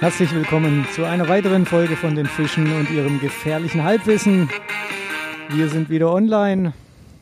Herzlich 0.00 0.32
willkommen 0.34 0.86
zu 0.94 1.04
einer 1.04 1.28
weiteren 1.28 1.66
Folge 1.66 1.96
von 1.96 2.14
den 2.14 2.26
Fischen 2.26 2.72
und 2.78 2.90
ihrem 2.90 3.20
gefährlichen 3.20 3.82
Halbwissen. 3.82 4.48
Wir 5.50 5.68
sind 5.68 5.90
wieder 5.90 6.12
online. 6.12 6.72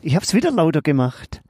Ich 0.01 0.15
habe 0.15 0.23
es 0.23 0.33
wieder 0.33 0.51
lauter 0.51 0.81
gemacht. 0.81 1.41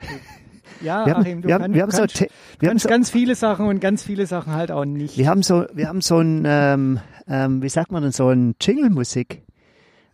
Ja, 0.82 1.05
Wir 1.05 1.13
haben- 1.16 1.21
Achim, 1.24 1.42
du 1.42 1.48
wir 1.48 1.55
haben- 1.55 1.62
kannst, 1.63 1.76
wir 1.76 1.82
haben 1.84 1.92
so 1.92 1.98
kannst, 2.00 2.20
wir 2.21 2.28
haben 2.28 2.68
kannst 2.68 2.84
so- 2.84 2.90
ganz 2.90 3.09
viele 3.09 3.36
Sachen 3.36 3.66
und 3.68 3.80
ganz 3.82 4.04
viele 4.04 4.26
Sachen 4.26 4.54
halt 4.54 4.71
auch 4.71 4.86
nicht. 4.86 5.18
Wir 5.18 5.27
haben 5.27 5.44
so, 5.44 5.66
wir 5.73 5.88
haben 5.90 6.02
so 6.02 6.20
ein, 6.20 6.44
ähm, 6.45 7.00
ähm, 7.28 7.62
wie 7.62 7.70
sagt 7.70 7.91
man 7.91 8.04
denn, 8.04 8.12
so 8.12 8.30
ein 8.30 8.55
Jingle-Musik. 8.62 9.41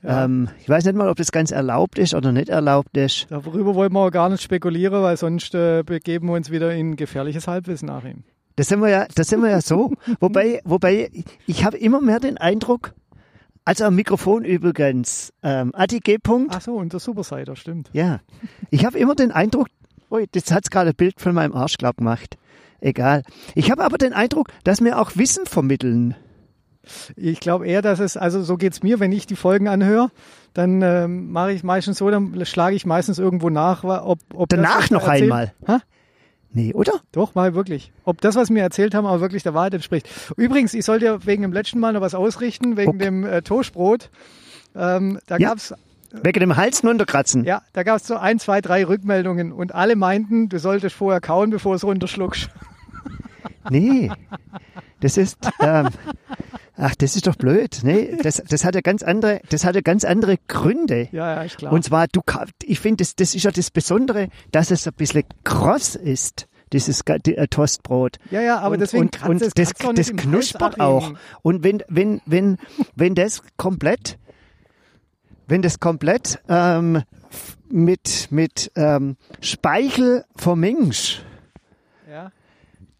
Ja. 0.01 0.25
Ähm, 0.25 0.49
ich 0.61 0.67
weiß 0.69 0.83
nicht 0.85 0.95
mal, 0.95 1.09
ob 1.09 1.17
das 1.17 1.31
ganz 1.31 1.51
erlaubt 1.51 1.97
ist 1.99 2.13
oder 2.13 2.31
nicht 2.31 2.49
erlaubt 2.49 2.97
ist. 2.97 3.27
Darüber 3.29 3.75
wollen 3.75 3.93
wir 3.93 3.99
auch 3.99 4.11
gar 4.11 4.29
nicht 4.29 4.41
spekulieren, 4.41 5.01
weil 5.03 5.15
sonst 5.17 5.53
äh, 5.53 5.83
begeben 5.85 6.27
wir 6.27 6.33
uns 6.33 6.49
wieder 6.49 6.73
in 6.73 6.95
gefährliches 6.95 7.47
Halbwissen, 7.47 7.89
Achim. 7.89 8.23
Das 8.55 8.67
sind 8.67 8.81
wir 8.81 8.89
ja, 8.89 9.07
das 9.15 9.27
sind 9.27 9.41
wir 9.41 9.49
ja 9.49 9.61
so. 9.61 9.91
wobei, 10.19 10.61
wobei, 10.63 11.09
ich 11.47 11.65
habe 11.65 11.77
immer 11.77 12.01
mehr 12.01 12.19
den 12.19 12.37
Eindruck, 12.37 12.93
also 13.65 13.85
am 13.85 13.95
Mikrofon 13.95 14.43
übrigens, 14.45 15.33
ähm, 15.41 15.71
Adi 15.73 15.99
G. 15.99 16.17
Punkt, 16.17 16.53
Ach 16.55 16.61
so, 16.61 16.75
und 16.75 16.93
der 16.93 16.99
Supersider, 16.99 17.55
stimmt. 17.55 17.89
Ja, 17.93 18.19
ich 18.69 18.85
habe 18.85 18.99
immer 18.99 19.15
den 19.15 19.31
Eindruck, 19.31 19.67
ui, 20.11 20.27
jetzt 20.33 20.51
hat's 20.51 20.69
gerade 20.69 20.89
ein 20.91 20.95
Bild 20.95 21.19
von 21.19 21.33
meinem 21.33 21.53
Arsch 21.53 21.77
glatt 21.77 21.97
gemacht. 21.97 22.37
Egal. 22.81 23.23
Ich 23.55 23.71
habe 23.71 23.83
aber 23.85 23.97
den 23.97 24.11
Eindruck, 24.11 24.49
dass 24.65 24.83
wir 24.83 24.99
auch 24.99 25.15
Wissen 25.15 25.45
vermitteln. 25.45 26.15
Ich 27.15 27.39
glaube 27.39 27.65
eher, 27.65 27.81
dass 27.81 27.99
es, 28.01 28.17
also 28.17 28.43
so 28.43 28.57
geht's 28.57 28.83
mir, 28.83 28.99
wenn 28.99 29.13
ich 29.13 29.25
die 29.25 29.37
Folgen 29.37 29.69
anhöre, 29.69 30.11
dann 30.53 30.81
ähm, 30.81 31.31
mache 31.31 31.53
ich 31.53 31.63
meistens 31.63 31.97
so, 31.99 32.11
dann 32.11 32.45
schlage 32.45 32.75
ich 32.75 32.85
meistens 32.85 33.19
irgendwo 33.19 33.49
nach, 33.49 33.85
ob, 33.85 34.19
ob 34.33 34.49
das, 34.49 34.57
Danach 34.57 34.89
noch 34.89 35.07
erzählen- 35.07 35.23
einmal. 35.23 35.53
Hä? 35.65 35.77
Nee, 36.53 36.73
oder? 36.73 36.93
Doch, 37.11 37.33
mal 37.35 37.55
wirklich. 37.55 37.91
Ob 38.05 38.21
das, 38.21 38.35
was 38.35 38.49
wir 38.49 38.61
erzählt 38.61 38.93
haben, 38.93 39.05
aber 39.07 39.21
wirklich 39.21 39.41
der 39.43 39.53
Wahrheit 39.55 39.73
entspricht. 39.73 40.07
Übrigens, 40.37 40.73
ich 40.73 40.85
sollte 40.85 41.05
ja 41.05 41.25
wegen 41.25 41.41
dem 41.41 41.51
letzten 41.53 41.79
Mal 41.79 41.93
noch 41.93 42.01
was 42.01 42.13
ausrichten, 42.15 42.77
wegen 42.77 42.89
Okay. 42.91 42.97
dem 42.99 43.25
äh, 43.25 43.41
Toastbrot. 43.41 44.09
Ähm, 44.75 45.19
da 45.27 45.37
Ja. 45.37 45.49
gab's 45.49 45.73
Wegen 46.11 46.39
dem 46.41 46.55
Hals 46.55 46.83
runterkratzen. 46.83 47.43
ja, 47.43 47.63
da 47.73 47.81
gab's 47.81 48.05
so 48.05 48.15
ein, 48.17 48.37
zwei, 48.37 48.61
drei 48.61 48.85
Rückmeldungen 48.85 49.51
und 49.51 49.73
alle 49.73 49.95
meinten, 49.95 50.47
du 50.47 50.59
solltest 50.59 50.95
vorher 50.95 51.21
kauen, 51.21 51.49
bevor 51.49 51.73
es 51.73 51.83
runterschluckst. 51.83 52.49
Nee. 53.69 54.11
Das 54.99 55.17
ist, 55.17 55.37
ähm, 55.59 55.89
ach, 56.83 56.95
das 56.95 57.15
ist 57.15 57.27
doch 57.27 57.35
blöd. 57.35 57.79
Nee, 57.83 58.17
das, 58.23 58.43
das 58.47 58.65
hat 58.65 58.75
ja 58.75 58.81
ganz 58.81 59.03
andere, 59.03 59.41
das 59.49 59.65
hat 59.65 59.75
ja 59.75 59.81
ganz 59.81 60.03
andere 60.03 60.37
Gründe. 60.47 61.07
Ja, 61.11 61.35
ja, 61.35 61.43
ist 61.43 61.57
klar. 61.57 61.71
Und 61.73 61.83
zwar, 61.83 62.07
du, 62.07 62.21
ich 62.63 62.79
finde, 62.79 62.97
das, 62.97 63.15
das 63.15 63.33
ist 63.33 63.43
ja 63.43 63.51
das 63.51 63.71
Besondere, 63.71 64.29
dass 64.51 64.71
es 64.71 64.85
ein 64.87 64.93
bisschen 64.93 65.23
kross 65.43 65.95
ist, 65.95 66.47
dieses 66.73 67.01
äh, 67.01 67.47
Toastbrot. 67.47 68.17
ja, 68.31 68.41
ja, 68.41 68.59
aber 68.59 68.73
und, 68.73 68.81
deswegen 68.81 69.03
und, 69.03 69.29
und 69.29 69.41
das, 69.41 69.53
das 69.53 70.09
im 70.09 70.17
knuspert 70.17 70.79
auch. 70.79 71.13
Und 71.41 71.63
wenn, 71.63 71.83
wenn, 71.87 72.21
wenn, 72.25 72.57
wenn 72.95 73.15
das 73.15 73.43
komplett, 73.57 74.17
wenn 75.47 75.61
das 75.61 75.79
komplett 75.79 76.39
ähm, 76.49 77.03
mit, 77.69 78.27
mit 78.31 78.71
ähm, 78.75 79.17
Speichel 79.41 80.25
vermengst, 80.35 81.21
Ja. 82.09 82.31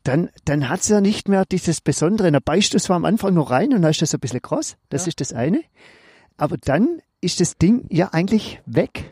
Dann, 0.03 0.29
dann 0.45 0.69
hat's 0.69 0.89
ja 0.89 1.01
nicht 1.01 1.29
mehr 1.29 1.45
dieses 1.45 1.81
Besondere. 1.81 2.31
Da 2.31 2.39
beißt 2.39 2.73
du 2.73 2.79
zwar 2.79 2.95
am 2.97 3.05
Anfang 3.05 3.33
noch 3.33 3.51
rein 3.51 3.73
und 3.73 3.81
dann 3.81 3.91
ist 3.91 4.01
das 4.01 4.13
ein 4.13 4.19
bisschen 4.19 4.41
kross. 4.41 4.75
Das 4.89 5.05
Ja. 5.05 5.09
ist 5.09 5.21
das 5.21 5.33
eine. 5.33 5.61
Aber 6.37 6.57
dann 6.57 7.01
ist 7.21 7.39
das 7.39 7.57
Ding 7.57 7.85
ja 7.89 8.09
eigentlich 8.11 8.61
weg. 8.65 9.11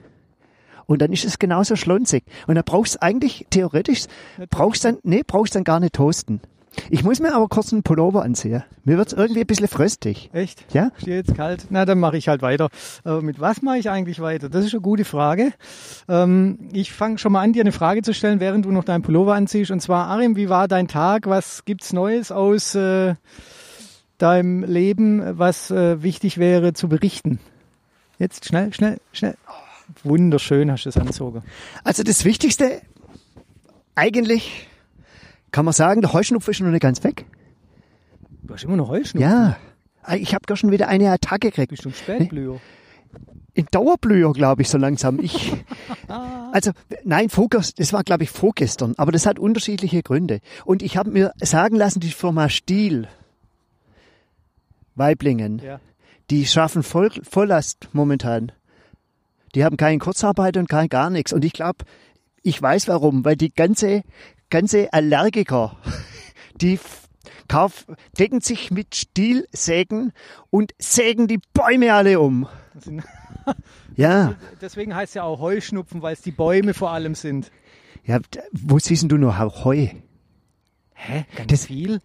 Und 0.88 1.02
dann 1.02 1.14
ist 1.14 1.24
es 1.24 1.40
genauso 1.40 1.78
schlonzig. 1.78 2.26
Und 2.48 2.56
da 2.56 2.64
brauchst 2.64 2.96
du 2.96 3.02
eigentlich, 3.02 3.48
theoretisch, 3.50 4.06
brauchst 4.50 4.84
dann, 4.84 4.98
nee, 5.04 5.22
brauchst 5.26 5.56
dann 5.56 5.64
gar 5.64 5.80
nicht 5.80 5.94
toasten. 5.94 6.42
Ich 6.90 7.04
muss 7.04 7.20
mir 7.20 7.34
aber 7.34 7.48
kurz 7.50 7.74
einen 7.74 7.84
Pullover 7.84 8.24
anziehen. 8.24 8.64
Mir 8.86 8.98
wird's 8.98 9.14
irgendwie 9.14 9.42
ein 9.42 9.48
bisschen 9.48 9.68
fröstig. 9.68 10.30
Echt? 10.32 10.66
Ja? 10.74 10.92
Dir 11.06 11.16
jetzt 11.16 11.36
kalt? 11.36 11.68
Na, 11.70 11.86
dann 11.86 12.00
mache 12.00 12.18
ich 12.18 12.28
halt 12.28 12.42
weiter. 12.42 12.70
Aber 13.04 13.22
mit 13.22 13.40
was 13.42 13.62
mache 13.62 13.78
ich 13.78 13.90
eigentlich 13.90 14.22
weiter? 14.22 14.50
Das 14.50 14.66
ist 14.66 14.74
eine 14.74 14.82
gute 14.82 15.04
Frage. 15.04 15.52
Ähm, 16.08 16.70
ich 16.72 16.94
fange 16.94 17.18
schon 17.18 17.34
mal 17.34 17.42
an, 17.42 17.54
dir 17.54 17.62
eine 17.62 17.74
Frage 17.74 18.02
zu 18.02 18.14
stellen, 18.14 18.40
während 18.40 18.66
du 18.66 18.72
noch 18.72 18.86
deinen 18.86 19.02
Pullover 19.02 19.36
anziehst. 19.36 19.72
Und 19.72 19.82
zwar, 19.82 20.08
Arim, 20.08 20.36
wie 20.38 20.50
war 20.50 20.68
dein 20.68 20.88
Tag? 20.88 21.28
Was 21.28 21.66
gibt's 21.66 21.92
Neues 21.92 22.32
aus 22.32 22.74
äh, 22.74 23.16
deinem 24.18 24.64
Leben, 24.64 25.38
was 25.38 25.72
äh, 25.72 26.02
wichtig 26.02 26.38
wäre 26.38 26.74
zu 26.74 26.88
berichten? 26.88 27.40
Jetzt 28.18 28.46
schnell, 28.46 28.74
schnell, 28.74 29.00
schnell. 29.12 29.36
Oh, 29.48 30.10
wunderschön 30.10 30.72
hast 30.72 30.86
du 30.86 30.90
es 30.90 30.98
angezogen. 30.98 31.44
Also 31.84 32.04
das 32.04 32.24
Wichtigste, 32.24 32.82
eigentlich 33.96 34.68
kann 35.52 35.66
man 35.66 35.74
sagen, 35.74 36.02
der 36.02 36.14
Heuschnupfen 36.14 36.52
ist 36.52 36.60
noch 36.62 36.70
nicht 36.70 36.82
ganz 36.82 37.04
weg. 37.04 37.26
Du 38.44 38.54
hast 38.54 38.64
immer 38.64 38.78
noch 38.78 38.90
Heuschnupfen. 38.90 39.30
Ja. 39.30 39.58
Ich 40.16 40.34
habe 40.34 40.46
gar 40.48 40.58
schon 40.58 40.72
wieder 40.72 40.88
eine 40.88 41.12
Attacke 41.12 41.50
gekriegt. 41.50 41.70
Bist 41.70 41.86
du 41.86 41.90
ein 41.90 41.94
Spätblüher? 41.94 42.60
in 43.54 43.68
Dauerblüher, 43.70 44.32
glaube 44.32 44.62
ich, 44.62 44.70
so 44.70 44.78
langsam. 44.78 45.20
Ich, 45.20 45.52
Ah. 46.08 46.50
also 46.54 46.72
nein, 47.04 47.28
vorgestern, 47.30 47.76
das 47.84 47.92
war, 47.92 48.04
glaube 48.04 48.24
ich, 48.24 48.30
vorgestern, 48.30 48.94
aber 48.98 49.12
das 49.12 49.26
hat 49.26 49.40
unterschiedliche 49.40 50.02
Gründe. 50.04 50.40
Und 50.64 50.82
ich 50.82 50.96
habe 50.96 51.12
mir 51.12 51.34
sagen 51.42 51.76
lassen, 51.76 52.00
die 52.00 52.12
Firma 52.12 52.48
Stiel, 52.48 53.10
Weiblingen, 54.96 55.60
Ja. 55.60 55.80
die 56.30 56.46
schaffen 56.46 56.84
Voll, 56.84 57.12
Volllast 57.24 57.90
momentan. 57.94 58.52
Die 59.56 59.66
haben 59.66 59.78
keinen 59.78 60.00
Kurzarbeit 60.00 60.56
und 60.58 60.70
kein 60.70 60.88
gar 60.88 61.10
nichts. 61.10 61.34
Und 61.34 61.44
ich 61.44 61.54
glaube, 61.54 61.84
ich 62.44 62.62
weiß 62.62 62.88
warum, 62.88 63.26
weil 63.26 63.36
die 63.36 63.54
ganze, 63.54 64.04
ganze 64.52 64.94
Allergiker, 64.94 65.76
die 66.62 66.80
kauf, 67.48 67.86
decken 68.20 68.40
sich 68.42 68.70
mit 68.70 68.96
Stielsägen 68.96 70.14
und 70.52 70.74
sägen 70.80 71.28
die 71.28 71.40
Bäume 71.54 71.94
alle 71.94 72.20
um. 72.20 72.48
Ja. 73.96 74.36
Deswegen 74.62 74.96
heißt 74.96 75.10
es 75.10 75.14
ja 75.16 75.24
auch 75.24 75.40
Heuschnupfen, 75.40 76.02
weil 76.02 76.14
es 76.14 76.22
die 76.22 76.32
Bäume 76.32 76.74
vor 76.74 76.92
allem 76.92 77.16
sind. 77.16 77.52
Ja, 78.06 78.20
wo 78.52 78.80
siehst 78.80 79.12
du 79.12 79.18
nur 79.18 79.38
Heu? 79.38 79.88
Hä? 80.94 81.26
Ganz 81.36 81.50
Das- 81.52 81.66
viel? 81.66 82.00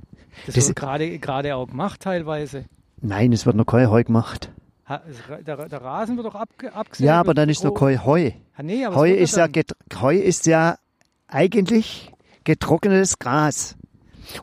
Das, 0.47 0.55
das- 0.57 0.67
wird 0.69 0.77
gerade 0.77 1.19
gerade 1.19 1.55
auch 1.55 1.67
gemacht 1.69 2.01
teilweise. 2.01 2.65
Nein, 3.01 3.33
es 3.33 3.47
wird 3.47 3.55
noch 3.57 3.67
kein 3.67 3.89
Heu 3.91 4.03
gemacht. 4.03 4.51
Ha, 4.89 5.03
der, 5.47 5.69
der 5.69 5.83
Rasen 5.83 6.17
wird 6.17 6.27
doch 6.27 6.34
abge, 6.34 6.73
abgesägt. 6.73 7.07
Ja, 7.07 7.21
aber 7.21 7.34
dann 7.34 7.49
ist 7.49 7.63
noch 7.65 7.73
kein 7.75 8.05
Heu. 8.05 8.31
Ah, 8.57 8.63
nee, 8.63 8.87
Heu 8.87 9.13
ist 9.13 9.37
ja, 9.37 9.47
Heu 10.01 10.17
ist 10.17 10.47
ja 10.47 10.78
eigentlich 11.28 12.13
getrocknetes 12.47 13.19
Gras. 13.19 13.77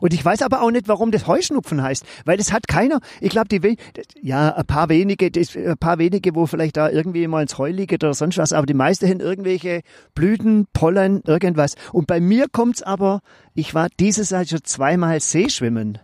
Und 0.00 0.14
ich 0.14 0.24
weiß 0.24 0.42
aber 0.42 0.62
auch 0.62 0.70
nicht, 0.70 0.88
warum 0.88 1.10
das 1.10 1.26
Heuschnupfen 1.26 1.82
heißt, 1.82 2.04
weil 2.24 2.36
das 2.36 2.52
hat 2.52 2.68
keiner. 2.68 3.00
Ich 3.20 3.30
glaube, 3.30 3.48
die 3.48 3.76
ja 4.22 4.54
ein 4.54 4.66
paar 4.66 4.88
wenige, 4.88 5.30
das, 5.30 5.54
ein 5.56 5.76
paar 5.76 5.98
wenige, 5.98 6.34
wo 6.34 6.46
vielleicht 6.46 6.76
da 6.76 6.88
irgendwie 6.88 7.26
mal 7.26 7.42
ins 7.42 7.58
Heu 7.58 7.70
liegt 7.70 7.92
oder 7.92 8.14
sonst 8.14 8.38
was, 8.38 8.52
aber 8.52 8.66
die 8.66 8.74
meisten 8.74 9.08
haben 9.08 9.20
irgendwelche 9.20 9.82
Blüten, 10.14 10.66
Pollen, 10.72 11.22
irgendwas. 11.26 11.74
Und 11.92 12.06
bei 12.06 12.20
mir 12.20 12.46
kommt's 12.48 12.82
aber, 12.82 13.20
ich 13.54 13.74
war 13.74 13.88
dieses 14.00 14.30
Jahr 14.30 14.46
schon 14.46 14.64
zweimal 14.64 15.20
Seeschwimmen. 15.20 15.98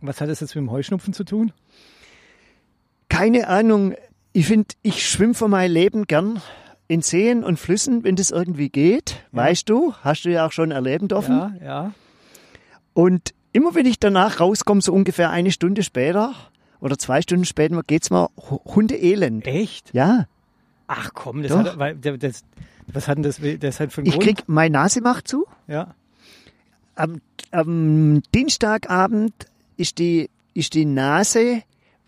Was 0.00 0.20
hat 0.20 0.28
das 0.28 0.40
jetzt 0.40 0.54
mit 0.54 0.62
dem 0.62 0.70
Heuschnupfen 0.70 1.12
zu 1.14 1.24
tun? 1.24 1.52
Keine 3.08 3.48
Ahnung. 3.48 3.94
Ich 4.32 4.46
finde, 4.46 4.74
ich 4.82 5.08
schwimme 5.08 5.34
für 5.34 5.48
mein 5.48 5.70
Leben 5.70 6.06
gern 6.06 6.40
in 6.88 7.00
Seen 7.02 7.42
und 7.44 7.58
Flüssen, 7.58 8.04
wenn 8.04 8.16
das 8.16 8.30
irgendwie 8.30 8.68
geht. 8.68 9.16
Ja. 9.32 9.38
Weißt 9.44 9.68
du, 9.68 9.94
hast 10.02 10.24
du 10.24 10.30
ja 10.30 10.46
auch 10.46 10.52
schon 10.52 10.70
erleben 10.70 11.08
dürfen. 11.08 11.36
Ja, 11.38 11.52
ja. 11.64 11.92
Und 12.94 13.32
immer 13.52 13.74
wenn 13.74 13.86
ich 13.86 13.98
danach 13.98 14.40
rauskomme, 14.40 14.80
so 14.82 14.92
ungefähr 14.92 15.30
eine 15.30 15.50
Stunde 15.52 15.82
später 15.82 16.34
oder 16.80 16.98
zwei 16.98 17.22
Stunden 17.22 17.44
später, 17.44 17.80
geht's 17.86 18.10
mir 18.10 18.28
hu- 18.36 18.60
hundeelend. 18.64 19.46
Echt? 19.46 19.92
Ja, 19.94 20.26
Ach 20.94 21.10
komm, 21.14 21.42
das 21.42 21.52
Doch. 21.52 21.58
hat, 21.64 21.78
weil, 21.78 21.94
das, 21.96 22.42
was 22.88 23.08
hat 23.08 23.16
denn 23.16 23.22
das, 23.22 23.40
das 23.60 23.80
hat 23.80 23.92
für 23.92 24.02
einen 24.02 24.08
ich 24.08 24.12
Grund? 24.14 24.24
krieg, 24.26 24.42
meine 24.46 24.72
Nase 24.74 25.00
macht 25.00 25.26
zu. 25.28 25.46
ja. 25.66 25.94
Am, 26.94 27.22
am 27.52 28.22
Dienstagabend 28.34 29.32
ist 29.78 29.98
die, 29.98 30.28
ist 30.52 30.74
die 30.74 30.84
Nase 30.84 31.62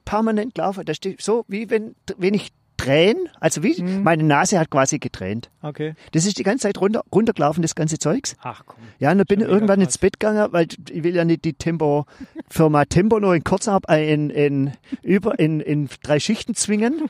permanent 0.04 0.58
laufen. 0.58 0.84
Das 0.84 0.98
ist 0.98 1.22
so, 1.22 1.46
wie 1.48 1.70
wenn, 1.70 1.94
wenn 2.18 2.34
ich 2.34 2.52
träne, 2.76 3.20
also 3.40 3.62
wie, 3.62 3.80
Mhm. 3.82 4.02
meine 4.02 4.22
Nase 4.24 4.58
hat 4.58 4.70
quasi 4.70 4.98
getränt. 4.98 5.50
Okay. 5.62 5.94
Das 6.12 6.26
ist 6.26 6.38
die 6.38 6.42
ganze 6.42 6.62
Zeit 6.62 6.80
runter, 6.80 7.02
runtergelaufen, 7.12 7.62
das 7.62 7.74
ganze 7.74 7.98
Zeugs. 7.98 8.36
Ach 8.42 8.62
komm. 8.66 8.82
Ja, 8.98 9.12
und 9.12 9.18
dann 9.18 9.26
bin 9.26 9.40
ich 9.40 9.46
irgendwann 9.46 9.78
mega 9.78 9.88
ins 9.88 9.98
Bett 9.98 10.18
gegangen, 10.20 10.48
weil 10.52 10.66
ich 10.90 11.02
will 11.04 11.14
ja 11.14 11.24
nicht 11.24 11.44
die 11.44 11.52
Tempo, 11.54 12.06
Firma 12.48 12.84
Tempo 12.84 13.20
nur 13.20 13.34
in 13.34 13.44
Kurzab, 13.44 13.90
äh, 13.90 14.12
in, 14.12 14.30
in, 14.30 14.72
über, 15.02 15.38
in, 15.38 15.60
in 15.60 15.88
drei 16.02 16.18
Schichten 16.20 16.54
zwingen. 16.54 17.02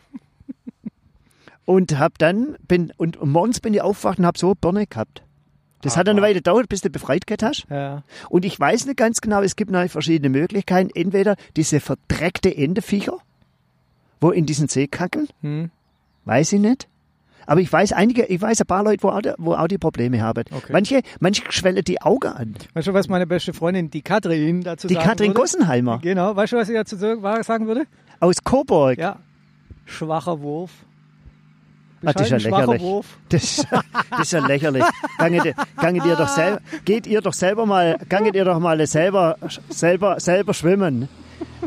Und 1.66 1.98
hab 1.98 2.18
dann, 2.18 2.56
bin, 2.68 2.92
und 2.98 3.24
morgens 3.24 3.60
bin 3.60 3.72
ich 3.72 3.80
aufgewacht 3.80 4.18
und 4.18 4.26
hab 4.26 4.36
so 4.36 4.54
Birne 4.54 4.86
gehabt. 4.86 5.22
Das 5.80 5.96
hat 5.96 6.06
dann 6.08 6.16
eine 6.16 6.22
Weile 6.26 6.34
gedauert, 6.36 6.68
bis 6.68 6.80
du 6.80 6.88
befreit 6.90 7.26
gehabt 7.26 7.42
hast. 7.42 7.66
Ja. 7.70 8.04
Und 8.30 8.44
ich 8.44 8.58
weiß 8.58 8.86
nicht 8.86 8.96
ganz 8.96 9.20
genau, 9.20 9.42
es 9.42 9.54
gibt 9.56 9.70
noch 9.70 9.86
verschiedene 9.88 10.30
Möglichkeiten. 10.30 10.90
Entweder 10.94 11.36
diese 11.56 11.80
verdreckte 11.80 12.54
Endeviecher, 12.54 13.18
wo 14.24 14.30
in 14.30 14.46
diesen 14.46 14.68
See 14.68 14.86
kacken, 14.86 15.28
Hm. 15.42 15.70
weiß 16.24 16.54
ich 16.54 16.60
nicht. 16.60 16.88
Aber 17.46 17.60
ich 17.60 17.70
weiß 17.70 17.92
einige, 17.92 18.24
ich 18.24 18.40
weiß 18.40 18.58
ein 18.62 18.66
paar 18.66 18.82
Leute, 18.82 19.02
wo 19.02 19.10
auch, 19.10 19.20
die- 19.20 19.34
wo 19.36 19.52
auch 19.52 19.68
die 19.68 19.76
Probleme 19.76 20.22
haben. 20.22 20.44
Okay. 20.50 20.72
Manche, 20.72 21.02
manche 21.20 21.42
schwellen 21.50 21.84
die 21.84 22.00
Augen 22.00 22.28
an. 22.28 22.54
Weißt 22.72 22.88
du, 22.88 22.94
was 22.94 23.06
meine 23.08 23.26
beste 23.26 23.52
Freundin, 23.52 23.90
die 23.90 24.00
Katrin, 24.00 24.62
dazu 24.62 24.88
Die 24.88 24.94
sagen 24.94 25.06
Katrin 25.06 25.28
würde? 25.28 25.40
Gossenheimer 25.40 25.98
Genau, 26.02 26.34
weißt 26.34 26.54
du, 26.54 26.56
was 26.56 26.68
sie 26.68 26.72
dazu 26.74 26.96
sagen 26.96 27.66
würde? 27.66 27.82
aus 28.20 28.42
Coburg. 28.42 28.96
Ja. 28.96 29.18
Schwacher 29.84 30.40
Wurf. 30.40 30.70
Ah, 32.06 32.12
das 32.14 32.30
ist 32.30 32.30
ja 32.30 32.50
lächerlich. 32.50 32.82
Das, 33.28 33.42
ist- 33.44 33.66
das 34.10 34.20
ist 34.20 34.32
ja 34.32 34.46
lächerlich. 34.46 34.84
Ganget, 35.18 35.54
ganget 35.76 36.04
ihr 36.06 36.16
doch 36.16 36.28
selber, 36.28 36.60
geht 36.86 37.06
ihr 37.06 37.20
doch 37.20 37.32
selber 37.34 37.66
mal, 37.66 37.98
ganget 38.08 38.34
ihr 38.36 38.44
doch 38.46 38.58
mal 38.58 38.86
selber, 38.86 39.36
selber, 39.68 40.18
selber 40.20 40.54
schwimmen. 40.54 41.08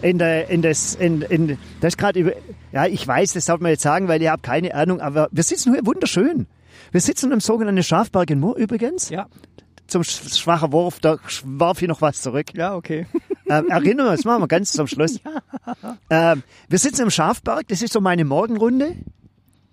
In 0.01 0.17
der, 0.19 0.49
in 0.49 0.61
das, 0.61 0.93
in, 0.95 1.21
in, 1.23 1.57
das 1.81 1.93
ist 1.93 1.97
gerade 1.97 2.19
über, 2.19 2.31
ja, 2.71 2.85
ich 2.85 3.07
weiß, 3.07 3.33
das 3.33 3.45
sollte 3.45 3.63
man 3.63 3.71
jetzt 3.71 3.81
sagen, 3.81 4.07
weil 4.07 4.21
ihr 4.21 4.31
habt 4.31 4.43
keine 4.43 4.73
Ahnung, 4.75 5.01
aber 5.01 5.27
wir 5.31 5.43
sitzen 5.43 5.73
hier 5.73 5.85
wunderschön. 5.85 6.45
Wir 6.91 7.01
sitzen 7.01 7.31
im 7.31 7.39
sogenannten 7.39 7.81
Schafberg 7.83 8.29
in 8.29 8.39
Mur 8.39 8.55
übrigens. 8.57 9.09
Ja, 9.09 9.27
Zum 9.87 10.03
sch- 10.03 10.37
schwachen 10.37 10.71
Wurf, 10.71 10.99
da 10.99 11.17
warf 11.43 11.81
ich 11.81 11.87
noch 11.87 12.01
was 12.01 12.21
zurück. 12.21 12.53
ja, 12.53 12.75
okay. 12.75 13.05
Ähm, 13.49 13.69
erinnern 13.69 14.07
wir 14.07 14.11
uns, 14.11 14.25
machen 14.25 14.43
wir 14.43 14.47
ganz 14.49 14.73
zum 14.73 14.87
Schluss. 14.87 15.21
Ähm, 16.09 16.43
wir 16.67 16.79
sitzen 16.79 17.03
im 17.03 17.09
Schafberg, 17.09 17.65
das 17.69 17.81
ist 17.81 17.93
so 17.93 18.01
meine 18.01 18.25
Morgenrunde. 18.25 18.95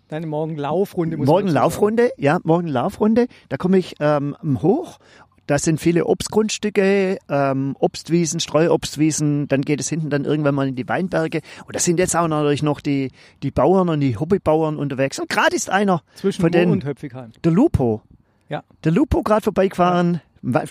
Deine 0.09 0.27
Morgenlaufrunde 0.29 1.17
muss 1.17 1.27
Morgen 1.27 1.47
man 1.47 1.55
dazu 1.55 1.65
Laufrunde, 1.65 2.11
ja, 2.17 2.39
morgen 2.45 2.69
Laufrunde. 2.69 3.27
Da 3.49 3.57
komme 3.57 3.79
ich 3.79 3.97
ähm, 4.01 4.37
hoch. 4.63 4.99
Da 5.47 5.59
sind 5.59 5.81
viele 5.81 6.07
Obstgrundstücke, 6.07 7.19
ähm, 7.29 7.77
Obstwiesen, 7.79 8.41
Streuobstwiesen. 8.41 9.47
Dann 9.49 9.61
geht 9.63 9.81
es 9.81 9.89
hinten 9.89 10.09
dann 10.09 10.25
irgendwann 10.25 10.55
mal 10.55 10.69
in 10.69 10.75
die 10.75 10.89
Weinberge. 10.89 11.41
Und 11.67 11.77
da 11.77 11.81
sind 11.81 11.99
jetzt 11.99 12.17
auch 12.17 12.29
natürlich 12.29 12.63
noch 12.63 12.81
die, 12.81 13.11
die 13.43 13.51
Bauern 13.51 13.89
und 13.91 14.01
die 14.01 14.17
Hobbybauern 14.17 14.77
unterwegs. 14.77 15.19
Und 15.19 15.29
gerade 15.29 15.55
ist 15.55 15.69
einer. 15.69 16.03
Zwischen 16.15 16.41
von 16.41 16.51
denen, 16.51 16.73
und 16.73 16.85
Höpfigheim. 16.85 17.33
der 17.43 17.53
Lupo. 17.53 18.03
Ja. 18.49 18.63
Der 18.85 18.93
Lupo 18.93 19.23
gerade 19.23 19.43
vorbeigefahren. 19.43 20.21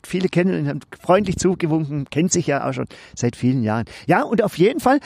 Viele 0.03 0.29
kennen 0.29 0.53
ihn, 0.53 0.67
haben 0.67 0.79
freundlich 1.01 1.37
zugewunken, 1.37 2.05
kennt 2.11 2.31
sich 2.31 2.45
ja 2.45 2.67
auch 2.67 2.73
schon 2.73 2.85
seit 3.15 3.35
vielen 3.35 3.63
Jahren. 3.63 3.85
Ja, 4.05 4.21
und 4.21 4.43
auf 4.43 4.57
jeden 4.57 4.79
Fall, 4.79 4.99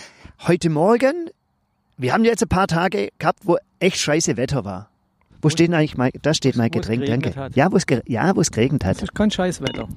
heute 0.45 0.69
Morgen, 0.69 1.29
wir 1.97 2.13
haben 2.13 2.25
jetzt 2.25 2.43
ein 2.43 2.49
paar 2.49 2.67
Tage 2.67 3.09
gehabt, 3.17 3.39
wo 3.43 3.57
echt 3.79 3.97
scheiße 3.97 4.35
Wetter 4.35 4.65
war. 4.65 4.89
Wo 5.42 5.50
steht 5.50 5.68
denn 5.68 5.75
eigentlich 5.75 5.98
mein, 5.98 6.12
da 6.22 6.34
steht 6.34 6.56
mein 6.56 6.74
wo 6.74 6.80
es 6.80 6.88
Getränk, 6.88 7.06
danke. 7.06 7.36
hat. 7.36 7.56
Ja, 7.56 7.72
wo 7.72 7.78
es, 7.78 7.86
ja, 8.07 8.36
wo 8.36 8.42
es 8.42 8.51
geregnet 8.51 8.84
Das 8.84 8.98
hat. 8.98 9.04
ist 9.04 9.16
kein 9.16 9.31
Scheißwetter. 9.31 9.88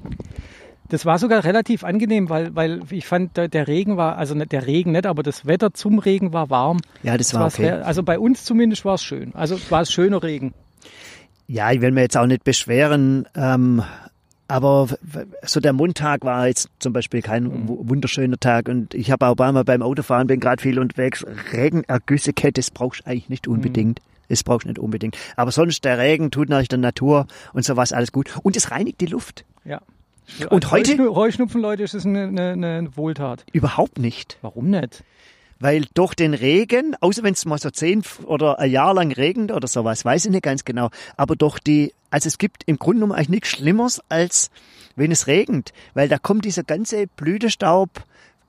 Das 0.88 1.06
war 1.06 1.18
sogar 1.18 1.44
relativ 1.44 1.84
angenehm, 1.84 2.28
weil, 2.30 2.54
weil 2.56 2.80
ich 2.90 3.06
fand, 3.06 3.36
der 3.36 3.68
Regen 3.68 3.96
war, 3.96 4.16
also 4.18 4.34
nicht 4.34 4.50
der 4.50 4.66
Regen 4.66 4.90
nicht, 4.92 5.06
aber 5.06 5.22
das 5.22 5.46
Wetter 5.46 5.72
zum 5.72 6.00
Regen 6.00 6.32
war 6.32 6.50
warm. 6.50 6.78
Ja, 7.04 7.16
das 7.16 7.32
war 7.32 7.42
war's 7.42 7.54
okay. 7.54 7.68
re- 7.70 7.84
Also 7.84 8.02
bei 8.02 8.18
uns 8.18 8.44
zumindest 8.44 8.84
war 8.84 8.94
es 8.94 9.04
schön. 9.04 9.32
Also 9.34 9.56
war 9.70 9.82
es 9.82 9.92
schöner 9.92 10.22
Regen. 10.22 10.52
Ja, 11.46 11.70
ich 11.70 11.80
will 11.80 11.92
mir 11.92 12.02
jetzt 12.02 12.16
auch 12.16 12.26
nicht 12.26 12.42
beschweren, 12.44 13.26
ähm, 13.36 13.82
aber 14.48 14.88
so 15.44 15.60
der 15.60 15.72
Montag 15.72 16.24
war 16.24 16.48
jetzt 16.48 16.68
zum 16.80 16.92
Beispiel 16.92 17.22
kein 17.22 17.44
Mhm. 17.44 17.68
wu- 17.68 17.88
wunderschöner 17.88 18.38
Tag 18.38 18.68
und 18.68 18.92
ich 18.94 19.12
habe 19.12 19.26
auch 19.28 19.36
Mal 19.36 19.62
beim 19.64 19.82
Autofahren, 19.82 20.26
bin 20.26 20.40
gerade 20.40 20.60
viel 20.60 20.78
unterwegs, 20.80 21.24
Regenergüsse, 21.52 22.32
das 22.32 22.70
brauchst 22.72 23.02
du 23.02 23.10
eigentlich 23.10 23.28
nicht 23.28 23.46
Mhm. 23.46 23.52
Das 24.30 24.42
brauchst 24.44 24.64
du 24.64 24.68
nicht 24.68 24.78
unbedingt. 24.78 25.18
Aber 25.36 25.50
sonst 25.52 25.84
der 25.84 25.98
Regen 25.98 26.30
tut 26.30 26.48
natürlich 26.48 26.68
der 26.68 26.78
Natur 26.78 27.26
und 27.52 27.64
sowas 27.64 27.92
alles 27.92 28.12
gut. 28.12 28.30
Und 28.42 28.56
es 28.56 28.70
reinigt 28.70 29.00
die 29.02 29.06
Luft. 29.06 29.44
Ja. 29.64 29.82
Und 30.48 30.64
Als 30.64 30.70
heute- 30.70 30.92
Heuschnu- 30.94 31.14
Heuschnupfen, 31.14 31.60
Leute, 31.60 31.82
ist 31.82 31.94
es 31.94 32.06
eine, 32.06 32.28
eine, 32.28 32.52
eine 32.52 32.96
Wohltat. 32.96 33.44
Überhaupt 33.52 33.98
nicht. 33.98 34.38
Warum 34.40 34.70
nicht? 34.70 35.02
Weil 35.58 35.84
durch 35.92 36.14
den 36.14 36.32
Regen, 36.32 36.96
außer 37.00 37.22
wenn 37.22 37.34
es 37.34 37.44
mal 37.44 37.58
so 37.58 37.68
zehn 37.70 38.02
oder 38.24 38.58
ein 38.58 38.70
Jahr 38.70 38.94
lang 38.94 39.12
regnet 39.12 39.52
oder 39.52 39.68
sowas, 39.68 40.04
weiß 40.06 40.24
ich 40.24 40.30
nicht 40.30 40.42
ganz 40.44 40.64
genau, 40.64 40.88
aber 41.18 41.36
durch 41.36 41.58
die, 41.58 41.92
also 42.08 42.28
es 42.28 42.38
gibt 42.38 42.62
im 42.66 42.78
Grunde 42.78 43.00
genommen 43.00 43.12
eigentlich 43.12 43.28
nichts 43.28 43.48
Schlimmeres, 43.50 44.00
als 44.08 44.50
wenn 44.96 45.10
es 45.12 45.26
regnet, 45.26 45.72
weil 45.92 46.08
da 46.08 46.16
kommt 46.18 46.46
dieser 46.46 46.62
ganze 46.62 47.06
Blütestaub, 47.08 47.90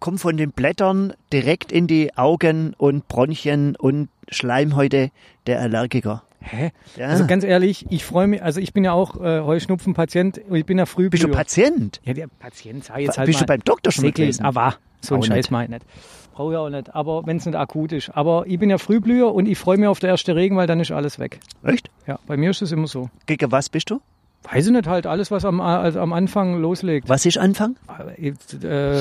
kommt 0.02 0.20
von 0.20 0.36
den 0.36 0.52
Blättern 0.52 1.14
direkt 1.32 1.72
in 1.72 1.88
die 1.88 2.18
Augen 2.18 2.74
und 2.78 3.08
Bronchien 3.08 3.78
und 3.78 4.10
Schleimhäute 4.30 5.12
der 5.48 5.62
Allergiker. 5.62 6.24
Hä? 6.42 6.72
Ja. 6.98 7.08
Also 7.08 7.28
ganz 7.28 7.44
ehrlich, 7.44 7.86
ich 7.90 8.04
freue 8.04 8.26
mich, 8.26 8.42
also 8.42 8.60
ich 8.60 8.74
bin 8.74 8.84
ja 8.84 8.94
auch 8.94 9.16
äh, 9.22 9.42
Heuschnupfenpatient 9.42 10.42
ich 10.52 10.66
bin 10.66 10.80
ja 10.80 10.88
früh 10.88 11.10
Bist 11.10 11.24
du 11.24 11.28
Patient? 11.28 12.02
Ja, 12.04 12.14
der 12.14 12.28
Patient 12.28 12.84
sei 12.84 13.04
jetzt 13.04 13.20
halt 13.20 13.28
Bist 13.28 13.40
mal 13.42 13.46
du 13.46 13.54
beim 13.54 13.64
Doktor 13.64 13.92
schon 13.92 14.04
mal 14.04 14.08
Säckling, 14.08 14.26
gewesen? 14.26 14.44
aber 14.44 14.76
so 15.02 15.16
ein 15.16 15.24
Scheiß 15.24 15.46
ich 15.46 15.70
nicht. 15.70 15.86
Brauche 16.34 16.54
ich 16.54 16.58
auch 16.58 16.70
nicht, 16.70 16.96
aber 16.96 17.26
wenn 17.28 17.38
es 17.38 17.46
nicht 17.46 17.56
akut 17.56 17.92
ist. 17.92 18.10
Aber 18.10 18.46
ich 18.48 18.58
bin 18.58 18.72
ja 18.72 18.80
Frühblüher 18.80 19.32
und 19.34 19.48
ich 19.48 19.58
freue 19.58 19.78
mich 19.78 19.88
auf 19.88 20.00
der 20.00 20.10
erste 20.10 20.36
Regen, 20.36 20.56
weil 20.56 20.66
dann 20.66 20.80
ist 20.80 20.92
alles 20.92 21.20
weg. 21.20 21.40
Echt? 21.64 21.92
Ja, 22.08 22.20
bei 22.26 22.38
mir 22.38 22.50
ist 22.50 22.64
es 22.64 22.72
immer 22.72 22.88
so. 22.88 23.10
Gegen 23.28 23.52
was 23.52 23.70
bist 23.70 23.92
du? 23.92 24.02
Weiß 24.44 24.66
ich 24.66 24.72
nicht 24.72 24.88
halt, 24.88 25.06
alles 25.06 25.30
was 25.32 25.46
am, 25.46 25.62
also 25.62 26.00
am 26.00 26.14
Anfang 26.14 26.60
loslegt. 26.60 27.08
Was 27.10 27.26
ist 27.26 27.38
Anfang? 27.38 27.76
Äh, 28.18 29.00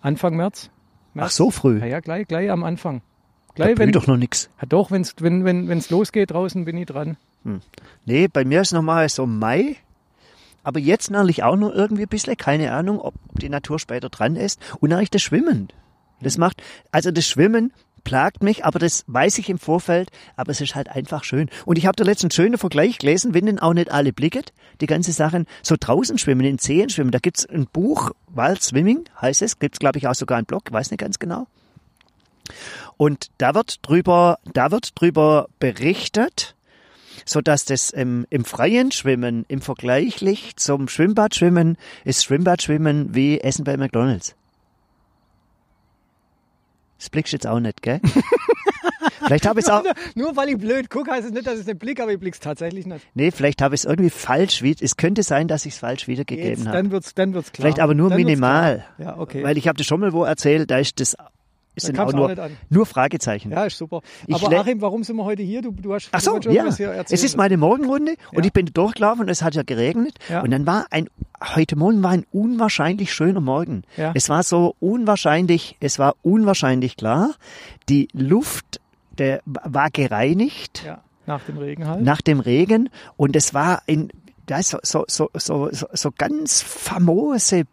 Anfang 0.00 0.36
März. 0.36 0.70
März. 1.14 1.26
Ach 1.26 1.30
so 1.30 1.50
früh. 1.50 1.78
Ja, 1.78 1.86
ja, 1.86 2.00
gleich, 2.00 2.26
gleich 2.26 2.50
am 2.50 2.64
Anfang. 2.64 3.02
Da 3.54 3.64
Gleich, 3.64 3.78
wenn, 3.78 3.90
blüht 3.90 3.96
doch 3.96 4.06
noch 4.06 4.16
nix. 4.16 4.50
ja, 4.60 4.66
doch, 4.66 4.90
wenn's, 4.90 5.14
wenn 5.20 5.44
wenn 5.44 5.68
wenn's 5.68 5.90
losgeht 5.90 6.30
draußen, 6.30 6.64
bin 6.64 6.76
ich 6.76 6.86
dran. 6.86 7.16
Nee, 8.04 8.28
bei 8.28 8.44
mir 8.44 8.60
ist 8.60 8.72
nochmal 8.72 9.08
so 9.08 9.26
Mai. 9.26 9.76
Aber 10.62 10.78
jetzt 10.78 11.10
natürlich 11.10 11.42
auch 11.42 11.56
nur 11.56 11.74
irgendwie 11.74 12.02
ein 12.02 12.08
bisschen, 12.08 12.36
keine 12.36 12.72
Ahnung, 12.72 13.00
ob 13.00 13.14
die 13.32 13.48
Natur 13.48 13.78
später 13.78 14.10
dran 14.10 14.36
ist. 14.36 14.60
Und 14.80 14.92
eigentlich 14.92 15.10
das 15.10 15.22
Schwimmen. 15.22 15.68
Das 16.20 16.36
macht, 16.36 16.62
also 16.92 17.10
das 17.10 17.26
Schwimmen 17.26 17.72
plagt 18.04 18.42
mich, 18.42 18.64
aber 18.64 18.78
das 18.78 19.04
weiß 19.06 19.38
ich 19.38 19.48
im 19.48 19.58
Vorfeld, 19.58 20.10
aber 20.36 20.50
es 20.50 20.60
ist 20.60 20.74
halt 20.74 20.88
einfach 20.88 21.24
schön. 21.24 21.50
Und 21.64 21.78
ich 21.78 21.86
habe 21.86 21.96
da 21.96 22.04
letztens 22.04 22.38
einen 22.38 22.44
schönen 22.44 22.58
Vergleich 22.58 22.98
gelesen, 22.98 23.34
wenn 23.34 23.46
denn 23.46 23.58
auch 23.58 23.74
nicht 23.74 23.90
alle 23.90 24.12
blicket, 24.12 24.52
die 24.80 24.86
ganze 24.86 25.12
Sachen, 25.12 25.46
so 25.62 25.76
draußen 25.78 26.18
schwimmen, 26.18 26.46
in 26.46 26.58
Seen 26.58 26.90
schwimmen, 26.90 27.10
da 27.10 27.18
gibt's 27.18 27.46
ein 27.46 27.66
Buch, 27.66 28.10
Wild 28.28 28.62
Swimming 28.62 29.04
heißt 29.20 29.42
es, 29.42 29.58
gibt's 29.58 29.78
glaube 29.78 29.98
ich 29.98 30.08
auch 30.08 30.14
sogar 30.14 30.38
einen 30.38 30.46
Blog, 30.46 30.70
weiß 30.70 30.90
nicht 30.90 31.00
ganz 31.00 31.18
genau. 31.18 31.46
Und 32.96 33.30
da 33.38 33.54
wird 33.54 33.78
drüber, 33.86 34.38
da 34.52 34.70
wird 34.70 35.00
drüber 35.00 35.48
berichtet, 35.58 36.54
so 37.24 37.40
dass 37.40 37.64
das 37.64 37.90
im, 37.90 38.26
im 38.30 38.44
freien 38.44 38.92
Schwimmen 38.92 39.44
im 39.48 39.60
Vergleichlich 39.60 40.56
zum 40.56 40.88
Schwimmbadschwimmen 40.88 41.76
ist 42.04 42.24
Schwimmbadschwimmen 42.24 43.14
wie 43.14 43.40
Essen 43.40 43.64
bei 43.64 43.76
McDonald's. 43.76 44.34
Das 47.00 47.08
blickst 47.08 47.32
du 47.32 47.36
jetzt 47.36 47.46
auch 47.46 47.60
nicht, 47.60 47.80
gell? 47.80 47.98
vielleicht 49.24 49.46
habe 49.46 49.60
ich 49.60 49.66
es 49.66 49.72
auch, 49.72 49.82
Nur 50.14 50.36
weil 50.36 50.50
ich 50.50 50.58
blöd 50.58 50.90
gucke, 50.90 51.10
heißt 51.10 51.26
es 51.26 51.32
nicht, 51.32 51.46
dass 51.46 51.54
ich 51.54 51.60
es 51.60 51.66
nicht 51.66 51.78
blick, 51.78 51.98
aber 51.98 52.12
ich 52.12 52.20
blick's 52.20 52.40
tatsächlich 52.40 52.84
nicht. 52.84 53.06
nee, 53.14 53.30
vielleicht 53.30 53.62
habe 53.62 53.74
ich 53.74 53.80
es 53.80 53.84
irgendwie 53.86 54.10
falsch 54.10 54.60
wieder, 54.60 54.84
es 54.84 54.98
könnte 54.98 55.22
sein, 55.22 55.48
dass 55.48 55.64
ich 55.64 55.72
es 55.72 55.78
falsch 55.78 56.08
wiedergegeben 56.08 56.66
habe. 56.66 56.76
dann 56.76 56.90
wird's, 56.90 57.14
dann 57.14 57.32
wird's 57.32 57.52
klar. 57.52 57.64
Vielleicht 57.64 57.80
aber 57.80 57.94
nur 57.94 58.10
Dann 58.10 58.18
minimal. 58.18 58.84
Ja, 58.98 59.16
okay. 59.18 59.42
Weil 59.42 59.56
ich 59.56 59.66
habe 59.66 59.78
das 59.78 59.86
schon 59.86 60.00
mal 60.00 60.12
wo 60.12 60.24
erzählt, 60.24 60.70
da 60.70 60.78
ist 60.78 61.00
das, 61.00 61.16
ist 61.74 61.84
Da 61.84 61.86
sind 61.88 62.00
auch 62.00 62.12
nur, 62.12 62.34
nur 62.68 62.86
Fragezeichen. 62.86 63.50
ja, 63.52 63.64
ist 63.64 63.78
super. 63.78 64.00
Ich 64.26 64.34
aber 64.34 64.58
Achim, 64.60 64.80
warum 64.80 65.04
sind 65.04 65.16
wir 65.16 65.24
heute 65.24 65.42
hier? 65.42 65.62
Du, 65.62 65.70
du 65.72 65.94
hast 65.94 66.08
Ach 66.12 66.18
du 66.18 66.24
so, 66.24 66.42
schon 66.42 66.52
ja. 66.52 66.66
Es 66.66 67.24
ist 67.24 67.36
meine 67.36 67.56
Morgenrunde 67.56 68.16
und 68.32 68.38
Ja. 68.38 68.44
ich 68.44 68.52
bin 68.52 68.66
durchgelaufen 68.66 69.22
und 69.22 69.28
es 69.28 69.42
hat 69.42 69.54
ja 69.54 69.62
geregnet. 69.62 70.14
Ja. 70.28 70.42
Und 70.42 70.50
dann 70.50 70.66
war 70.66 70.86
ein, 70.90 71.08
heute 71.54 71.76
Morgen 71.76 72.02
war 72.02 72.10
ein 72.10 72.26
unwahrscheinlich 72.32 73.12
schöner 73.12 73.40
Morgen. 73.40 73.82
Ja. 73.96 74.12
Es 74.14 74.28
war 74.28 74.42
so 74.42 74.74
unwahrscheinlich, 74.80 75.76
es 75.80 75.98
war 75.98 76.14
unwahrscheinlich 76.22 76.96
klar. 76.96 77.34
Die 77.88 78.08
Luft, 78.12 78.80
der 79.18 79.40
war 79.44 79.90
gereinigt 79.90 80.82
ja, 80.84 81.00
nach 81.26 81.42
dem 81.44 81.58
Regen 81.58 81.86
halt. 81.86 82.02
nach 82.02 82.20
dem 82.20 82.40
Regen 82.40 82.88
und 83.16 83.36
es 83.36 83.54
war 83.54 83.82
in, 83.86 84.10
ist 84.58 84.70
so, 84.70 84.78
so, 84.82 85.28
so, 85.34 85.68
so, 85.72 85.88
so, 85.92 86.10
ganz 86.16 86.62
famose 86.62 87.64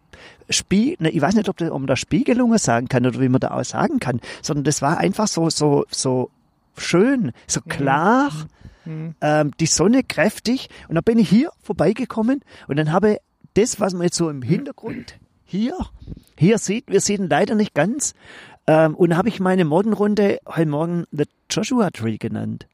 Spie 0.50 0.96
ne, 0.98 1.10
ich 1.10 1.20
weiß 1.20 1.34
nicht, 1.34 1.48
ob, 1.48 1.56
das, 1.56 1.70
ob 1.70 1.78
man 1.78 1.86
da 1.86 1.96
Spiegelungen 1.96 2.58
sagen 2.58 2.88
kann 2.88 3.06
oder 3.06 3.20
wie 3.20 3.28
man 3.28 3.40
da 3.40 3.50
auch 3.50 3.64
sagen 3.64 4.00
kann, 4.00 4.20
sondern 4.42 4.64
das 4.64 4.82
war 4.82 4.98
einfach 4.98 5.28
so, 5.28 5.50
so, 5.50 5.84
so 5.90 6.30
schön, 6.76 7.32
so 7.46 7.60
klar, 7.60 8.30
ähm, 9.20 9.52
die 9.60 9.66
Sonne 9.66 10.02
kräftig. 10.02 10.68
Und 10.88 10.94
dann 10.94 11.04
bin 11.04 11.18
ich 11.18 11.28
hier 11.28 11.50
vorbeigekommen 11.62 12.40
und 12.66 12.76
dann 12.76 12.92
habe 12.92 13.18
das, 13.54 13.80
was 13.80 13.92
man 13.92 14.02
jetzt 14.02 14.16
so 14.16 14.30
im 14.30 14.42
Hintergrund 14.42 15.18
hier, 15.44 15.76
hier 16.36 16.58
sieht, 16.58 16.88
wir 16.88 17.00
sehen 17.00 17.28
leider 17.28 17.54
nicht 17.54 17.74
ganz, 17.74 18.14
ähm, 18.66 18.94
und 18.94 19.16
habe 19.16 19.28
ich 19.28 19.40
meine 19.40 19.64
Morgenrunde 19.64 20.40
heute 20.46 20.68
Morgen 20.68 21.04
The 21.10 21.24
Joshua 21.50 21.90
Tree 21.90 22.18
genannt. 22.18 22.66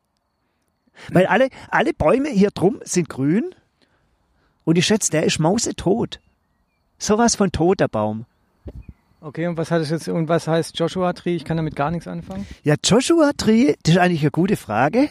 Weil 1.12 1.26
alle, 1.26 1.48
alle 1.70 1.92
Bäume 1.92 2.28
hier 2.28 2.50
drum 2.50 2.80
sind 2.84 3.08
grün 3.08 3.54
und 4.64 4.76
ich 4.78 4.86
schätze, 4.86 5.10
der 5.10 5.24
ist 5.24 5.38
mausetot. 5.38 6.20
Sowas 6.98 7.36
von 7.36 7.52
tot, 7.52 7.80
der 7.80 7.88
Baum. 7.88 8.26
Okay, 9.20 9.46
und 9.46 9.56
was 9.56 9.70
hat 9.70 9.80
es 9.80 9.90
jetzt, 9.90 10.06
und 10.08 10.28
was 10.28 10.46
heißt 10.46 10.78
Joshua 10.78 11.12
Tree? 11.14 11.34
Ich 11.36 11.44
kann 11.44 11.56
damit 11.56 11.76
gar 11.76 11.90
nichts 11.90 12.06
anfangen. 12.06 12.46
Ja, 12.62 12.74
Joshua 12.84 13.32
Tree, 13.36 13.74
das 13.82 13.94
ist 13.94 13.98
eigentlich 14.00 14.20
eine 14.20 14.30
gute 14.30 14.56
Frage. 14.56 15.08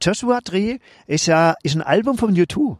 Joshua 0.00 0.40
Tree 0.40 0.78
ist 1.06 1.26
ja 1.26 1.54
ist 1.62 1.74
ein 1.74 1.82
Album 1.82 2.16
von 2.18 2.34
U2. 2.34 2.56
Und 2.56 2.78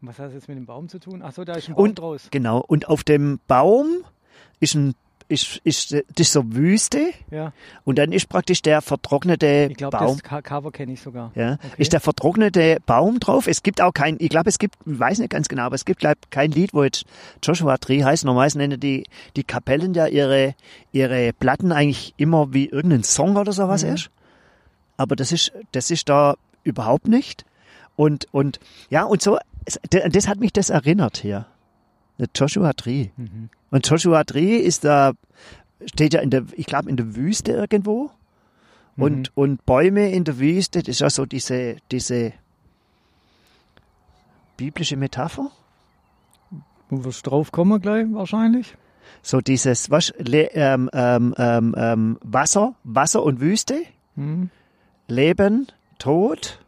Was 0.00 0.18
hat 0.18 0.28
es 0.28 0.34
jetzt 0.34 0.48
mit 0.48 0.56
dem 0.56 0.66
Baum 0.66 0.88
zu 0.88 0.98
tun? 0.98 1.20
Ach 1.22 1.32
so, 1.32 1.44
da 1.44 1.54
ist 1.54 1.68
ein 1.68 1.74
Baum 1.74 1.84
Und 1.84 1.98
draus. 1.98 2.28
genau, 2.30 2.60
und 2.60 2.88
auf 2.88 3.04
dem 3.04 3.40
Baum 3.46 3.86
ist 4.60 4.74
ein 4.74 4.94
ist, 5.28 5.60
ist, 5.64 5.92
das 5.92 6.02
ist 6.18 6.32
so 6.32 6.54
Wüste 6.54 7.10
Ja, 7.30 7.52
und 7.84 7.98
dann 7.98 8.12
ist 8.12 8.28
praktisch 8.28 8.62
der 8.62 8.80
vertrocknete 8.80 9.68
ich 9.70 9.76
glaube, 9.76 9.96
Baum. 9.98 10.18
das 10.22 10.42
Cover 10.44 10.70
kenne 10.70 10.92
ich 10.92 11.00
sogar. 11.00 11.32
Ja, 11.34 11.54
Okay. 11.54 11.68
ist 11.78 11.92
der 11.92 12.00
vertrocknete 12.00 12.78
Baum 12.86 13.18
drauf. 13.18 13.46
Es 13.48 13.62
gibt 13.62 13.80
auch 13.80 13.92
kein, 13.92 14.16
ich 14.20 14.28
glaube, 14.28 14.48
es 14.48 14.58
gibt, 14.58 14.76
ich 14.86 14.98
weiß 14.98 15.18
nicht 15.18 15.30
ganz 15.30 15.48
genau, 15.48 15.62
aber 15.64 15.74
es 15.74 15.84
gibt 15.84 16.00
glaub, 16.00 16.14
kein 16.30 16.50
Lied, 16.52 16.72
wo 16.74 16.84
jetzt 16.84 17.04
Joshua 17.42 17.76
Tree 17.78 18.04
heißt. 18.04 18.24
Normalerweise 18.24 18.58
nennen 18.58 18.78
die, 18.78 19.04
die 19.36 19.42
Kapellen 19.44 19.94
ja 19.94 20.06
ihre, 20.06 20.54
ihre 20.92 21.32
Platten 21.32 21.72
eigentlich 21.72 22.14
immer 22.16 22.52
wie 22.52 22.66
irgendein 22.66 23.02
Song 23.02 23.36
oder 23.36 23.52
sowas 23.52 23.82
Mhm. 23.82 23.90
erst. 23.90 24.10
Aber 24.96 25.16
das 25.16 25.32
ist, 25.32 25.52
das 25.72 25.90
ist 25.90 26.08
da 26.08 26.36
überhaupt 26.62 27.08
nicht. 27.08 27.44
Und, 27.96 28.26
und, 28.32 28.60
ja, 28.90 29.02
und 29.04 29.22
so, 29.22 29.38
es- 29.64 29.80
d- 29.92 30.08
das 30.08 30.28
hat 30.28 30.38
mich 30.38 30.52
das 30.52 30.70
erinnert 30.70 31.16
hier. 31.18 31.46
Joshua 32.34 32.72
Tree. 32.72 33.08
Mhm. 33.16 33.50
Und 33.70 33.86
Joshua 33.88 34.24
Tree 34.24 34.56
ist 34.56 34.84
da, 34.84 35.12
steht 35.84 36.14
ja 36.14 36.20
in 36.20 36.30
der, 36.30 36.44
ich 36.56 36.66
glaube, 36.66 36.88
in 36.90 36.96
der 36.96 37.14
Wüste 37.16 37.52
irgendwo. 37.52 38.10
Und, 38.96 39.18
Mhm. 39.18 39.32
und 39.34 39.66
Bäume 39.66 40.10
in 40.10 40.24
der 40.24 40.38
Wüste, 40.38 40.80
das 40.82 40.88
ist 40.88 41.00
ja 41.00 41.10
so 41.10 41.26
diese, 41.26 41.76
diese 41.90 42.32
biblische 44.56 44.96
Metapher. 44.96 45.50
Du 46.88 47.04
wirst 47.04 47.26
drauf 47.26 47.52
kommen 47.52 47.80
gleich, 47.80 48.06
wahrscheinlich. 48.10 48.76
So 49.22 49.40
dieses, 49.40 49.90
was, 49.90 50.12
ähm, 50.18 50.88
ähm, 50.92 51.34
ähm, 51.36 51.74
ähm, 51.76 52.18
Wasser, 52.22 52.74
Wasser 52.84 53.22
und 53.22 53.40
Wüste, 53.40 53.82
Mhm. 54.14 54.48
Leben, 55.08 55.66
Tod, 55.98 56.58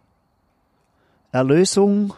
Erlösung, 1.33 2.13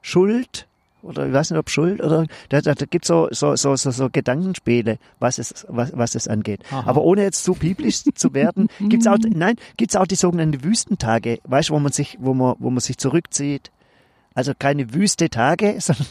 Schuld, 0.00 0.66
oder 1.02 1.26
ich 1.26 1.32
weiß 1.32 1.50
nicht, 1.50 1.58
ob 1.58 1.70
Schuld 1.70 2.02
oder 2.02 2.26
da, 2.48 2.60
da, 2.60 2.74
da 2.74 2.86
gibt 2.86 3.04
so, 3.04 3.28
so, 3.30 3.56
so, 3.56 3.76
so, 3.76 3.90
so 3.90 4.08
Gedankenspiele, 4.10 4.98
was 5.18 5.38
es, 5.38 5.66
was, 5.68 5.92
was 5.94 6.14
es 6.14 6.28
angeht. 6.28 6.60
Aha. 6.70 6.88
Aber 6.88 7.02
ohne 7.02 7.22
jetzt 7.22 7.44
zu 7.44 7.54
biblisch 7.54 8.04
zu 8.14 8.34
werden, 8.34 8.68
gibt's 8.88 9.06
auch, 9.06 9.16
nein, 9.18 9.56
gibt's 9.76 9.96
auch 9.96 10.06
die 10.06 10.14
sogenannten 10.14 10.62
Wüstentage, 10.64 11.40
weißt 11.44 11.70
du, 11.70 11.74
wo 11.74 11.78
man 11.78 11.92
sich, 11.92 12.18
wo 12.20 12.34
man, 12.34 12.56
wo 12.58 12.70
man 12.70 12.80
sich 12.80 12.98
zurückzieht. 12.98 13.70
Also 14.34 14.52
keine 14.56 14.94
wüste 14.94 15.28
Tage, 15.28 15.76
sondern 15.80 16.06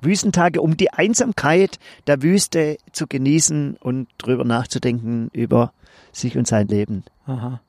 Wüstentage, 0.00 0.60
um 0.60 0.76
die 0.76 0.92
Einsamkeit 0.92 1.78
der 2.06 2.22
Wüste 2.22 2.76
zu 2.92 3.06
genießen 3.06 3.76
und 3.80 4.08
drüber 4.18 4.44
nachzudenken 4.44 5.30
über 5.32 5.72
sich 6.12 6.36
und 6.36 6.46
sein 6.46 6.68
Leben. 6.68 7.04
Aha. 7.26 7.60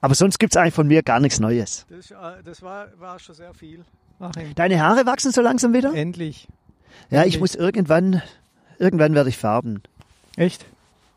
Aber 0.00 0.14
sonst 0.14 0.38
gibt's 0.38 0.56
eigentlich 0.56 0.74
von 0.74 0.86
mir 0.86 1.02
gar 1.02 1.20
nichts 1.20 1.40
Neues. 1.40 1.86
Das, 1.88 2.10
äh, 2.10 2.42
das 2.44 2.62
war, 2.62 2.88
war 2.98 3.18
schon 3.18 3.34
sehr 3.34 3.54
viel. 3.54 3.84
Achim. 4.20 4.54
Deine 4.54 4.80
Haare 4.80 5.06
wachsen 5.06 5.32
so 5.32 5.40
langsam 5.40 5.72
wieder? 5.72 5.94
Endlich. 5.94 6.46
Ja, 7.10 7.20
ich 7.20 7.34
endlich. 7.34 7.40
muss 7.40 7.54
irgendwann, 7.54 8.22
irgendwann 8.78 9.14
werde 9.14 9.30
ich 9.30 9.38
farben. 9.38 9.82
Echt? 10.36 10.66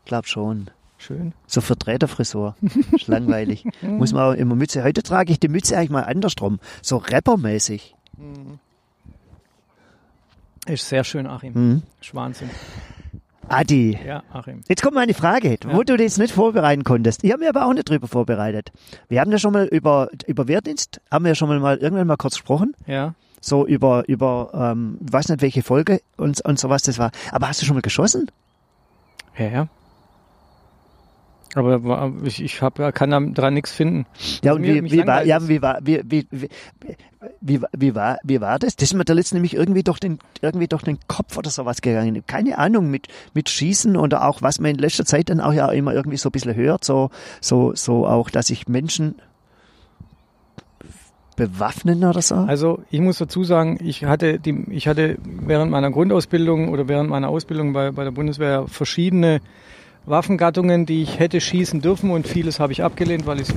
Glaub 0.06 0.26
schon. 0.26 0.70
Schön. 0.98 1.32
So 1.46 1.60
Vertreterfrisur. 1.60 2.56
Ist 2.92 3.08
langweilig. 3.08 3.66
muss 3.82 4.12
man 4.12 4.22
auch 4.22 4.32
immer 4.38 4.54
Mütze. 4.54 4.82
Heute 4.82 5.02
trage 5.02 5.32
ich 5.32 5.38
die 5.38 5.48
Mütze 5.48 5.76
eigentlich 5.76 5.90
mal 5.90 6.04
andersrum. 6.04 6.58
So 6.82 6.96
rappermäßig. 6.96 7.94
Ist 10.66 10.88
sehr 10.88 11.04
schön, 11.04 11.26
Achim. 11.26 11.52
Mhm. 11.54 11.82
Ist 12.00 12.14
Wahnsinn. 12.14 12.48
Adi. 13.48 13.98
Ja, 14.06 14.22
Achim. 14.32 14.62
Jetzt 14.68 14.82
kommt 14.82 14.94
meine 14.94 15.14
Frage, 15.14 15.58
wo 15.66 15.82
du 15.82 15.96
das 15.96 16.18
nicht 16.18 16.32
vorbereiten 16.32 16.84
konntest. 16.84 17.24
Ich 17.24 17.32
habe 17.32 17.42
mir 17.42 17.48
aber 17.48 17.66
auch 17.66 17.72
nicht 17.72 17.88
drüber 17.88 18.08
vorbereitet. 18.08 18.72
Wir 19.08 19.20
haben 19.20 19.30
ja 19.30 19.38
schon 19.38 19.52
mal 19.52 19.66
über, 19.66 20.08
über 20.26 20.48
Wehrdienst, 20.48 21.00
haben 21.10 21.24
wir 21.24 21.30
ja 21.30 21.34
schon 21.34 21.48
mal, 21.48 21.60
mal 21.60 21.76
irgendwann 21.78 22.06
mal 22.06 22.16
kurz 22.16 22.34
gesprochen. 22.34 22.74
Ja. 22.86 23.14
So 23.40 23.66
über, 23.66 24.04
über, 24.08 24.50
ähm, 24.54 24.98
weiß 25.00 25.28
nicht 25.28 25.42
welche 25.42 25.62
Folge 25.62 26.00
und, 26.16 26.40
und 26.40 26.58
sowas 26.58 26.82
das 26.82 26.98
war. 26.98 27.10
Aber 27.30 27.48
hast 27.48 27.60
du 27.60 27.66
schon 27.66 27.76
mal 27.76 27.82
geschossen? 27.82 28.30
Ja, 29.36 29.46
ja. 29.46 29.68
Aber 31.54 32.12
ich, 32.24 32.42
ich 32.42 32.62
hab, 32.62 32.76
kann 32.94 33.10
da 33.10 33.20
dran 33.20 33.54
nichts 33.54 33.70
finden. 33.70 34.06
Ja, 34.42 34.54
und 34.54 34.62
Mir- 34.62 34.82
wie, 34.84 34.90
wie 34.90 35.06
war, 35.06 35.24
ja, 35.24 35.46
wie 35.48 35.62
war, 35.62 35.78
wie, 35.82 36.00
wie, 36.04 36.26
wie, 36.30 36.48
wie, 37.40 37.60
wie 37.72 37.94
war, 37.94 38.18
wie 38.24 38.40
war 38.40 38.58
das? 38.58 38.74
Das 38.76 38.88
ist 38.90 38.94
mir 38.94 39.04
da 39.04 39.12
letztens 39.12 39.34
nämlich 39.34 39.54
irgendwie 39.54 39.82
durch 39.82 39.98
den, 40.00 40.18
irgendwie 40.42 40.66
durch 40.66 40.82
den 40.82 40.98
Kopf 41.06 41.36
oder 41.38 41.50
sowas 41.50 41.80
gegangen. 41.80 42.24
Keine 42.26 42.58
Ahnung, 42.58 42.90
mit, 42.90 43.06
mit 43.34 43.48
Schießen 43.48 43.96
oder 43.96 44.26
auch, 44.26 44.42
was 44.42 44.58
man 44.58 44.72
in 44.72 44.78
letzter 44.78 45.04
Zeit 45.04 45.30
dann 45.30 45.40
auch 45.40 45.52
ja 45.52 45.70
immer 45.70 45.94
irgendwie 45.94 46.16
so 46.16 46.28
ein 46.28 46.32
bisschen 46.32 46.56
hört, 46.56 46.84
so, 46.84 47.10
so, 47.40 47.72
so 47.74 48.06
auch, 48.06 48.30
dass 48.30 48.48
sich 48.48 48.66
Menschen 48.68 49.14
bewaffnen 51.36 52.04
oder 52.04 52.22
so. 52.22 52.36
Also 52.36 52.82
ich 52.90 53.00
muss 53.00 53.18
dazu 53.18 53.42
sagen, 53.42 53.78
ich 53.82 54.04
hatte 54.04 54.38
die, 54.38 54.66
ich 54.70 54.86
hatte 54.86 55.18
während 55.24 55.70
meiner 55.70 55.90
Grundausbildung 55.90 56.68
oder 56.68 56.86
während 56.88 57.10
meiner 57.10 57.28
Ausbildung 57.28 57.72
bei, 57.72 57.90
bei 57.90 58.04
der 58.04 58.12
Bundeswehr 58.12 58.66
verschiedene 58.68 59.40
Waffengattungen, 60.06 60.86
die 60.86 61.02
ich 61.02 61.18
hätte 61.18 61.40
schießen 61.40 61.80
dürfen 61.80 62.10
und 62.10 62.26
vieles 62.28 62.60
habe 62.60 62.72
ich 62.72 62.82
abgelehnt, 62.82 63.26
weil 63.26 63.40
ich 63.40 63.48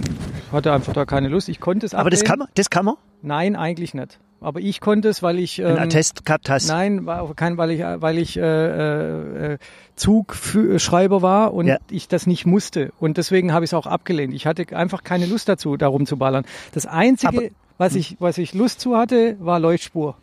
hatte 0.52 0.72
einfach 0.72 0.94
da 0.94 1.06
keine 1.06 1.28
Lust. 1.28 1.50
Ich 1.50 1.60
konnte 1.60 1.86
es 1.86 1.94
Aber 1.94 2.10
das 2.10 2.22
ablehnen. 2.22 2.30
kann 2.30 2.40
man, 2.40 2.48
das 2.56 2.70
kann 2.70 2.86
man? 2.86 2.96
Nein, 3.22 3.56
eigentlich 3.56 3.94
nicht. 3.94 4.20
Aber 4.40 4.60
ich 4.60 4.80
konnte 4.82 5.10
es, 5.10 5.24
weil 5.24 5.40
ich 5.40 5.64
Ein 5.64 5.72
ähm, 5.78 5.82
Attest 5.82 6.24
gehabt 6.24 6.50
hast. 6.50 6.68
Nein, 6.68 7.08
kein, 7.36 7.58
weil 7.58 7.72
ich, 7.72 7.82
weil 7.82 8.18
ich 8.20 8.38
äh, 8.38 9.54
äh, 9.54 9.58
Zugschreiber 9.96 11.22
war 11.22 11.54
und 11.54 11.68
Ja. 11.68 11.78
ich 11.90 12.08
das 12.08 12.28
nicht 12.28 12.46
musste. 12.46 12.92
Und 13.00 13.18
deswegen 13.18 13.52
habe 13.52 13.66
ich 13.66 13.70
es 13.70 13.74
auch 13.74 13.88
abgelehnt. 13.88 14.34
Ich 14.34 14.46
hatte 14.46 14.66
einfach 14.76 15.04
keine 15.04 15.26
Lust 15.26 15.50
dazu, 15.50 15.76
darum 15.76 16.06
zu 16.06 16.18
ballern. 16.18 16.46
Das 16.74 16.86
Einzige, 16.86 17.38
Aber- 17.38 17.48
was 17.80 17.96
ich, 17.96 18.18
was 18.20 18.38
ich 18.38 18.54
Lust 18.54 18.80
zu 18.80 18.96
hatte, 18.96 19.38
war 19.40 19.60
Leuchtspur. 19.60 20.16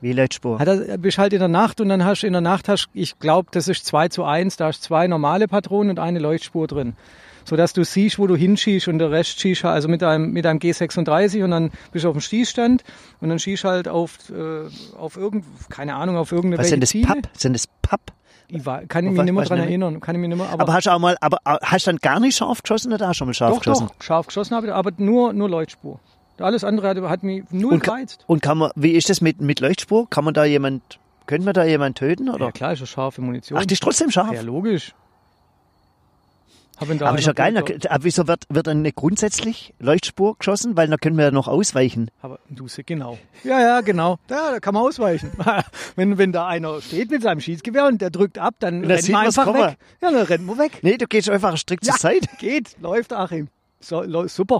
Wie 0.00 0.12
Leitspur. 0.12 0.58
Hat 0.58 0.68
er, 0.68 0.98
bist 0.98 1.18
halt 1.18 1.32
in 1.32 1.38
der 1.38 1.48
Nacht 1.48 1.80
und 1.80 1.88
dann 1.88 2.04
hast 2.04 2.22
du 2.22 2.26
in 2.26 2.32
der 2.34 2.42
Nacht 2.42 2.68
hast, 2.68 2.88
ich 2.92 3.18
glaube, 3.18 3.48
das 3.52 3.66
ist 3.68 3.86
2 3.86 4.08
zu 4.08 4.24
1, 4.24 4.56
da 4.56 4.66
hast 4.66 4.82
zwei 4.82 5.06
normale 5.06 5.48
Patronen 5.48 5.90
und 5.90 5.98
eine 5.98 6.18
Leuchtspur 6.18 6.66
drin. 6.66 6.94
Sodass 7.44 7.72
du 7.72 7.84
siehst, 7.84 8.18
wo 8.18 8.26
du 8.26 8.34
hinschießt 8.36 8.88
und 8.88 8.98
der 8.98 9.10
Rest 9.12 9.40
schießt 9.40 9.62
halt, 9.64 9.74
also 9.74 9.88
mit 9.88 10.02
einem, 10.02 10.32
mit 10.32 10.44
einem 10.46 10.58
G36 10.58 11.44
und 11.44 11.52
dann 11.52 11.70
bist 11.92 12.04
du 12.04 12.08
auf 12.08 12.14
dem 12.16 12.20
Schießstand 12.20 12.82
und 13.20 13.28
dann 13.28 13.38
schießt 13.38 13.62
halt 13.64 13.86
auf, 13.88 14.18
äh, 14.30 14.66
auf 14.98 15.16
irgend, 15.16 15.44
keine 15.70 15.94
Ahnung, 15.94 16.16
auf 16.16 16.32
irgendeine 16.32 16.58
Was 16.60 16.68
sind 16.70 16.82
das 16.82 16.90
Ziele. 16.90 17.06
Papp? 17.06 17.28
Sind 17.34 17.52
das 17.52 17.66
Papp? 17.82 18.00
Ich 18.48 18.66
war, 18.66 18.84
kann 18.86 19.04
ich 19.04 19.10
Was- 19.10 19.16
mich 19.18 19.24
nicht 19.26 19.34
mehr 19.34 19.44
dran 19.44 19.58
nämlich? 19.58 19.70
erinnern, 19.80 20.00
kann 20.00 20.14
ich 20.16 20.20
mich 20.20 20.28
nicht 20.28 20.38
mehr, 20.38 20.48
Aber, 20.50 20.62
aber, 20.64 20.72
hast 20.72 20.86
du 20.86 20.90
auch 20.90 20.98
mal, 20.98 21.16
aber 21.20 21.38
äh, 21.44 21.56
hast 21.62 21.86
du 21.86 21.90
dann 21.92 21.98
gar 21.98 22.18
nicht 22.20 22.36
scharf 22.36 22.62
geschossen 22.62 22.92
oder 22.92 23.06
hast 23.08 23.16
du 23.16 23.18
schon 23.18 23.28
mal 23.28 23.34
scharf 23.34 23.50
doch, 23.54 23.58
geschossen? 23.60 23.86
doch, 23.88 24.04
scharf 24.04 24.26
geschossen 24.26 24.54
habe 24.56 24.66
ich, 24.66 24.72
aber 24.72 24.90
nur, 24.98 25.32
nur 25.32 25.48
Leuchtspur. 25.48 26.00
Alles 26.38 26.64
andere 26.64 26.88
hat, 26.88 26.98
hat 27.00 27.22
mich 27.22 27.44
null 27.50 27.74
Und, 27.74 27.82
gereizt. 27.84 28.24
und 28.26 28.42
kann 28.42 28.58
man, 28.58 28.70
wie 28.76 28.92
ist 28.92 29.08
das 29.08 29.20
mit, 29.20 29.40
mit 29.40 29.60
Leuchtspur? 29.60 30.08
Kann 30.10 30.24
man 30.24 30.34
da 30.34 30.44
jemand, 30.44 30.98
könnte 31.26 31.44
man 31.44 31.54
da 31.54 31.64
jemand 31.64 31.98
töten 31.98 32.28
oder? 32.28 32.46
Ja 32.46 32.52
klar, 32.52 32.72
ist 32.72 32.80
ja 32.80 32.86
scharfe 32.86 33.20
Munition. 33.22 33.58
Ach, 33.58 33.64
die 33.64 33.74
ist 33.74 33.82
trotzdem 33.82 34.10
scharf. 34.10 34.32
ja, 34.34 34.42
logisch. 34.42 34.94
Hab 36.78 36.90
ihn 36.90 36.98
da 36.98 37.06
aber 37.06 37.16
das 37.16 37.22
ist 37.22 37.26
ja 37.28 37.32
geil. 37.32 37.56
aber 37.88 38.04
wieso 38.04 38.28
wird, 38.28 38.44
wird 38.50 38.66
dann 38.66 38.82
nicht 38.82 38.96
grundsätzlich 38.96 39.72
Leuchtspur 39.78 40.36
geschossen? 40.38 40.76
Weil 40.76 40.88
dann 40.88 40.98
können 41.00 41.16
wir 41.16 41.24
ja 41.24 41.30
noch 41.30 41.48
ausweichen. 41.48 42.10
Aber 42.20 42.38
du 42.50 42.68
sie, 42.68 42.84
genau. 42.84 43.16
Ja, 43.44 43.58
ja, 43.62 43.80
genau. 43.80 44.18
Ja, 44.28 44.50
da 44.52 44.60
kann 44.60 44.74
man 44.74 44.82
ausweichen. 44.82 45.30
wenn, 45.96 46.18
wenn 46.18 46.32
da 46.32 46.46
einer 46.46 46.82
steht 46.82 47.10
mit 47.10 47.22
seinem 47.22 47.40
Schießgewehr 47.40 47.86
und 47.86 48.02
der 48.02 48.10
drückt 48.10 48.36
ab, 48.36 48.56
dann 48.58 48.82
dann 48.82 48.90
rennt 48.90 49.08
man 49.08 49.24
einfach 49.24 49.44
kommen. 49.44 49.62
weg. 49.70 49.78
Ja, 50.02 50.10
dann 50.10 50.22
rennt 50.26 50.44
man 50.44 50.58
weg. 50.58 50.80
Nee, 50.82 50.98
du 50.98 51.06
gehst 51.06 51.30
einfach 51.30 51.56
strikt 51.56 51.86
Ja, 51.86 51.94
zur 51.94 52.00
Seite. 52.10 52.28
geht, 52.38 52.76
läuft 52.82 53.14
Achim. 53.14 53.48
So, 53.86 54.26
super. 54.26 54.58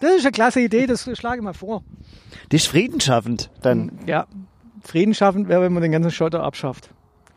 Das 0.00 0.12
ist 0.12 0.24
eine 0.24 0.30
klasse 0.30 0.60
Idee, 0.60 0.86
das 0.86 1.10
schlage 1.18 1.38
ich 1.38 1.42
mal 1.42 1.52
vor. 1.52 1.82
Das 2.50 2.62
ist 2.62 2.68
friedensschaffend. 2.68 3.50
Dann. 3.60 3.98
Ja, 4.06 4.28
Frieden 4.84 5.14
schaffen 5.14 5.48
wäre, 5.48 5.62
wenn 5.62 5.72
man 5.72 5.82
den 5.82 5.90
ganzen 5.90 6.12
Schotter 6.12 6.44
abschafft. 6.44 6.90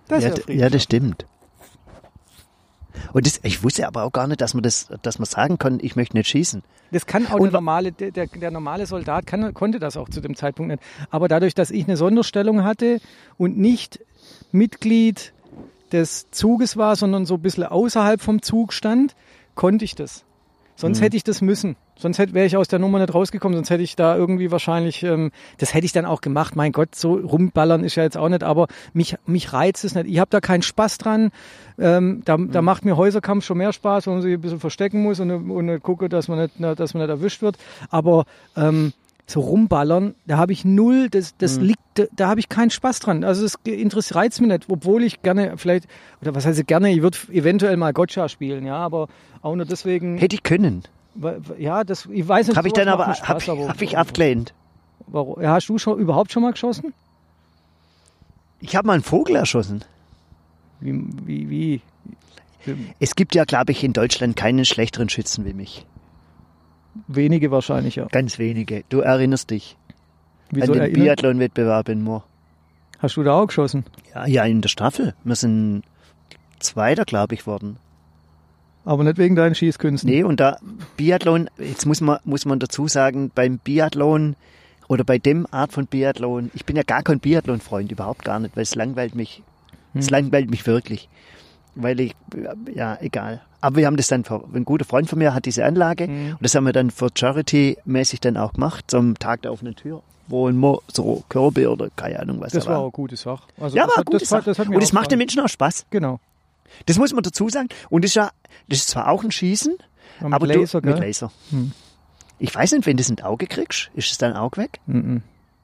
Das 0.07 0.23
Ja, 0.23 0.33
ja, 0.47 0.69
das 0.69 0.83
stimmt. 0.83 1.25
Und 3.11 3.25
das, 3.25 3.39
ich 3.41 3.63
wusste 3.63 3.87
aber 3.87 4.03
auch 4.03 4.11
gar 4.11 4.27
nicht, 4.27 4.39
dass 4.39 4.53
man 4.53 4.61
das, 4.61 4.89
dass 5.01 5.17
man 5.17 5.25
sagen 5.25 5.57
kann, 5.57 5.79
ich 5.81 5.95
möchte 5.95 6.15
nicht 6.15 6.29
schießen. 6.29 6.61
Das 6.91 7.07
kann 7.07 7.25
auch 7.25 7.39
Und 7.39 7.45
der 7.45 7.53
normale, 7.53 7.91
der, 7.91 8.11
der 8.11 8.51
normale 8.51 8.85
Soldat 8.85 9.25
kann, 9.25 9.51
konnte 9.55 9.79
das 9.79 9.97
auch 9.97 10.09
zu 10.09 10.21
dem 10.21 10.35
Zeitpunkt 10.35 10.69
nicht. 10.69 10.83
Aber 11.09 11.27
dadurch, 11.27 11.55
dass 11.55 11.71
ich 11.71 11.85
eine 11.85 11.97
Sonderstellung 11.97 12.63
hatte 12.63 13.01
und 13.39 13.57
nicht 13.57 13.99
Mitglied 14.51 15.33
des 15.91 16.29
Zuges 16.29 16.77
war, 16.77 16.95
sondern 16.95 17.25
so 17.25 17.33
ein 17.33 17.41
bisschen 17.41 17.63
außerhalb 17.63 18.21
vom 18.21 18.43
Zug 18.43 18.73
stand, 18.73 19.15
konnte 19.55 19.85
ich 19.85 19.95
das. 19.95 20.23
Sonst 20.81 20.99
Mhm. 20.99 21.03
hätte 21.03 21.17
ich 21.17 21.23
das 21.23 21.41
müssen. 21.41 21.75
Sonst 21.95 22.17
hätte, 22.17 22.33
wäre 22.33 22.47
ich 22.47 22.57
aus 22.57 22.67
der 22.67 22.79
Nummer 22.79 22.97
nicht 22.97 23.13
rausgekommen. 23.13 23.55
Sonst 23.55 23.69
hätte 23.69 23.83
ich 23.83 23.95
da 23.95 24.15
irgendwie 24.17 24.49
wahrscheinlich, 24.49 25.03
ähm, 25.03 25.29
das 25.59 25.75
hätte 25.75 25.85
ich 25.85 25.91
dann 25.91 26.05
auch 26.05 26.21
gemacht. 26.21 26.55
Mein 26.55 26.71
Gott, 26.71 26.95
so 26.95 27.13
rumballern 27.13 27.83
ist 27.83 27.95
ja 27.95 28.01
jetzt 28.03 28.17
auch 28.17 28.29
nicht, 28.29 28.41
aber 28.43 28.67
mich, 28.93 29.15
mich 29.27 29.53
reizt 29.53 29.85
es 29.85 29.93
nicht. 29.93 30.07
Ich 30.09 30.17
habe 30.17 30.29
da 30.31 30.41
keinen 30.41 30.63
Spaß 30.63 30.97
dran. 30.97 31.29
Ähm, 31.77 32.23
da, 32.25 32.35
Mhm. 32.37 32.51
da 32.51 32.63
macht 32.63 32.83
mir 32.83 32.97
Häuserkampf 32.97 33.45
schon 33.45 33.59
mehr 33.59 33.71
Spaß, 33.73 34.07
wenn 34.07 34.13
man 34.13 34.21
sich 34.23 34.33
ein 34.33 34.41
bisschen 34.41 34.59
verstecken 34.59 35.03
muss 35.03 35.19
und, 35.19 35.29
und 35.31 35.83
gucke, 35.83 36.09
dass 36.09 36.27
man 36.27 36.39
nicht, 36.39 36.79
dass 36.79 36.95
man 36.95 37.03
nicht 37.03 37.09
erwischt 37.11 37.43
wird. 37.43 37.57
Aber 37.91 38.25
ähm, 38.57 38.93
so 39.31 39.39
rumballern, 39.41 40.15
da 40.27 40.37
habe 40.37 40.53
ich 40.53 40.63
null, 40.65 41.09
das, 41.09 41.35
das 41.37 41.57
Mhm. 41.57 41.63
liegt, 41.65 41.79
da, 41.95 42.03
da 42.15 42.27
habe 42.27 42.39
ich 42.39 42.49
keinen 42.49 42.69
Spaß 42.69 42.99
dran. 42.99 43.23
Also 43.23 43.45
es 43.45 43.55
interessiert 43.63 44.15
reizt 44.15 44.39
mich 44.41 44.49
nicht, 44.49 44.65
obwohl 44.69 45.03
ich 45.03 45.21
gerne 45.21 45.57
vielleicht, 45.57 45.87
oder 46.21 46.35
was 46.35 46.45
heißt 46.45 46.65
gerne, 46.67 46.91
ich 46.91 47.01
würde 47.01 47.17
eventuell 47.31 47.77
mal 47.77 47.93
Gotcha 47.93 48.29
spielen, 48.29 48.65
ja, 48.65 48.75
aber 48.77 49.07
auch 49.41 49.55
nur 49.55 49.65
deswegen, 49.65 50.17
Hätte 50.17 50.35
ich 50.35 50.43
können. 50.43 50.83
ja, 51.57 51.83
das, 51.83 52.07
ich 52.11 52.27
weiß 52.27 52.47
nicht, 52.47 52.57
Habe 52.57 52.67
ich 52.67 52.73
dann 52.73 52.87
aber, 52.87 53.07
habe 53.07 53.15
Spaß, 53.15 53.43
ich, 53.43 53.49
hab 53.49 53.81
ich 53.81 53.97
abgelehnt. 53.97 54.53
Warum? 55.07 55.41
Ja, 55.41 55.53
hast 55.53 55.67
du 55.67 55.77
schon 55.77 55.99
überhaupt 55.99 56.31
schon 56.31 56.43
mal 56.43 56.51
geschossen? 56.51 56.93
Ich 58.59 58.75
habe 58.75 58.87
mal 58.87 58.93
einen 58.93 59.03
Vogel 59.03 59.35
erschossen. 59.35 59.83
Wie, 60.79 61.03
wie, 61.25 61.49
wie? 61.49 61.81
Es 62.99 63.15
gibt 63.15 63.33
ja, 63.33 63.43
glaube 63.45 63.71
ich, 63.71 63.83
in 63.83 63.93
Deutschland 63.93 64.35
keinen 64.35 64.65
schlechteren 64.65 65.09
Schützen 65.09 65.45
wie 65.45 65.53
mich. 65.53 65.85
Wenige 67.07 67.51
wahrscheinlich, 67.51 67.95
ja. 67.95 68.07
Ganz 68.11 68.39
wenige. 68.39 68.83
Du 68.89 68.99
erinnerst 68.99 69.49
dich 69.49 69.77
Wieso 70.49 70.73
an 70.73 70.79
den 70.79 70.93
Biathlon-Wettbewerb 70.93 71.89
in 71.89 72.03
Moor. 72.03 72.23
Hast 72.99 73.17
du 73.17 73.23
da 73.23 73.33
auch 73.33 73.47
geschossen? 73.47 73.85
Ja, 74.13 74.27
ja, 74.27 74.43
in 74.43 74.61
der 74.61 74.69
Staffel. 74.69 75.15
Wir 75.23 75.35
sind 75.35 75.83
Zweiter, 76.59 77.05
glaube 77.05 77.33
ich, 77.33 77.47
worden. 77.47 77.77
Aber 78.83 79.03
nicht 79.03 79.17
wegen 79.17 79.35
deinen 79.35 79.55
Schießkünsten. 79.55 80.09
Nee, 80.09 80.23
und 80.23 80.39
da 80.39 80.57
Biathlon, 80.97 81.49
jetzt 81.57 81.85
muss 81.85 82.01
man, 82.01 82.19
muss 82.23 82.45
man 82.45 82.59
dazu 82.59 82.87
sagen, 82.87 83.31
beim 83.33 83.57
Biathlon 83.59 84.35
oder 84.87 85.03
bei 85.03 85.17
dem 85.17 85.47
Art 85.51 85.71
von 85.71 85.87
Biathlon, 85.87 86.51
ich 86.53 86.65
bin 86.65 86.75
ja 86.75 86.83
gar 86.83 87.03
kein 87.03 87.19
Biathlon-Freund, 87.19 87.91
überhaupt 87.91 88.25
gar 88.25 88.39
nicht, 88.39 88.55
weil 88.55 88.63
es 88.63 88.75
langweilt 88.75 89.15
mich. 89.15 89.43
Es 89.93 90.09
langweilt 90.09 90.49
mich 90.49 90.65
wirklich. 90.65 91.09
Weil 91.75 91.99
ich, 92.01 92.15
ja, 92.73 92.97
egal. 93.01 93.41
Aber 93.61 93.77
wir 93.77 93.85
haben 93.87 93.95
das 93.97 94.07
dann, 94.07 94.23
für, 94.25 94.43
ein 94.53 94.65
guter 94.65 94.85
Freund 94.85 95.09
von 95.09 95.19
mir 95.19 95.33
hat 95.33 95.45
diese 95.45 95.63
Anlage 95.63 96.05
und 96.05 96.37
das 96.41 96.55
haben 96.55 96.65
wir 96.65 96.73
dann 96.73 96.89
für 96.91 97.09
Charity-mäßig 97.15 98.19
dann 98.19 98.35
auch 98.37 98.53
gemacht, 98.53 98.85
zum 98.89 99.17
Tag 99.19 99.43
der 99.43 99.53
offenen 99.53 99.75
Tür, 99.75 100.01
wo 100.27 100.49
immer 100.49 100.79
so 100.91 101.23
Körbe 101.29 101.69
oder 101.71 101.89
keine 101.95 102.19
Ahnung 102.19 102.41
was 102.41 102.51
Das 102.53 102.65
da 102.65 102.71
war 102.71 102.77
auch 102.79 102.83
eine 102.85 102.91
gute 102.91 103.15
Sache. 103.15 103.43
Also 103.59 103.77
Ja, 103.77 103.83
war 103.83 103.89
eine 103.91 103.97
hat- 103.99 104.05
gute 104.07 104.17
das, 104.19 104.31
hat- 104.31 104.39
Sache. 104.43 104.49
Das 104.51 104.59
hat 104.59 104.67
und 104.67 104.81
es 104.81 104.89
auch 104.89 104.93
macht 104.93 105.11
den. 105.11 105.19
Menschen 105.19 105.39
auch 105.41 105.47
Spaß. 105.47 105.85
Genau. 105.91 106.19
Das 106.87 106.97
muss 106.97 107.13
man 107.13 107.21
dazu 107.23 107.49
sagen. 107.49 107.69
Und 107.89 108.03
das 108.03 108.11
ist 108.11 108.15
ja, 108.15 108.31
das 108.67 108.79
ist 108.79 108.89
zwar 108.89 109.09
auch 109.09 109.23
ein 109.23 109.31
Schießen, 109.31 109.75
Ja, 110.21 110.25
mit 110.27 110.33
aber 110.33 110.47
Laser, 110.47 110.81
du, 110.81 110.89
mit? 110.89 110.99
Laser. 110.99 111.31
Ich 112.39 112.53
weiß 112.55 112.71
nicht, 112.71 112.85
wenn 112.87 112.97
du 112.97 113.01
es 113.01 113.09
ins 113.09 113.21
Auge 113.21 113.45
kriegst, 113.45 113.91
ist 113.93 114.11
es 114.11 114.17
dein 114.17 114.33
Auge 114.33 114.57
weg? 114.61 114.79
Mhm. 114.87 115.21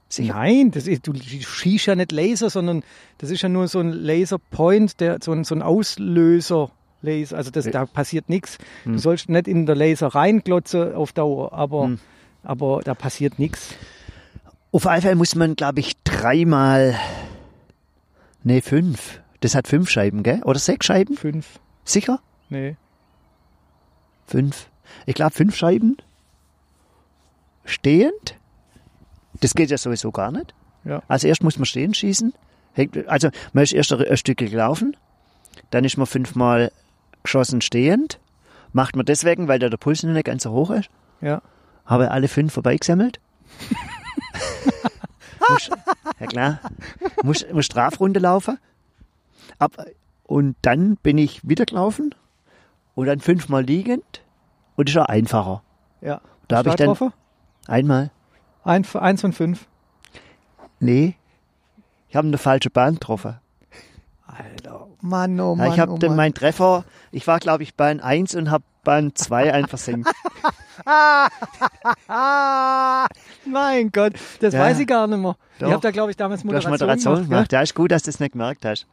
Sicher. 0.09 0.33
Nein, 0.35 0.71
das 0.71 0.87
ist, 0.87 1.05
du 1.05 1.13
schießt 1.13 1.87
ja 1.87 1.95
nicht 1.95 2.11
Laser, 2.11 2.49
sondern 2.49 2.83
das 3.17 3.29
ist 3.29 3.41
ja 3.41 3.49
nur 3.49 3.67
so 3.67 3.79
ein 3.79 3.91
Laserpoint, 3.91 4.99
der, 5.01 5.17
so 5.21 5.33
ein, 5.33 5.43
so 5.43 5.53
ein 5.55 5.61
Auslöser. 5.61 6.71
Laser, 7.01 7.37
also 7.37 7.51
das, 7.51 7.65
da 7.65 7.85
passiert 7.85 8.29
nichts. 8.29 8.57
Hm. 8.83 8.93
Du 8.93 8.99
sollst 8.99 9.29
nicht 9.29 9.47
in 9.47 9.65
der 9.65 9.75
Laser 9.75 10.07
reinklotzen 10.07 10.93
auf 10.95 11.11
Dauer, 11.13 11.53
aber, 11.53 11.85
Hm. 11.85 11.99
aber 12.43 12.81
da 12.83 12.95
passiert 12.95 13.37
nichts. 13.37 13.75
Auf 14.71 14.87
alle 14.87 15.01
Fälle 15.01 15.15
muss 15.15 15.35
man, 15.35 15.55
glaube 15.55 15.79
ich, 15.79 15.95
dreimal, 16.03 16.95
nee, 18.43 18.61
fünf. 18.61 19.21
Das 19.41 19.55
hat 19.55 19.67
fünf 19.67 19.89
Scheiben, 19.89 20.23
gell? 20.23 20.41
Oder 20.43 20.57
sechs 20.59 20.85
Scheiben? 20.87 21.15
Fünf. 21.15 21.59
Sicher? 21.83 22.19
Nee. 22.49 22.75
Fünf. 24.25 24.69
Ich 25.05 25.15
glaube, 25.15 25.31
fünf 25.33 25.55
Scheiben. 25.55 25.97
Stehend. 27.65 28.35
Das 29.41 29.53
geht 29.53 29.69
ja 29.69 29.77
sowieso 29.77 30.11
gar 30.11 30.31
nicht. 30.31 30.53
Ja. 30.83 31.01
Also 31.07 31.27
erst 31.27 31.43
muss 31.43 31.57
man 31.57 31.65
stehen 31.65 31.93
schießen. 31.93 32.33
Also 33.07 33.29
man 33.53 33.63
ist 33.63 33.73
erst 33.73 33.91
ein, 33.91 34.17
Stück 34.17 34.37
gelaufen, 34.37 34.95
dann 35.71 35.83
ist 35.83 35.97
man 35.97 36.05
fünfmal 36.05 36.71
geschossen 37.23 37.61
stehend. 37.61 38.19
Macht 38.71 38.95
man 38.95 39.05
deswegen, 39.05 39.47
weil 39.47 39.59
da 39.59 39.69
der 39.69 39.77
Puls 39.77 40.03
nicht 40.03 40.25
ganz 40.25 40.43
so 40.43 40.51
hoch 40.51 40.69
ist. 40.71 40.89
Ja. 41.21 41.41
Habe 41.85 42.11
alle 42.11 42.27
fünf 42.27 42.53
vorbeigesammelt. 42.53 43.19
muss, 45.49 45.69
ja 46.19 46.27
klar. 46.27 46.59
Muss, 47.23 47.45
muss 47.51 47.65
Strafrunde 47.65 48.19
laufen. 48.19 48.59
Ab, 49.57 49.71
und 50.23 50.55
dann 50.61 50.97
bin 50.97 51.17
ich 51.17 51.47
wieder 51.47 51.65
gelaufen 51.65 52.13
und 52.93 53.07
dann 53.07 53.19
fünfmal 53.19 53.63
liegend 53.63 54.21
und 54.75 54.89
ist 54.89 54.95
ja 54.95 55.03
einfacher. 55.03 55.63
Ja. 56.01 56.21
Da 56.47 56.57
habe 56.57 56.69
ich 56.69 56.75
dann 56.75 56.95
einmal, 57.67 58.11
Ein, 58.67 58.85
eins 58.95 59.21
von 59.21 59.33
fünf. 59.33 59.65
nee, 60.79 61.15
ich 62.09 62.15
habe 62.15 62.27
eine 62.27 62.37
falsche 62.37 62.69
Bahn 62.69 62.95
getroffen. 62.95 63.37
Alter. 64.25 64.87
Mann, 65.01 65.39
oh 65.39 65.51
Ja, 65.51 65.55
Mann, 65.63 65.73
ich 65.73 65.79
habe 65.79 65.91
oh 65.93 65.97
dann 65.97 66.15
meinen 66.15 66.33
Treffer, 66.33 66.83
ich 67.11 67.25
war 67.27 67.39
glaube 67.39 67.63
ich 67.63 67.75
Bahn 67.75 67.99
1 68.01 68.35
und 68.35 68.51
habe 68.51 68.63
Bahn 68.83 69.13
2 69.15 69.53
einfach 69.57 69.69
versenkt. 69.69 70.09
Ah, 70.85 71.27
mein 73.45 73.91
Gott, 73.91 74.13
das 74.41 74.53
Ja. 74.53 74.61
weiß 74.61 74.79
ich 74.79 74.87
gar 74.87 75.07
nicht 75.07 75.19
mehr. 75.19 75.35
Doch. 75.59 75.67
Ich 75.67 75.73
habe 75.73 75.81
da, 75.81 75.91
glaube 75.91 76.11
ich, 76.11 76.17
damals 76.17 76.41
Du 76.43 76.47
hast 76.53 76.65
Moderation, 76.65 76.71
Moderation 76.71 77.13
gemacht. 77.15 77.29
gemacht. 77.29 77.53
Ja, 77.53 77.61
ist 77.61 77.73
gut, 77.75 77.91
dass 77.91 78.03
du 78.03 78.09
es 78.09 78.19
nicht 78.19 78.33
gemerkt 78.33 78.65
hast. 78.65 78.85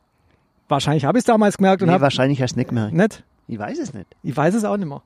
Wahrscheinlich 0.68 1.04
habe 1.04 1.18
ich 1.18 1.22
es 1.22 1.26
damals 1.26 1.56
gemerkt 1.58 1.82
und 1.82 1.88
Nee, 1.88 1.94
habe 1.94 2.02
wahrscheinlich 2.02 2.40
hast 2.40 2.52
du 2.52 2.54
es 2.54 2.56
nicht 2.56 2.68
gemerkt. 2.68 2.94
nicht. 2.94 3.24
Ich 3.48 3.58
weiß 3.58 3.78
es 3.78 3.92
nicht. 3.92 4.06
Ich 4.22 4.36
weiß 4.36 4.54
es 4.54 4.64
auch 4.64 4.76
nicht 4.76 4.88
mehr. 4.88 5.02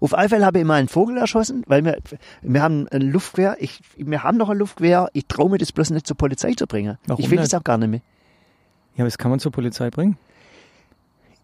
Auf 0.00 0.14
alle 0.16 0.28
Fälle 0.28 0.46
habe 0.46 0.58
ich 0.58 0.64
mal 0.64 0.74
einen 0.74 0.88
Vogel 0.88 1.16
erschossen, 1.16 1.64
weil 1.66 1.84
wir, 1.84 1.98
wir 2.42 2.62
haben 2.62 2.88
ein 2.88 3.02
Luftgewehr. 3.02 3.56
Ich, 3.60 3.80
wir 3.96 4.22
haben 4.22 4.36
noch 4.36 4.48
ein 4.48 4.58
Luftgewehr. 4.58 5.08
Ich 5.12 5.26
traue 5.26 5.50
mir 5.50 5.58
das 5.58 5.72
bloß 5.72 5.90
nicht 5.90 6.06
zur 6.06 6.16
Polizei 6.16 6.52
zu 6.52 6.66
bringen. 6.66 6.98
Warum 7.06 7.22
ich 7.22 7.30
will 7.30 7.38
nicht? 7.38 7.52
das 7.52 7.58
auch 7.58 7.64
gar 7.64 7.78
nicht 7.78 7.90
mehr. 7.90 8.00
Ja, 8.94 9.02
aber 9.02 9.06
das 9.06 9.18
kann 9.18 9.30
man 9.30 9.40
zur 9.40 9.52
Polizei 9.52 9.90
bringen. 9.90 10.18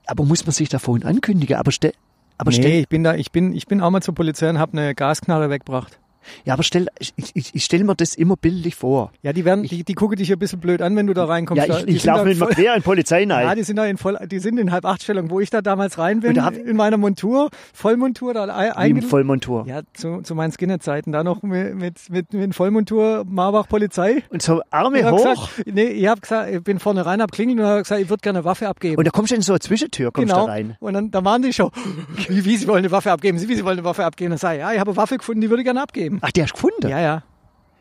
Aber 0.07 0.25
muss 0.25 0.45
man 0.45 0.53
sich 0.53 0.69
davon 0.69 1.03
ankündigen? 1.03 1.57
Aber 1.57 1.73
stell, 1.73 1.93
aber 2.37 2.51
nee, 2.51 2.81
ich 2.81 2.89
bin 2.89 3.05
da, 3.05 3.15
ich 3.15 3.31
bin, 3.31 3.53
ich 3.55 3.67
bin 3.67 3.81
auch 3.81 3.91
mal 3.91 4.03
zur 4.03 4.15
Polizei 4.15 4.51
und 4.51 4.59
habe 4.59 4.77
eine 4.77 4.95
Gasknarre 4.95 5.51
weggebracht. 5.51 5.99
Ja, 6.45 6.55
aber 6.55 6.63
stell, 6.63 6.89
ich, 6.99 7.13
ich, 7.35 7.55
ich 7.55 7.65
stelle 7.65 7.85
mir 7.85 7.95
das 7.95 8.15
immer 8.15 8.37
bildlich 8.37 8.75
vor. 8.75 9.13
Ja, 9.23 9.33
die 9.33 9.45
werden, 9.45 9.65
die, 9.65 9.85
die 9.85 9.95
gucken 9.95 10.17
dich 10.17 10.33
ein 10.33 10.39
bisschen 10.39 10.61
blöd 10.61 10.83
an, 10.83 10.97
wenn 10.97 11.07
du 11.07 11.15
da 11.15 11.25
reinkommst. 11.25 11.67
Ja, 11.67 11.79
ich, 11.81 11.89
ich 11.89 12.05
laufe 12.05 12.35
voll- 12.35 12.49
quer 12.49 12.75
in 12.75 12.83
Polizei 12.83 13.19
rein. 13.19 13.29
Ja, 13.29 13.55
die 13.55 13.63
sind 13.63 13.77
da 13.77 13.87
in 13.87 13.97
voll, 13.97 14.19
die 14.31 14.39
sind 14.39 14.59
in 14.59 14.73
halb 14.73 14.85
acht 14.85 15.03
Stellung, 15.03 15.31
wo 15.31 15.41
ich 15.41 15.51
da 15.51 15.63
damals 15.63 15.99
rein 15.99 16.21
bin, 16.21 16.37
Und 16.39 16.45
hab- 16.45 16.55
in 16.57 16.77
meiner 16.77 16.97
Montur, 16.97 17.51
Vollmontur, 17.73 18.35
da 18.35 18.45
ein- 18.45 19.03
Vollmontur. 19.03 19.65
Ja, 19.67 19.81
zu, 19.93 20.23
zu 20.23 20.35
meinen 20.35 20.53
Skinner-Zeiten, 20.53 21.13
da 21.13 21.25
noch 21.25 21.43
mit, 21.43 21.75
mit, 21.75 22.11
mit, 22.11 22.33
mit 22.33 22.55
Vollmontur, 22.55 23.25
Marbach 23.29 23.69
Polizei. 23.69 24.23
Und 24.31 24.43
so 24.43 24.63
Arme 24.71 24.99
Ich 25.01 25.05
hab 25.05 25.13
hoch. 25.13 25.49
Gesagt, 25.51 25.67
nee, 25.73 25.85
ich 25.85 26.07
habe 26.07 26.21
gesagt, 26.21 26.51
ich 26.53 26.63
bin 26.63 26.79
vorne 26.79 27.05
rein, 27.07 27.21
hab 27.23 27.33
klingelt 27.33 27.59
und 27.61 27.65
hab 27.67 27.83
gesagt, 27.83 28.01
ich 28.01 28.09
würde 28.09 28.21
gerne 28.21 28.39
eine 28.41 28.45
Waffe 28.45 28.69
abgeben. 28.69 28.97
Und 28.97 29.07
da 29.07 29.11
kommst 29.11 29.31
du 29.33 29.37
in 29.37 29.43
so 29.43 29.53
eine 29.53 29.61
Zwischentür, 29.61 30.11
kommst 30.13 30.31
genau. 30.33 30.47
da 30.47 30.53
rein. 30.53 30.77
Und 30.81 30.95
dann 30.95 31.11
da 31.11 31.25
waren 31.25 31.43
die 31.43 31.53
schon, 31.53 31.71
wie, 32.29 32.45
wie, 32.45 32.57
sie 32.57 32.67
wollen 32.69 32.79
eine 32.79 32.91
Waffe 32.91 33.11
abgeben, 33.11 33.39
sie, 33.39 33.49
wie, 33.49 33.55
sie 33.55 33.65
wollen 33.65 33.79
eine 33.79 33.85
Waffe 33.85 34.05
abgeben. 34.05 34.31
Dann 34.31 34.39
sag 34.39 34.55
ich, 34.55 34.61
ja, 34.61 34.73
ich 34.73 34.79
habe 34.81 34.91
eine 34.91 34.97
Waffe 34.97 35.17
gefunden, 35.19 35.41
die 35.41 35.51
würde 35.51 35.63
ich 35.63 35.67
gerne 35.67 35.83
abgeben. 35.83 36.14
Ach, 36.23 36.31
die 36.33 36.43
hast 36.43 36.51
du 36.51 36.55
gefunden? 36.55 36.89
Ja, 36.89 37.01
ja. 37.01 37.23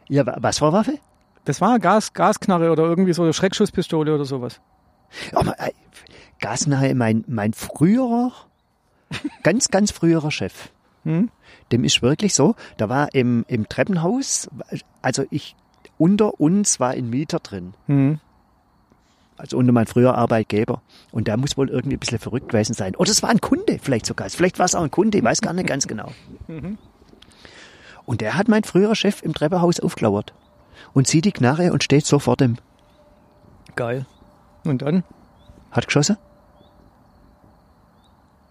Ja, 0.09 0.25
wa- 0.25 0.37
was 0.39 0.61
eine 0.61 0.73
Waffe? 0.73 0.99
Das 1.45 1.59
war 1.61 1.77
Gas, 1.79 2.13
Gasknarre 2.13 2.71
oder 2.71 2.83
irgendwie 2.83 3.13
so 3.13 3.23
eine 3.23 3.33
Schreckschusspistole 3.33 4.13
oder 4.13 4.25
sowas. 4.25 4.61
Aber 5.33 5.59
äh, 5.59 5.71
Gasnahe, 6.39 6.95
mein, 6.95 7.23
mein 7.27 7.53
früherer, 7.53 8.31
ganz, 9.43 9.69
ganz 9.69 9.91
früherer 9.91 10.31
Chef, 10.31 10.69
Hm? 11.03 11.29
dem 11.71 11.83
ist 11.83 12.01
wirklich 12.01 12.33
so, 12.33 12.55
da 12.77 12.87
war 12.87 13.13
im, 13.13 13.43
im 13.49 13.67
Treppenhaus, 13.67 14.49
also 15.01 15.25
ich, 15.31 15.55
unter 15.97 16.39
uns 16.39 16.79
war 16.79 16.91
ein 16.91 17.09
Mieter 17.09 17.39
drin, 17.39 17.73
Hm. 17.87 18.19
also 19.37 19.57
unter 19.57 19.73
mein 19.73 19.85
früherer 19.85 20.17
Arbeitgeber. 20.17 20.81
Und 21.11 21.27
der 21.27 21.35
muss 21.37 21.57
wohl 21.57 21.69
irgendwie 21.69 21.97
ein 21.97 21.99
bisschen 21.99 22.19
verrückt 22.19 22.49
gewesen 22.49 22.73
sein. 22.73 22.95
Oder 22.95 23.11
es 23.11 23.21
war 23.21 23.29
ein 23.29 23.41
Kunde 23.41 23.79
vielleicht 23.81 24.05
sogar. 24.05 24.29
Vielleicht 24.29 24.59
war 24.59 24.65
es 24.65 24.75
auch 24.75 24.83
ein 24.83 24.91
Kunde, 24.91 25.17
ich 25.17 25.23
weiß 25.23 25.41
gar 25.41 25.51
nicht 25.53 25.67
ganz 25.67 25.87
genau. 25.87 26.11
Und 28.05 28.21
der 28.21 28.37
hat 28.37 28.47
mein 28.47 28.63
früherer 28.63 28.95
Chef 28.95 29.21
im 29.21 29.33
Treppenhaus 29.33 29.79
aufgelauert 29.79 30.33
und 30.93 31.07
sieht 31.07 31.25
die 31.25 31.31
Knarre 31.31 31.71
und 31.71 31.83
steht 31.83 32.05
so 32.05 32.19
vor 32.19 32.35
dem. 32.35 32.57
Geil. 33.75 34.05
Und 34.65 34.81
dann? 34.81 35.03
Hat 35.71 35.87
geschossen? 35.87 36.17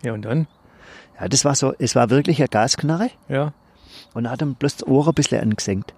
Ja, 0.02 0.12
und 0.12 0.22
dann? 0.22 0.46
Ja, 1.20 1.28
das 1.28 1.44
war 1.44 1.54
so, 1.54 1.74
es 1.78 1.94
war 1.94 2.10
wirklich 2.10 2.38
eine 2.38 2.48
Gasknarre. 2.48 3.10
Ja. 3.28 3.52
und 4.14 4.28
hat 4.28 4.42
ihm 4.42 4.54
bloß 4.54 4.76
das 4.76 4.86
Ohr 4.88 5.06
ein 5.06 5.14
bisschen 5.14 5.40
angesenkt. 5.40 5.94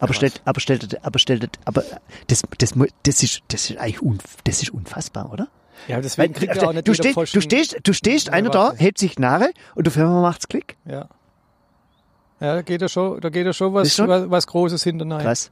Aber 0.00 0.12
stellt, 0.12 0.42
aber 0.44 0.60
stellt, 0.60 1.04
aber 1.04 1.18
stellt, 1.20 1.58
aber 1.64 1.84
das, 2.26 2.42
das, 2.58 2.74
das 3.04 3.22
ist, 3.22 3.42
das 3.48 3.70
ist 3.70 3.78
eigentlich 3.78 4.02
unf, 4.02 4.22
das 4.44 4.60
ist 4.62 4.70
unfassbar, 4.70 5.32
oder? 5.32 5.48
Ja, 5.86 6.00
deswegen 6.00 6.34
kriegt 6.34 6.56
ja 6.56 6.68
auch 6.68 6.72
nicht 6.72 6.88
du, 6.88 6.94
stehst, 6.94 7.16
du 7.16 7.40
stehst, 7.40 7.78
du 7.84 7.92
stehst, 7.92 8.30
einer 8.30 8.50
da, 8.50 8.72
hebt 8.76 8.98
sich 8.98 9.18
Nare 9.20 9.50
und 9.76 9.86
du 9.86 9.92
Firma 9.92 10.20
macht's 10.20 10.48
Klick. 10.48 10.76
Ja. 10.84 11.08
Ja, 12.40 12.54
da 12.54 12.62
geht 12.62 12.80
ja 12.82 12.88
schon, 12.88 13.20
da 13.20 13.30
geht 13.30 13.46
ja 13.46 13.52
schon 13.52 13.74
was, 13.74 13.98
was, 13.98 14.30
was 14.30 14.46
Großes 14.46 14.82
hinterher. 14.84 15.18
Krass. 15.18 15.50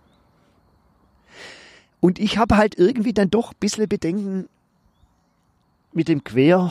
Und 2.01 2.19
ich 2.19 2.39
habe 2.39 2.57
halt 2.57 2.79
irgendwie 2.79 3.13
dann 3.13 3.31
doch 3.31 3.53
ein 3.53 3.57
bisschen 3.59 3.89
Bedenken 3.89 4.49
mit 5.93 6.09
dem 6.09 6.23
Quer, 6.23 6.71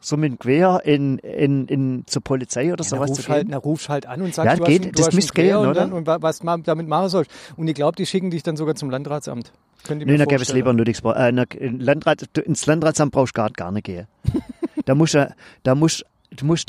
so 0.00 0.16
mit 0.16 0.30
dem 0.32 0.38
Quer 0.38 0.82
in, 0.84 1.18
in, 1.18 1.66
in, 1.66 2.04
zur 2.06 2.22
Polizei 2.22 2.72
oder 2.72 2.84
Ja, 2.84 2.90
sowas 2.90 3.06
zu 3.10 3.14
rufst 3.16 3.28
halt, 3.28 3.46
gehen. 3.46 3.50
na, 3.52 3.56
rufst 3.56 3.88
halt 3.88 4.06
an 4.06 4.22
und 4.22 4.34
sagst, 4.34 4.46
Ja, 4.46 4.56
du 4.56 4.64
geht, 4.70 4.82
hast, 4.82 4.92
du 4.98 5.02
das 5.02 5.16
hast 5.16 5.34
Quer 5.34 5.42
gehen, 5.58 5.66
und, 5.68 5.74
dann, 5.74 5.92
und 5.92 6.06
wa- 6.06 6.18
was 6.20 6.42
man 6.42 6.62
damit 6.62 6.86
machen 6.86 7.08
sollst. 7.08 7.30
Und 7.56 7.66
ich 7.66 7.74
glaube, 7.74 7.96
die 7.96 8.06
schicken 8.06 8.30
dich 8.30 8.42
dann 8.42 8.56
sogar 8.56 8.74
zum 8.76 8.90
Landratsamt. 8.90 9.50
Könnt 9.84 10.02
ihr 10.02 10.06
Nee, 10.06 10.12
mir 10.12 10.18
dann 10.18 10.28
gäbe 10.28 10.42
es 10.42 10.52
lieber 10.52 10.70
in 10.70 10.78
Ludwigsburg. 10.78 11.16
Äh, 11.16 11.30
in 11.58 11.80
Landrat, 11.80 12.22
ins 12.38 12.66
Landratsamt 12.66 13.12
brauchst 13.12 13.36
du 13.36 13.40
gar, 13.40 13.50
gar 13.50 13.72
nicht 13.72 13.84
gehen. 13.84 14.06
da 14.84 14.94
musst 14.94 15.14
du, 15.14 15.34
da 15.62 15.74
musst, 15.74 16.04
du 16.30 16.44
musst 16.44 16.68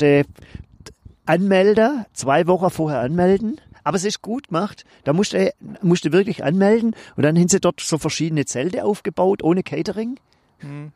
anmelden, 1.28 2.04
zwei 2.12 2.46
Wochen 2.46 2.70
vorher 2.70 3.00
anmelden. 3.00 3.60
Aber 3.84 3.96
es 3.96 4.04
ist 4.04 4.20
gut 4.22 4.48
gemacht. 4.48 4.84
Da 5.04 5.12
musst 5.12 5.32
du, 5.32 5.50
musst 5.82 6.04
du 6.04 6.12
wirklich 6.12 6.44
anmelden 6.44 6.94
und 7.16 7.22
dann 7.22 7.38
haben 7.38 7.48
sie 7.48 7.60
dort 7.60 7.80
so 7.80 7.96
verschiedene 7.98 8.44
Zelte 8.44 8.84
aufgebaut, 8.84 9.42
ohne 9.42 9.62
Catering. 9.62 10.18
Schon 10.60 10.92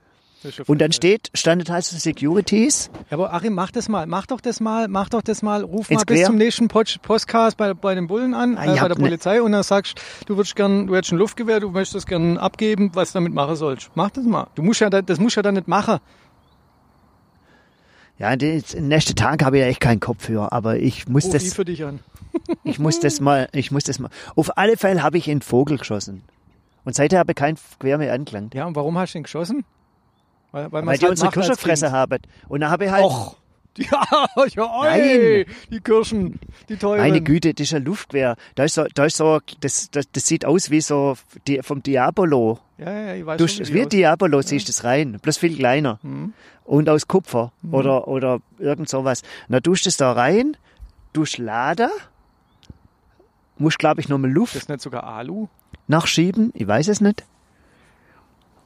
Und 0.66 0.80
dann 0.80 0.90
steht, 0.90 1.30
standet 1.34 1.70
heißt 1.70 1.98
Securities. 2.00 2.90
Ja, 3.10 3.16
aber 3.16 3.32
Achim, 3.32 3.54
mach 3.54 3.70
das 3.70 3.88
mal, 3.88 4.06
mach 4.08 4.26
doch 4.26 4.40
das 4.40 4.58
mal, 4.58 4.88
mach 4.88 5.08
doch 5.08 5.22
das 5.22 5.40
mal, 5.40 5.62
ruf 5.62 5.88
Ins 5.88 6.00
mal 6.00 6.04
bis 6.04 6.18
Quer? 6.18 6.26
zum 6.26 6.36
nächsten 6.36 6.66
Pod 6.66 6.98
Podcast 7.00 7.56
bei, 7.56 7.72
bei 7.74 7.94
den 7.94 8.08
Bullen 8.08 8.34
an, 8.34 8.58
Ah, 8.58 8.64
äh, 8.64 8.80
bei 8.80 8.88
der 8.88 8.98
ne- 8.98 9.04
Polizei 9.04 9.40
und 9.40 9.52
dann 9.52 9.62
sagst, 9.62 10.00
du 10.26 10.36
würdest 10.36 10.56
gern, 10.56 10.88
du 10.88 10.96
hättest 10.96 11.12
ein 11.12 11.18
Luftgewehr, 11.18 11.60
du 11.60 11.70
möchtest 11.70 11.94
das 11.94 12.06
gern 12.06 12.38
abgeben, 12.38 12.90
was 12.94 13.12
du 13.12 13.18
damit 13.18 13.32
machen 13.32 13.54
sollst. 13.54 13.92
Mach 13.94 14.10
das 14.10 14.24
mal. 14.24 14.48
Du 14.56 14.62
musst 14.62 14.80
ja, 14.80 14.90
da- 14.90 15.00
das 15.00 15.20
musst 15.20 15.36
ja 15.36 15.42
dann 15.42 15.54
nicht 15.54 15.68
machen. 15.68 16.00
Ja, 18.22 18.36
den 18.36 18.62
nächsten 18.86 19.16
Tag 19.16 19.44
habe 19.44 19.56
ich 19.56 19.62
ja 19.62 19.68
echt 19.68 19.80
keinen 19.80 19.98
Kopf 19.98 20.26
für, 20.26 20.52
aber 20.52 20.76
ich 20.76 21.08
muss 21.08 21.24
Ruf 21.24 21.34
ich 21.34 21.42
das, 21.42 21.54
für 21.54 21.64
dich 21.64 21.84
an. 21.84 21.98
ich 22.62 22.78
muss 22.78 23.00
das 23.00 23.18
mal, 23.18 23.48
ich 23.50 23.72
muss 23.72 23.82
das 23.82 23.98
mal. 23.98 24.10
Auf 24.36 24.56
alle 24.56 24.76
Fälle 24.76 25.02
habe 25.02 25.18
ich 25.18 25.28
einen 25.28 25.42
Vogel 25.42 25.76
geschossen. 25.76 26.22
Und 26.84 26.94
seither 26.94 27.18
habe 27.18 27.32
ich 27.32 27.36
kein 27.36 27.58
Gewehr 27.80 27.98
mehr 27.98 28.12
angelangt. 28.12 28.54
Ja, 28.54 28.66
und 28.66 28.76
warum 28.76 28.96
hast 28.96 29.14
du 29.14 29.18
ihn 29.18 29.24
geschossen? 29.24 29.64
Weil, 30.52 30.70
weil, 30.70 30.86
Weil 30.86 30.98
die 30.98 31.02
halt 31.06 31.10
unsere 31.10 31.32
Kind. 31.32 31.82
haben. 31.90 32.18
Und 32.48 32.60
dann 32.60 32.70
habe 32.70 32.84
ich 32.84 32.92
halt, 32.92 33.04
Och, 33.04 33.34
ja, 33.78 34.26
ja, 34.54 34.80
oi, 34.80 35.46
die 35.70 35.80
Kirschen, 35.80 36.38
die 36.68 36.76
teuren. 36.76 37.00
meine 37.00 37.20
Güte, 37.22 37.54
das 37.54 37.68
ist 37.68 37.74
ein 37.74 37.84
Luftgewehr. 37.84 38.36
Da 38.54 38.64
ist 38.64 38.74
so, 38.74 38.84
da 38.94 39.06
ist 39.06 39.16
so, 39.16 39.40
das, 39.60 39.90
das, 39.90 40.10
das 40.12 40.26
sieht 40.26 40.44
aus 40.44 40.70
wie 40.70 40.80
so 40.82 41.16
die, 41.46 41.60
vom 41.62 41.82
Diabolo. 41.82 42.58
Ja, 42.78 42.92
ja, 42.92 43.14
ich 43.14 43.24
weiß 43.24 43.38
Du, 43.38 43.48
schon, 43.48 43.66
wie 43.72 43.82
aus- 43.84 43.88
Diabolo 43.88 44.42
siehst 44.42 44.68
das 44.68 44.84
rein, 44.84 45.18
bloß 45.22 45.38
viel 45.38 45.56
kleiner. 45.56 45.98
Mhm. 46.02 46.34
Und 46.64 46.88
aus 46.88 47.08
Kupfer 47.08 47.52
oder, 47.70 48.06
oder 48.08 48.40
irgend 48.58 48.88
sowas. 48.88 49.22
Na, 49.48 49.60
tust 49.60 49.86
das 49.86 49.96
da 49.96 50.12
rein, 50.12 50.56
tust 51.12 51.38
laden, 51.38 51.90
musst, 53.58 53.78
glaube 53.78 54.00
ich, 54.00 54.08
nochmal 54.08 54.30
Luft 54.30 54.54
Das 54.54 54.62
ist 54.64 54.68
nicht 54.68 54.80
sogar 54.80 55.04
Alu? 55.04 55.48
nachschieben, 55.88 56.50
ich 56.54 56.66
weiß 56.66 56.88
es 56.88 57.00
nicht. 57.00 57.24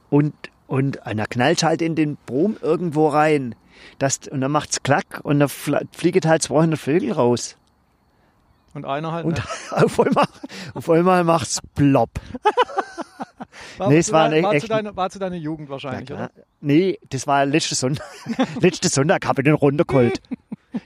Und, 0.09 0.33
und 0.67 0.99
dann 1.05 1.17
knallt 1.29 1.63
halt 1.63 1.81
in 1.81 1.95
den 1.95 2.17
Brom 2.25 2.55
irgendwo 2.61 3.07
rein. 3.07 3.55
Das, 3.99 4.19
und 4.29 4.41
dann 4.41 4.51
macht's 4.51 4.81
klack 4.83 5.19
und 5.23 5.39
dann 5.39 5.49
fl- 5.49 5.87
fliegen 5.95 6.27
halt 6.29 6.41
200 6.43 6.79
Vögel 6.79 7.11
raus. 7.13 7.57
Und 8.73 8.85
einer 8.85 9.11
halt 9.11 9.25
Und 9.25 9.41
auf 9.71 9.99
einmal, 9.99 10.25
auf 10.75 10.89
einmal 10.89 11.23
macht's 11.23 11.59
plopp. 11.75 12.11
War, 13.77 13.89
nee, 13.89 13.97
es 13.97 14.07
zu 14.07 14.11
war 14.13 14.31
war, 14.31 14.53
echt- 14.53 14.61
zu 14.61 14.67
deiner, 14.67 14.95
war 14.95 15.09
zu 15.09 15.19
deiner 15.19 15.35
Jugend 15.35 15.69
wahrscheinlich, 15.69 16.11
oder? 16.11 16.31
Nee, 16.61 16.99
das 17.09 17.25
war 17.27 17.45
letzte 17.45 17.75
Sonntag. 17.75 18.05
letzte 18.61 18.89
Sonntag 18.89 19.25
habe 19.25 19.41
ich 19.41 19.45
den 19.45 19.53
runtergeholt. 19.53 20.21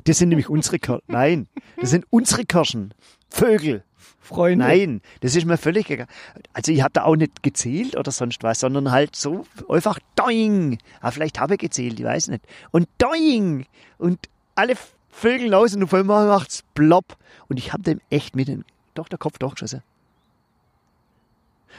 Das 0.06 0.17
sind 0.17 0.30
nämlich 0.30 0.49
unsere 0.49 0.80
Kirschen. 0.80 1.04
Nein, 1.08 1.47
das 1.80 1.89
sind 1.89 2.06
unsere 2.10 2.45
Kirschen. 2.45 2.93
Vögel. 3.30 3.84
Freunde. 4.21 4.65
Nein, 4.65 5.01
das 5.21 5.36
ist 5.36 5.45
mir 5.45 5.57
völlig 5.57 5.89
egal. 5.89 6.07
Also 6.53 6.71
ich 6.71 6.81
habe 6.84 6.93
da 6.93 7.03
auch 7.03 7.15
nicht 7.15 7.41
gezählt 7.41 7.97
oder 7.97 8.12
sonst 8.12 8.43
was, 8.43 8.60
sondern 8.60 8.91
halt 8.91 9.15
so 9.15 9.45
einfach 9.67 9.99
doing. 10.15 10.77
Ah, 11.01 11.12
vielleicht 11.12 11.39
habe 11.39 11.55
ich 11.55 11.60
gezählt, 11.60 11.99
ich 11.99 12.05
weiß 12.05 12.27
nicht. 12.27 12.45
Und 12.69 12.88
doing. 12.99 13.65
Und 13.97 14.29
alle 14.55 14.75
Vögel 15.10 15.53
raus 15.53 15.75
und 15.75 15.84
auf 15.84 15.93
einmal 15.93 16.27
macht's 16.27 16.63
plopp. 16.75 17.17
Und 17.49 17.57
ich 17.57 17.73
habe 17.73 17.84
dem 17.84 17.99
echt 18.10 18.36
mit 18.36 18.47
dem, 18.47 18.63
doch 18.93 19.10
der 19.10 19.17
Kopf 19.17 19.39
durchgeschossen. 19.39 19.81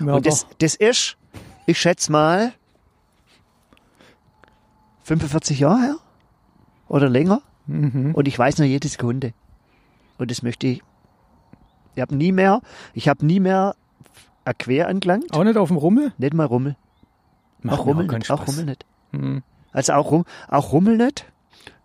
Ja, 0.00 0.14
Und 0.14 0.26
das, 0.26 0.46
das 0.58 0.74
ist, 0.74 1.16
ich 1.66 1.78
schätze 1.80 2.10
mal, 2.10 2.52
45 5.04 5.60
Jahre 5.60 5.80
her 5.80 5.96
oder 6.88 7.08
länger. 7.08 7.40
Mhm. 7.66 8.14
Und 8.14 8.26
ich 8.26 8.38
weiß 8.38 8.58
noch 8.58 8.66
jede 8.66 8.88
Sekunde. 8.88 9.32
Und 10.18 10.30
das 10.30 10.42
möchte 10.42 10.66
ich. 10.66 10.82
Ich 11.94 12.00
habe 12.02 12.14
nie 12.14 12.32
mehr, 12.32 12.60
ich 12.94 13.08
habe 13.08 13.24
nie 13.24 13.40
mehr 13.40 13.74
Quer 14.58 14.88
angelangt. 14.88 15.32
Auch 15.32 15.44
nicht 15.44 15.56
auf 15.56 15.68
dem 15.68 15.76
Rummel? 15.76 16.12
Nicht 16.18 16.34
mal 16.34 16.46
Rummel. 16.46 16.76
Macht 17.62 17.80
auch 17.80 17.86
Rummel 17.86 18.06
keinen 18.06 18.20
nicht. 18.20 18.30
Auch. 18.30 18.46
Rummel 18.46 18.64
nicht. 18.64 18.86
Mhm. 19.12 19.42
Also 19.72 19.92
auch, 19.94 20.10
Rum, 20.10 20.24
auch 20.48 20.72
Rummel 20.72 20.96
nicht. 20.96 21.26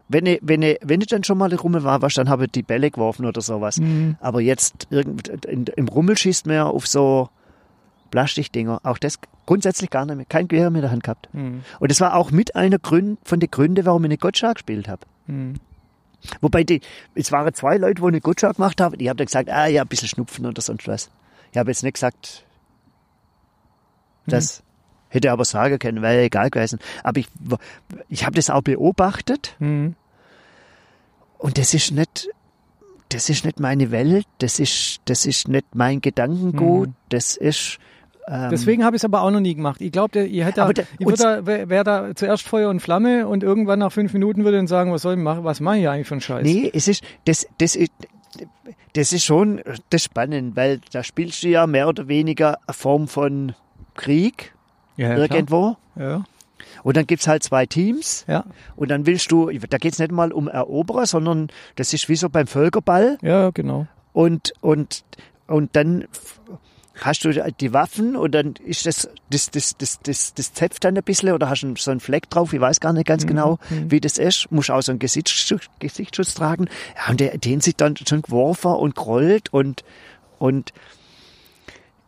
Wenn 0.09 0.25
ich, 0.25 0.39
wenn, 0.41 0.61
ich, 0.61 0.79
wenn 0.83 1.01
ich 1.01 1.07
dann 1.07 1.23
schon 1.23 1.37
mal 1.37 1.51
in 1.51 1.59
Rummel 1.59 1.83
war, 1.83 2.01
was, 2.01 2.13
dann 2.13 2.29
habe 2.29 2.45
ich 2.45 2.51
die 2.51 2.63
Bälle 2.63 2.89
geworfen 2.89 3.25
oder 3.25 3.41
sowas. 3.41 3.77
Mhm. 3.77 4.15
Aber 4.19 4.41
jetzt 4.41 4.87
irgend, 4.89 5.27
in, 5.45 5.65
im 5.75 5.87
Rummel 5.87 6.17
schießt 6.17 6.47
man 6.47 6.55
ja 6.55 6.65
auf 6.65 6.87
so 6.87 7.29
Plastikdinger. 8.11 8.79
Auch 8.83 8.97
das 8.97 9.19
grundsätzlich 9.45 9.89
gar 9.89 10.05
nicht 10.05 10.15
mehr. 10.15 10.25
Kein 10.25 10.47
Gewehr 10.47 10.69
mehr 10.69 10.79
in 10.79 10.83
der 10.83 10.91
Hand 10.91 11.03
gehabt. 11.03 11.29
Mhm. 11.33 11.63
Und 11.79 11.91
das 11.91 12.01
war 12.01 12.15
auch 12.15 12.31
mit 12.31 12.55
einer 12.55 12.79
Grund, 12.79 13.19
von 13.23 13.39
den 13.39 13.51
Gründen, 13.51 13.85
warum 13.85 14.03
ich 14.05 14.09
nicht 14.09 14.21
Gottschalk 14.21 14.55
gespielt 14.55 14.87
habe. 14.87 15.01
Mhm. 16.23 16.29
Wobei 16.41 16.63
die, 16.63 16.81
es 17.15 17.31
waren 17.31 17.53
zwei 17.53 17.77
Leute, 17.77 18.01
die 18.01 18.07
eine 18.07 18.21
Gottschalk 18.21 18.55
gemacht 18.57 18.79
haben, 18.81 18.97
die 18.97 19.09
haben 19.09 19.17
dann 19.17 19.25
gesagt, 19.27 19.49
ah 19.49 19.67
ja, 19.67 19.81
ein 19.83 19.87
bisschen 19.87 20.07
Schnupfen 20.07 20.45
oder 20.45 20.61
sonst 20.61 20.87
was. 20.87 21.09
Ich 21.51 21.57
habe 21.57 21.69
jetzt 21.71 21.83
nicht 21.83 21.93
gesagt, 21.93 22.43
das 24.25 24.61
hätte 25.09 25.31
aber 25.31 25.45
sagen 25.45 25.79
können, 25.79 26.01
wäre 26.01 26.21
egal 26.23 26.49
gewesen. 26.49 26.79
Aber 27.03 27.19
ich, 27.19 27.27
ich 28.09 28.25
habe 28.25 28.35
das 28.35 28.49
auch 28.49 28.61
beobachtet 28.61 29.55
Mhm. 29.59 29.95
und 31.37 31.57
das 31.57 31.73
ist 31.73 31.91
nicht, 31.91 32.29
das 33.09 33.29
ist 33.29 33.45
nicht 33.45 33.59
meine 33.61 33.91
Welt, 33.91 34.27
das 34.39 34.59
ist, 34.59 34.99
das 35.05 35.25
ist 35.25 35.47
nicht 35.47 35.73
mein 35.75 36.01
Gedankengut, 36.01 36.89
Mhm. 36.89 36.95
das 37.09 37.37
ist, 37.37 37.77
ähm, 38.29 38.49
Deswegen 38.51 38.83
habe 38.83 38.95
ich 38.95 39.01
es 39.01 39.05
aber 39.05 39.21
auch 39.21 39.31
noch 39.31 39.39
nie 39.39 39.55
gemacht. 39.55 39.79
Ich 39.81 39.91
glaube, 39.91 40.25
ihr 40.25 40.45
hätte, 40.45 40.67
ich 40.99 41.05
würde 41.05 41.23
da, 41.23 41.45
wäre 41.45 41.69
wär 41.69 41.83
da 41.83 42.13
zuerst 42.13 42.43
Feuer 42.43 42.69
und 42.69 42.81
Flamme 42.81 43.25
und 43.27 43.41
irgendwann 43.41 43.79
nach 43.79 43.91
fünf 43.91 44.11
Minuten 44.13 44.43
würde 44.43 44.57
ich 44.57 44.59
dann 44.59 44.67
sagen, 44.67 44.91
was 44.91 45.03
soll 45.03 45.13
ich 45.13 45.19
machen, 45.19 45.45
was 45.45 45.61
mache 45.61 45.77
ich 45.77 45.87
eigentlich 45.87 46.07
für 46.07 46.15
einen 46.15 46.21
Scheiß? 46.21 46.43
Nee, 46.43 46.69
es 46.73 46.89
ist, 46.89 47.03
das, 47.25 47.47
das 47.57 47.77
ist, 47.77 47.91
das 48.93 49.13
ist 49.13 49.23
schon 49.23 49.61
das 49.89 50.03
spannend, 50.03 50.57
weil 50.57 50.81
da 50.91 51.03
spielst 51.03 51.43
du 51.43 51.47
ja 51.47 51.67
mehr 51.67 51.87
oder 51.87 52.09
weniger 52.09 52.57
eine 52.67 52.73
Form 52.73 53.07
von 53.07 53.53
Krieg 53.95 54.53
ja, 54.97 55.09
ja, 55.09 55.17
irgendwo. 55.17 55.77
Ja, 55.95 56.25
Und 56.83 56.97
dann 56.97 57.07
gibt's 57.07 57.27
halt 57.27 57.43
zwei 57.43 57.65
Teams 57.65 58.25
ja, 58.27 58.43
und 58.75 58.89
dann 58.89 59.05
willst 59.05 59.31
du, 59.31 59.49
da 59.51 59.77
geht's 59.77 59.99
nicht 59.99 60.11
mal 60.11 60.33
um 60.33 60.49
Eroberer, 60.49 61.05
sondern 61.05 61.47
das 61.75 61.93
ist 61.93 62.09
wie 62.09 62.17
so 62.17 62.29
beim 62.29 62.47
Völkerball 62.47 63.17
ja, 63.21 63.51
genau. 63.51 63.87
und, 64.11 64.51
und, 64.59 65.05
und 65.47 65.75
dann 65.77 66.05
hast 67.01 67.23
du 67.25 67.31
die 67.59 67.73
Waffen 67.73 68.15
und 68.15 68.31
dann 68.31 68.53
ist 68.65 68.85
das, 68.85 69.09
das, 69.29 69.51
das, 69.51 69.77
das, 69.77 69.99
das, 70.01 70.33
das 70.33 70.53
zepft 70.53 70.83
dann 70.83 70.97
ein 70.97 71.03
bisschen 71.03 71.31
oder 71.31 71.49
hast 71.49 71.61
du 71.61 71.75
so 71.75 71.91
einen 71.91 71.99
Fleck 71.99 72.29
drauf, 72.29 72.53
ich 72.53 72.61
weiß 72.61 72.79
gar 72.79 72.93
nicht 72.93 73.07
ganz 73.07 73.25
genau, 73.27 73.59
wie 73.69 73.99
das 73.99 74.17
ist, 74.17 74.51
musst 74.51 74.71
auch 74.71 74.81
so 74.81 74.91
einen 74.91 74.99
Gesichtsschutz, 74.99 75.65
Gesichtsschutz 75.79 76.33
tragen. 76.33 76.67
Ja, 76.95 77.11
und 77.11 77.19
der, 77.19 77.37
den 77.37 77.61
sich 77.61 77.75
dann 77.75 77.95
schon 77.97 78.21
geworfen 78.21 78.71
und 78.71 78.95
grollt 78.95 79.53
und, 79.53 79.83
und 80.39 80.73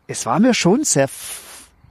es 0.07 0.25
war 0.25 0.39
mir 0.39 0.53
schon 0.53 0.83
sehr 0.83 1.07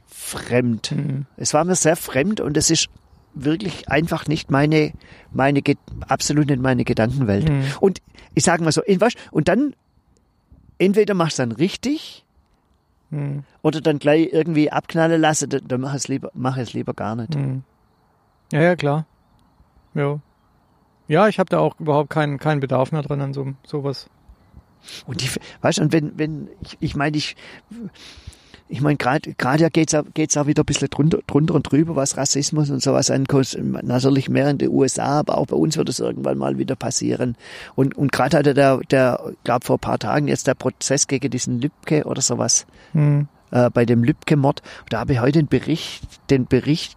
fremd. 0.09 0.95
Es 1.37 1.55
war 1.55 1.65
mir 1.65 1.77
sehr 1.77 1.97
fremd 1.97 2.41
und 2.41 2.57
es 2.57 2.71
ist 2.71 2.89
wirklich 3.35 3.89
einfach 3.89 4.27
nicht 4.27 4.51
meine, 4.51 4.93
meine, 5.33 5.63
absolut 6.09 6.49
nicht 6.49 6.61
meine 6.61 6.85
Gedankenwelt. 6.85 7.49
Mhm. 7.49 7.65
Und 7.81 8.01
ich 8.35 8.45
sage 8.45 8.65
mal 8.65 8.73
so, 8.73 8.83
und 9.31 9.49
dann, 9.49 9.75
entweder 10.79 11.15
machst 11.15 11.39
du 11.39 11.43
dann 11.43 11.53
richtig, 11.53 12.25
Mhm. 13.11 13.45
oder 13.63 13.81
dann 13.81 13.99
gleich 13.99 14.29
irgendwie 14.33 14.71
abknallen 14.71 15.21
lassen, 15.21 15.49
dann, 15.49 15.67
dann 15.67 15.81
mach 15.81 15.95
es 15.95 16.09
lieber, 16.09 16.31
mach 16.35 16.57
es 16.57 16.73
lieber 16.73 16.95
gar 16.95 17.17
nicht. 17.17 17.35
Mhm. 17.35 17.63
Ja, 18.53 18.63
ja, 18.63 18.77
klar. 18.77 19.07
Ja. 19.95 20.21
Ja, 21.07 21.29
ich 21.29 21.39
habe 21.39 21.49
da 21.49 21.59
auch 21.59 21.79
überhaupt 21.81 22.11
keinen, 22.11 22.39
keinen 22.39 22.61
Bedarf 22.61 22.93
mehr 22.93 23.03
dran 23.03 23.21
an 23.21 23.33
so, 23.33 23.55
sowas. 23.67 24.11
Und 25.07 25.23
die, 25.23 25.29
weißt 25.63 25.79
du, 25.79 25.83
und 25.83 25.93
wenn, 25.93 26.19
wenn, 26.19 26.49
ich, 26.63 26.77
ich 26.81 26.97
meine, 26.97 27.17
ich, 27.17 27.35
ich 28.71 28.81
meine, 28.81 28.97
gerade 28.97 29.33
gerade 29.35 29.63
ja 29.63 29.69
geht's 29.71 29.93
ja 29.93 30.03
geht's 30.15 30.37
auch 30.37 30.47
wieder 30.47 30.63
ein 30.63 30.67
bisschen 30.67 30.89
drunter, 30.91 31.19
drunter 31.27 31.55
und 31.55 31.71
drüber, 31.71 31.97
was 31.97 32.17
Rassismus 32.17 32.69
und 32.71 32.83
sowas 32.83 33.11
angeht. 33.11 33.59
Natürlich 33.83 34.29
mehr 34.29 34.51
in 34.51 34.59
den 34.59 34.69
USA, 34.71 35.21
aber 35.21 35.39
auch 35.39 35.47
bei 35.47 35.57
uns 35.57 35.77
wird 35.77 35.89
es 35.89 36.01
irgendwann 36.01 36.37
mal 36.39 36.59
wieder 36.59 36.77
passieren. 36.77 37.37
Und, 37.75 37.97
und 37.97 38.13
gerade 38.13 38.37
hatte 38.37 38.55
der, 38.55 38.79
der, 38.91 39.33
glaube 39.45 39.65
vor 39.65 39.77
ein 39.77 39.81
paar 39.81 39.99
Tagen 39.99 40.29
jetzt 40.29 40.47
der 40.47 40.55
Prozess 40.55 41.07
gegen 41.07 41.31
diesen 41.31 41.61
Lübcke 41.61 42.05
oder 42.05 42.21
sowas, 42.21 42.67
Mhm. 42.93 43.29
äh, 43.51 43.71
bei 43.71 43.85
dem 43.87 44.05
Lübcke-Mord. 44.05 44.63
Da 44.91 45.01
habe 45.01 45.15
ich 45.15 45.21
heute 45.21 45.39
den 45.39 45.49
Bericht, 45.49 46.03
den 46.31 46.47
Bericht 46.47 46.97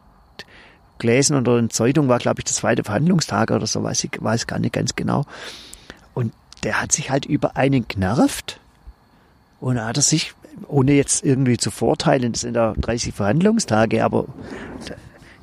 gelesen 1.00 1.36
oder 1.36 1.58
in 1.58 1.68
der 1.68 1.74
Zeitung 1.74 2.08
war, 2.10 2.20
glaube 2.20 2.42
ich, 2.42 2.46
der 2.46 2.54
zweite 2.54 2.84
Verhandlungstag 2.84 3.52
oder 3.52 3.66
so, 3.66 3.82
weiß 3.82 4.04
ich 4.04 4.12
weiß 4.20 4.46
gar 4.48 4.60
nicht 4.60 4.74
ganz 4.74 4.96
genau. 4.96 5.26
Und 6.14 6.34
der 6.64 6.82
hat 6.82 6.92
sich 6.92 7.10
halt 7.10 7.26
über 7.26 7.58
einen 7.58 7.88
genervt 7.88 8.60
und 9.60 9.76
da 9.76 9.88
hat 9.88 9.98
er 9.98 10.04
sich, 10.04 10.34
ohne 10.68 10.94
jetzt 10.94 11.24
irgendwie 11.24 11.58
zu 11.58 11.72
vorteilen, 11.72 12.32
das 12.32 12.42
sind 12.42 12.56
ja 12.56 12.74
30 12.78 13.14
Verhandlungstage, 13.14 14.04
aber 14.04 14.26
da- 14.88 14.96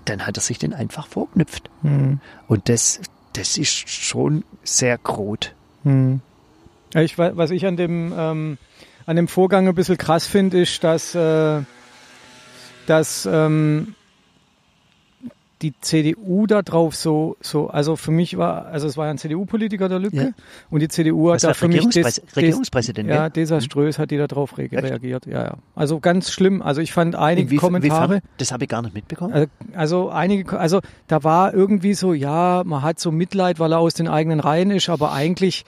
dann 0.05 0.27
hat 0.27 0.37
er 0.37 0.41
sich 0.43 0.59
den 0.59 0.73
einfach 0.75 1.07
vorknüpft. 1.07 1.69
Mhm. 1.83 2.21
Und 2.47 2.69
das, 2.69 3.01
das 3.35 3.57
ist 3.59 3.89
schon 3.89 4.45
sehr 4.65 4.97
grot. 4.99 5.55
Hm. 5.85 6.21
Ja, 6.95 7.03
ich, 7.03 7.19
was 7.19 7.51
ich 7.51 7.67
an 7.67 7.77
dem, 7.77 8.15
ähm, 8.17 8.59
an 9.07 9.17
dem 9.17 9.29
Vorgang 9.29 9.69
ein 9.69 9.75
bisschen 9.75 9.99
krass 9.99 10.27
finde, 10.27 10.61
ist, 10.63 10.83
dass, 10.83 11.15
äh, 11.15 11.61
dass 12.87 13.29
ähm, 13.31 13.95
die 15.63 15.73
CDU 15.81 16.47
da 16.47 16.63
drauf 16.63 16.95
so, 16.95 17.37
so, 17.41 17.69
also 17.69 17.97
für 17.97 18.11
mich 18.13 18.39
war, 18.39 18.67
also 18.67 18.87
es 18.87 18.97
war 18.97 19.07
ja 19.07 19.11
ein 19.11 19.19
CDU-Politiker 19.19 19.89
der 19.89 19.99
Lücke 19.99 20.17
Ja. 20.17 20.29
und 20.71 20.81
die 20.81 20.89
CDU 20.89 21.33
hat 21.33 21.43
da 21.43 21.53
für 21.55 21.67
mich 21.69 21.79
des, 21.79 21.87
Regierungspräs 21.97 22.15
des, 22.27 22.37
Regierungspräsident, 22.37 23.09
ja, 23.09 23.23
gell? 23.29 23.31
desaströs 23.45 23.99
hat 23.99 24.11
die 24.13 24.19
da 24.19 24.27
drauf 24.29 24.57
re 24.57 24.65
Echt? 24.65 24.73
reagiert. 24.75 25.27
Ja, 25.27 25.45
ja. 25.45 25.55
Also 25.75 25.99
ganz 26.01 26.31
schlimm. 26.31 26.63
Also 26.63 26.81
ich 26.81 26.93
fand 26.93 27.17
einige 27.17 27.55
Inwief- 27.57 27.61
Kommentare. 27.61 28.05
inwiefern? 28.05 28.29
Das 28.39 28.53
habe 28.53 28.65
ich 28.65 28.71
gar 28.71 28.83
nicht 28.83 28.95
mitbekommen. 28.95 29.35
Äh, 29.35 29.47
Also 29.75 30.11
einige, 30.11 30.59
also 30.59 30.81
da 31.09 31.25
war 31.25 31.53
irgendwie 31.55 31.95
so, 31.95 32.13
ja, 32.13 32.63
man 32.65 32.83
hat 32.83 33.01
so 33.01 33.11
Mitleid, 33.11 33.59
weil 33.59 33.73
er 33.73 33.79
aus 33.81 33.95
den 33.95 34.07
eigenen 34.09 34.41
Reihen 34.41 34.71
ist, 34.71 34.89
aber 34.89 35.13
eigentlich 35.13 35.65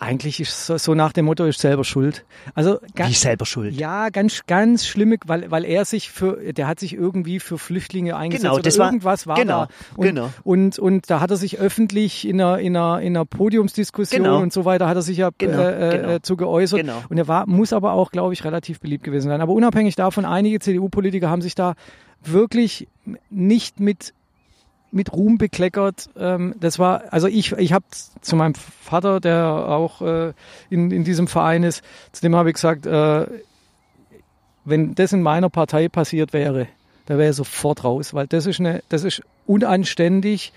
eigentlich 0.00 0.40
ist 0.40 0.66
so, 0.66 0.78
so 0.78 0.94
nach 0.94 1.12
dem 1.12 1.26
Motto, 1.26 1.44
ist 1.44 1.60
selber 1.60 1.84
schuld. 1.84 2.24
Also 2.54 2.78
Wie 2.94 3.12
selber 3.12 3.44
schuld? 3.44 3.74
Ja, 3.74 4.08
ganz, 4.08 4.42
ganz 4.46 4.86
schlimme, 4.86 5.16
weil, 5.26 5.50
weil 5.50 5.64
er 5.64 5.84
sich 5.84 6.10
für, 6.10 6.52
der 6.54 6.66
hat 6.66 6.80
sich 6.80 6.94
irgendwie 6.94 7.38
für 7.38 7.58
Flüchtlinge 7.58 8.16
eingesetzt 8.16 8.44
Genau, 8.50 8.58
das 8.58 8.78
war- 8.78 8.86
irgendwas 8.86 9.26
war 9.26 9.36
genau, 9.36 9.66
da. 9.66 9.68
Und, 9.96 10.06
genau. 10.06 10.30
Und, 10.42 10.78
und 10.78 11.10
da 11.10 11.20
hat 11.20 11.30
er 11.30 11.36
sich 11.36 11.58
öffentlich 11.58 12.26
in 12.26 12.40
einer, 12.40 12.58
in 12.58 12.76
einer, 12.76 13.00
in 13.00 13.14
einer 13.14 13.26
Podiumsdiskussion 13.26 14.22
Genau. 14.22 14.40
und 14.40 14.52
so 14.52 14.64
weiter, 14.64 14.88
hat 14.88 14.96
er 14.96 15.02
sich 15.02 15.18
ja 15.18 15.30
Genau, 15.36 15.62
äh, 15.62 15.96
genau. 15.98 16.08
äh, 16.14 16.22
zu 16.22 16.36
geäußert. 16.36 16.80
Genau. 16.80 17.02
Und 17.10 17.18
er 17.18 17.28
war, 17.28 17.46
muss 17.46 17.72
aber 17.74 17.92
auch, 17.92 18.10
glaube 18.10 18.32
ich, 18.32 18.42
relativ 18.44 18.80
beliebt 18.80 19.04
gewesen 19.04 19.28
sein. 19.28 19.40
Aber 19.42 19.52
unabhängig 19.52 19.96
davon, 19.96 20.24
einige 20.24 20.60
CDU-Politiker 20.60 21.28
haben 21.28 21.42
sich 21.42 21.54
da 21.54 21.74
wirklich 22.24 22.88
nicht 23.28 23.80
mit 23.80 24.14
mit 24.92 25.12
Ruhm 25.12 25.38
bekleckert. 25.38 26.10
Ähm, 26.16 26.54
das 26.58 26.78
war, 26.78 27.04
also 27.10 27.26
ich, 27.26 27.52
ich 27.52 27.72
habe 27.72 27.84
zu 28.20 28.36
meinem 28.36 28.54
Vater, 28.54 29.20
der 29.20 29.46
auch 29.46 30.02
äh, 30.02 30.32
in, 30.68 30.90
in 30.90 31.04
diesem 31.04 31.28
Verein 31.28 31.62
ist, 31.62 31.82
zu 32.12 32.22
dem 32.22 32.34
habe 32.34 32.50
ich 32.50 32.54
gesagt, 32.54 32.86
äh, 32.86 33.26
wenn 34.64 34.94
das 34.94 35.12
in 35.12 35.22
meiner 35.22 35.48
Partei 35.48 35.88
passiert 35.88 36.32
wäre, 36.32 36.66
da 37.06 37.14
wäre 37.14 37.30
er 37.30 37.32
sofort 37.32 37.82
raus, 37.84 38.14
weil 38.14 38.26
das 38.26 38.46
ist 38.46 38.60
eine, 38.60 38.82
das 38.88 39.04
ist 39.04 39.22
unanständig 39.46 40.52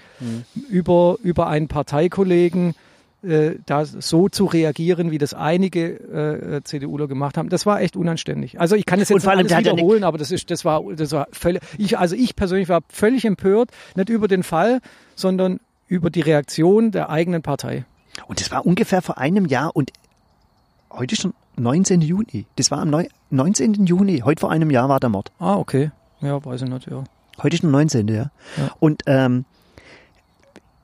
über 0.69 1.17
über 1.23 1.47
einen 1.47 1.67
Parteikollegen 1.67 2.75
äh, 3.23 3.55
da 3.65 3.85
so 3.85 4.29
zu 4.29 4.45
reagieren, 4.45 5.11
wie 5.11 5.17
das 5.17 5.33
einige 5.33 6.57
äh, 6.57 6.61
CDUler 6.63 7.07
gemacht 7.07 7.37
haben. 7.37 7.49
Das 7.49 7.65
war 7.65 7.81
echt 7.81 7.95
unanständig. 7.95 8.59
Also 8.59 8.75
ich 8.75 8.85
kann 8.85 8.99
es 8.99 9.09
jetzt 9.09 9.23
nicht 9.23 9.27
alles 9.27 9.51
wiederholen, 9.57 10.03
aber 10.03 10.17
das 10.17 10.31
ist, 10.31 10.51
das 10.51 10.65
war, 10.65 10.81
das 10.95 11.11
war 11.11 11.27
völlig, 11.31 11.61
ich, 11.77 11.97
also 11.97 12.15
ich 12.15 12.35
persönlich 12.35 12.69
war 12.69 12.81
völlig 12.89 13.25
empört, 13.25 13.71
nicht 13.95 14.09
über 14.09 14.27
den 14.27 14.43
Fall, 14.43 14.79
sondern 15.15 15.59
über 15.87 16.09
die 16.09 16.21
Reaktion 16.21 16.91
der 16.91 17.09
eigenen 17.09 17.41
Partei. 17.41 17.85
Und 18.27 18.39
das 18.39 18.51
war 18.51 18.65
ungefähr 18.65 19.01
vor 19.01 19.17
einem 19.17 19.45
Jahr 19.45 19.75
und 19.75 19.91
heute 20.91 21.13
ist 21.15 21.21
schon 21.21 21.33
19. 21.55 22.01
Juni. 22.01 22.45
Das 22.55 22.71
war 22.71 22.79
am 22.79 22.89
neu- 22.89 23.07
19. 23.29 23.85
Juni. 23.85 24.19
Heute 24.25 24.39
vor 24.41 24.51
einem 24.51 24.69
Jahr 24.71 24.89
war 24.89 24.99
der 24.99 25.09
Mord. 25.09 25.31
Ah, 25.39 25.55
okay. 25.55 25.91
Ja, 26.21 26.43
weiß 26.43 26.63
ich 26.63 26.69
nicht, 26.69 26.89
ja. 26.89 27.03
Heute 27.41 27.55
ist 27.55 27.63
der 27.63 27.69
19. 27.69 28.07
Ja. 28.07 28.15
Ja. 28.15 28.31
Und 28.79 29.03
ähm, 29.07 29.45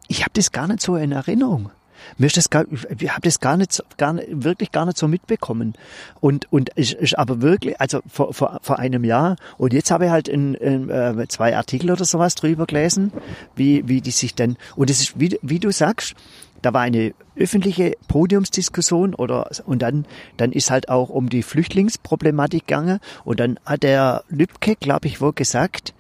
ich 0.07 0.21
habe 0.21 0.31
das 0.33 0.51
gar 0.51 0.67
nicht 0.67 0.81
so 0.81 0.95
in 0.95 1.11
Erinnerung. 1.11 1.69
Mir 2.17 2.27
ist 2.27 2.37
das 2.37 2.49
gar, 2.49 2.65
ich 2.71 3.09
habe 3.09 3.21
das 3.21 3.39
gar 3.39 3.57
nicht, 3.57 3.83
gar 3.97 4.13
nicht, 4.13 4.27
wirklich 4.31 4.71
gar 4.71 4.85
nicht 4.85 4.97
so 4.97 5.07
mitbekommen. 5.07 5.73
Und 6.19 6.51
und 6.51 6.71
ich, 6.75 6.97
ich 6.99 7.17
aber 7.17 7.41
wirklich, 7.41 7.79
also 7.79 8.01
vor, 8.07 8.33
vor, 8.33 8.59
vor 8.61 8.79
einem 8.79 9.03
Jahr. 9.03 9.35
Und 9.57 9.73
jetzt 9.73 9.91
habe 9.91 10.05
ich 10.05 10.11
halt 10.11 10.27
in, 10.27 10.53
in, 10.55 10.89
äh, 10.89 11.27
zwei 11.27 11.55
Artikel 11.55 11.91
oder 11.91 12.05
sowas 12.05 12.35
drüber 12.35 12.65
gelesen, 12.65 13.11
wie 13.55 13.87
wie 13.87 14.01
die 14.01 14.11
sich 14.11 14.35
dann. 14.35 14.57
Und 14.75 14.89
es 14.89 15.01
ist 15.01 15.19
wie 15.19 15.37
wie 15.41 15.59
du 15.59 15.71
sagst, 15.71 16.15
da 16.61 16.73
war 16.73 16.81
eine 16.81 17.13
öffentliche 17.35 17.95
Podiumsdiskussion 18.07 19.15
oder 19.15 19.49
und 19.65 19.81
dann 19.81 20.05
dann 20.37 20.51
ist 20.51 20.71
halt 20.71 20.89
auch 20.89 21.09
um 21.09 21.29
die 21.29 21.43
Flüchtlingsproblematik 21.43 22.67
gegangen 22.67 22.99
und 23.23 23.39
dann 23.39 23.59
hat 23.65 23.83
der 23.83 24.23
Lübcke, 24.29 24.75
glaube 24.75 25.07
ich, 25.07 25.21
wohl 25.21 25.33
gesagt, 25.33 25.93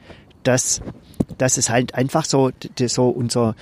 dass 0.43 0.81
dass 1.37 1.57
es 1.57 1.69
halt 1.69 1.95
einfach 1.95 2.25
so 2.25 2.51
so 2.77 3.09
unser 3.09 3.55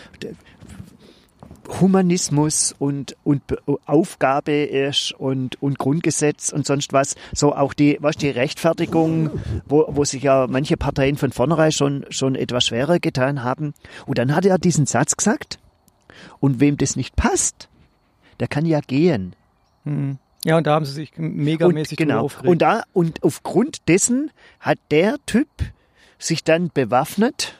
Humanismus 1.67 2.75
und, 2.77 3.15
und 3.23 3.45
Be- 3.47 3.61
Aufgabe 3.85 4.51
ist 4.51 5.11
und, 5.11 5.61
und 5.61 5.77
Grundgesetz 5.77 6.51
und 6.51 6.65
sonst 6.65 6.93
was. 6.93 7.15
So 7.33 7.55
auch 7.55 7.73
die, 7.73 7.97
was 7.99 8.15
die 8.15 8.29
Rechtfertigung, 8.29 9.31
wo, 9.65 9.85
wo 9.89 10.05
sich 10.05 10.23
ja 10.23 10.47
manche 10.47 10.77
Parteien 10.77 11.17
von 11.17 11.31
vornherein 11.31 11.71
schon, 11.71 12.05
schon 12.09 12.35
etwas 12.35 12.65
schwerer 12.65 12.99
getan 12.99 13.43
haben. 13.43 13.73
Und 14.05 14.17
dann 14.17 14.35
hat 14.35 14.45
er 14.45 14.57
diesen 14.57 14.85
Satz 14.85 15.17
gesagt. 15.17 15.59
Und 16.39 16.59
wem 16.59 16.77
das 16.77 16.95
nicht 16.95 17.15
passt, 17.15 17.69
der 18.39 18.47
kann 18.47 18.65
ja 18.65 18.79
gehen. 18.79 19.35
Hm. 19.83 20.17
Ja, 20.43 20.57
und 20.57 20.67
da 20.67 20.75
haben 20.75 20.85
sie 20.85 20.93
sich 20.93 21.11
megamäßig 21.17 21.99
und, 21.99 22.07
genau. 22.07 22.21
aufgeregt. 22.21 22.49
Und 22.49 22.61
da, 22.61 22.83
und 22.93 23.23
aufgrund 23.23 23.87
dessen 23.87 24.31
hat 24.59 24.77
der 24.91 25.17
Typ 25.25 25.47
sich 26.19 26.43
dann 26.43 26.69
bewaffnet. 26.73 27.55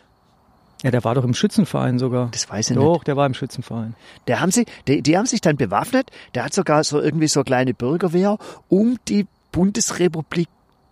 Ja, 0.84 0.92
der 0.92 1.04
war 1.04 1.16
doch 1.16 1.24
im 1.24 1.34
Schützenverein 1.34 1.98
sogar. 1.98 2.30
Das 2.32 2.50
weiß 2.50 2.70
ich 2.70 2.76
nicht. 2.76 2.86
Doch, 2.86 3.04
der 3.04 3.18
war 3.18 3.26
im 3.26 3.34
Schützenverein. 3.34 3.96
Der 4.28 4.40
haben 4.40 4.52
sie, 4.52 4.66
die, 4.88 5.02
die 5.02 5.18
haben 5.18 5.26
sich 5.26 5.42
dann 5.42 5.58
bewaffnet. 5.58 6.12
Der 6.36 6.46
hat 6.46 6.54
sogar 6.54 6.84
so 6.84 7.02
irgendwie 7.02 7.28
so 7.28 7.44
kleine 7.44 7.74
Bürgerwehr, 7.74 8.38
um 8.70 8.98
die 9.08 9.26
Bundesrepublik 9.52 10.48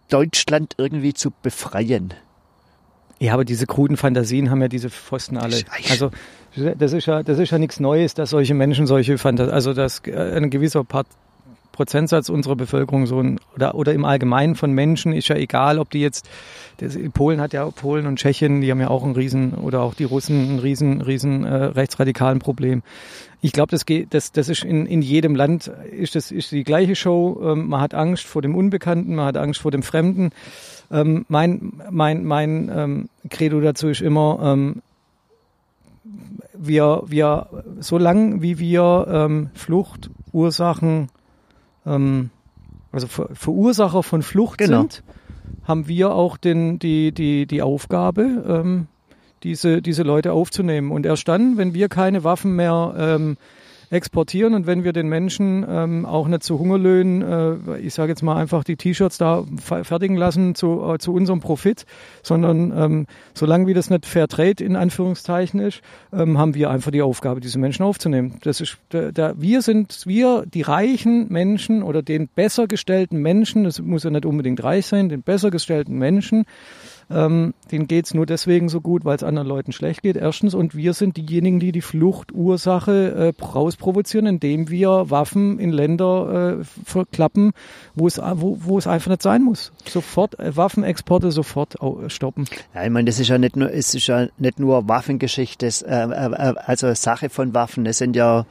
Deutschland 0.10 0.74
irgendwie 0.78 1.13
zu 1.13 1.32
befreien. 1.32 2.13
Ja, 3.19 3.34
aber 3.34 3.45
diese 3.45 3.65
kruden 3.65 3.95
Fantasien 3.95 4.50
haben 4.50 4.62
ja 4.62 4.67
diese 4.67 4.89
Pfosten 4.89 5.38
alle. 5.38 5.62
Also 5.89 6.12
das 6.78 6.93
ist 6.93 7.06
ja, 7.06 7.24
das 7.24 7.39
ist 7.39 7.52
ja 7.52 7.58
nichts 7.58 7.80
Neues, 7.80 8.13
dass 8.13 8.32
solche 8.32 8.54
Menschen 8.54 8.88
solche 8.88 9.17
Fantasien, 9.17 9.54
also 9.54 9.74
dass 9.74 10.02
äh, 10.06 10.36
ein 10.36 10.50
gewisser 10.50 10.84
Part 10.84 11.08
Prozentsatz 11.76 12.30
unserer 12.30 12.56
Bevölkerung 12.56 13.06
so 13.06 13.20
ein, 13.20 13.40
oder, 13.56 13.76
oder 13.76 13.94
im 13.94 14.06
Allgemeinen 14.06 14.56
von 14.56 14.72
Menschen 14.72 15.12
ist 15.12 15.28
ja 15.28 15.36
egal, 15.36 15.78
ob 15.78 15.90
die 15.90 16.00
jetzt, 16.00 16.30
das, 16.78 16.98
Polen 17.14 17.42
hat 17.42 17.54
ja, 17.54 17.70
Polen 17.70 18.08
und 18.08 18.18
Tschechien, 18.18 18.62
die 18.62 18.72
haben 18.72 18.80
ja 18.80 18.90
auch 18.90 19.04
ein 19.04 19.12
riesen, 19.12 19.54
oder 19.56 19.82
auch 19.82 19.94
die 19.94 20.06
Russen 20.06 20.56
ein 20.56 20.60
riesen, 20.60 21.02
riesen 21.02 21.44
äh, 21.44 21.54
rechtsradikalen 21.54 22.40
Problem. 22.40 22.82
Ich 23.42 23.52
glaube, 23.52 23.72
das 23.72 23.86
geht, 23.86 24.14
das, 24.14 24.32
das 24.32 24.50
ist 24.50 24.64
in, 24.64 24.86
in 24.86 25.02
jedem 25.02 25.36
Land 25.36 25.68
ist 25.92 26.16
das 26.16 26.32
ist 26.32 26.52
die 26.52 26.64
gleiche 26.64 26.96
Show. 26.96 27.42
Ähm, 27.44 27.68
man 27.68 27.82
hat 27.82 27.94
Angst 27.94 28.26
vor 28.26 28.42
dem 28.42 28.56
Unbekannten, 28.56 29.14
man 29.16 29.26
hat 29.26 29.38
Angst 29.38 29.62
vor 29.62 29.72
dem 29.72 29.84
Fremden. 29.84 30.32
Ähm, 30.90 31.26
mein 31.28 31.74
mein 31.92 32.24
mein 32.24 32.72
ähm, 32.74 33.10
Credo 33.30 33.60
dazu 33.60 33.90
ist 33.90 34.02
immer, 34.02 34.40
ähm, 34.42 34.82
wir 36.54 37.04
wir 37.06 37.48
so 37.80 37.98
lang 37.98 38.42
wie 38.42 38.58
wir 38.58 39.08
ähm, 39.10 39.50
Fluchtursachen 39.54 41.10
ähm, 41.86 42.30
also 42.91 43.08
Ver 43.08 43.30
Verursacher 43.34 44.04
von 44.04 44.21
Flucht 44.21 44.58
Genau. 44.58 44.82
sind, 44.82 45.04
haben 45.63 45.88
wir 45.88 46.13
auch 46.13 46.38
den, 46.38 46.80
die, 46.80 47.12
die, 47.12 47.45
die 47.45 47.62
Aufgabe, 47.62 48.43
ähm, 48.48 48.88
diese, 49.43 49.82
diese 49.82 50.04
Leute 50.04 50.32
aufzunehmen. 50.34 50.91
Und 50.91 51.06
erst 51.06 51.28
dann, 51.28 51.58
wenn 51.58 51.74
wir 51.74 51.89
keine 51.89 52.24
Waffen 52.24 52.56
mehr 52.56 52.95
ähm, 52.98 53.38
exportieren 53.89 54.54
und 54.54 54.67
wenn 54.67 54.84
wir 54.84 54.93
den 54.93 55.08
Menschen 55.08 55.65
ähm, 55.67 56.06
auch 56.06 56.28
nicht 56.28 56.43
zu 56.43 56.60
Hungerlöhnen, 56.60 57.21
äh, 57.21 57.80
ich 57.80 57.93
sage 57.93 58.12
jetzt 58.12 58.21
mal 58.24 58.36
einfach 58.36 58.63
die 58.63 58.76
T-Shirts 58.76 59.17
da 59.17 59.43
fe- 59.58 59.84
fertigen 59.84 60.17
lassen 60.17 60.56
zu, 60.56 60.82
äh, 60.93 60.98
zu 60.98 61.13
unserem 61.13 61.39
Profit, 61.39 61.86
sondern 62.24 62.74
ähm, 62.76 63.08
solange 63.34 63.67
wie 63.67 63.74
das 63.74 63.89
nicht 63.89 64.06
Fair 64.06 64.28
Trade 64.28 64.63
in 64.63 64.76
Anführungszeichen 64.76 65.60
ist, 65.60 65.82
ähm, 66.12 66.38
haben 66.38 66.56
wir 66.56 66.69
einfach 66.69 66.91
die 66.91 67.02
Aufgabe, 67.02 67.39
diese 67.41 67.60
Menschen 67.60 67.84
aufzunehmen. 67.84 68.39
Das 68.43 68.62
ist 68.62 68.78
der, 68.91 69.12
der, 69.12 69.41
wir 69.41 69.62
sind 69.62 70.04
wir 70.06 70.45
die 70.45 70.62
reichen 70.62 71.32
Menschen 71.32 71.84
oder 71.84 72.02
den 72.02 72.28
besser 72.28 72.67
gestellten 72.67 73.17
Menschen, 73.21 73.63
das 73.63 73.82
muss 73.82 74.04
ja 74.04 74.10
nicht 74.10 74.26
unbedingt 74.26 74.63
reich 74.63 74.86
sein, 74.86 75.10
den 75.10 75.21
besser 75.21 75.52
gestellten 75.52 75.98
Menschen, 75.98 76.45
ähm, 77.10 77.54
denen 77.72 77.88
geht's 77.88 78.13
nur 78.13 78.26
deswegen 78.26 78.68
so 78.70 78.82
gut, 78.82 79.06
weil 79.06 79.15
es 79.15 79.24
anderen 79.24 79.48
Leuten 79.48 79.72
schlecht 79.72 80.02
geht. 80.02 80.18
Erstens, 80.18 80.54
und 80.54 80.76
wir 80.76 80.94
sind 80.94 81.18
diejenigen, 81.18 81.60
die 81.60 81.72
die 81.72 81.82
Fluchtursache 81.82 83.34
äh, 83.39 83.44
rausprovozieren, 83.44 84.26
indem 84.28 84.70
wir 84.70 85.10
Waffen 85.10 85.60
in 85.60 85.72
Länder 85.72 86.58
äh, 86.60 86.63
verklappen, 86.86 87.54
wo 87.94 88.08
es, 88.08 88.18
wo, 88.20 88.58
wo 88.62 88.78
es 88.78 88.88
einfach 88.88 89.10
nicht 89.12 89.22
sein 89.22 89.44
muss. 89.44 89.72
Sofort 89.88 90.39
äh, 90.39 90.56
Waffenexporte 90.56 91.32
sofort 91.32 91.82
au- 91.82 92.08
stoppen. 92.10 92.46
Ja, 92.74 92.84
ich 92.84 92.89
meine, 92.89 93.06
das 93.06 93.20
ist 93.20 93.28
ja 93.28 93.38
nicht 93.38 93.56
nur, 93.56 93.72
es 93.72 93.94
ist 93.94 94.08
ja 94.08 94.28
nicht 94.38 94.60
nur 94.60 94.88
Waffengeschichte, 94.88 95.65
es, 95.68 95.82
äh, 95.82 95.94
äh, 95.94 96.54
also 96.65 96.94
Sache 96.94 97.30
von 97.30 97.54
Waffen. 97.54 97.86
Es 97.86 98.00
sind 98.00 98.15
ja 98.15 98.46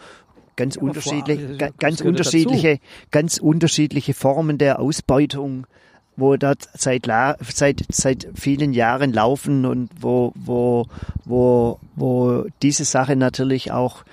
ganz 0.56 0.76
Ja, 0.76 0.82
unterschiedliche, 0.82 1.56
das 1.56 1.58
ganz 1.58 1.98
gehört 1.98 1.98
dazu. 1.98 2.08
unterschiedliche, 2.08 2.78
ganz 3.10 3.38
unterschiedliche 3.38 4.14
Formen 4.14 4.58
der 4.58 4.78
Ausbeutung, 4.78 5.66
wo 6.16 6.36
dort 6.36 6.68
seit, 6.74 7.06
seit, 7.40 7.84
seit 7.90 8.28
vielen 8.34 8.72
Jahren 8.72 9.12
laufen 9.12 9.64
und 9.66 9.90
wo, 10.00 10.32
wo, 10.34 10.86
wo, 11.24 11.78
wo 11.96 12.46
diese 12.62 12.84
Sache 12.84 13.16
natürlich 13.16 13.72
auch 13.72 14.04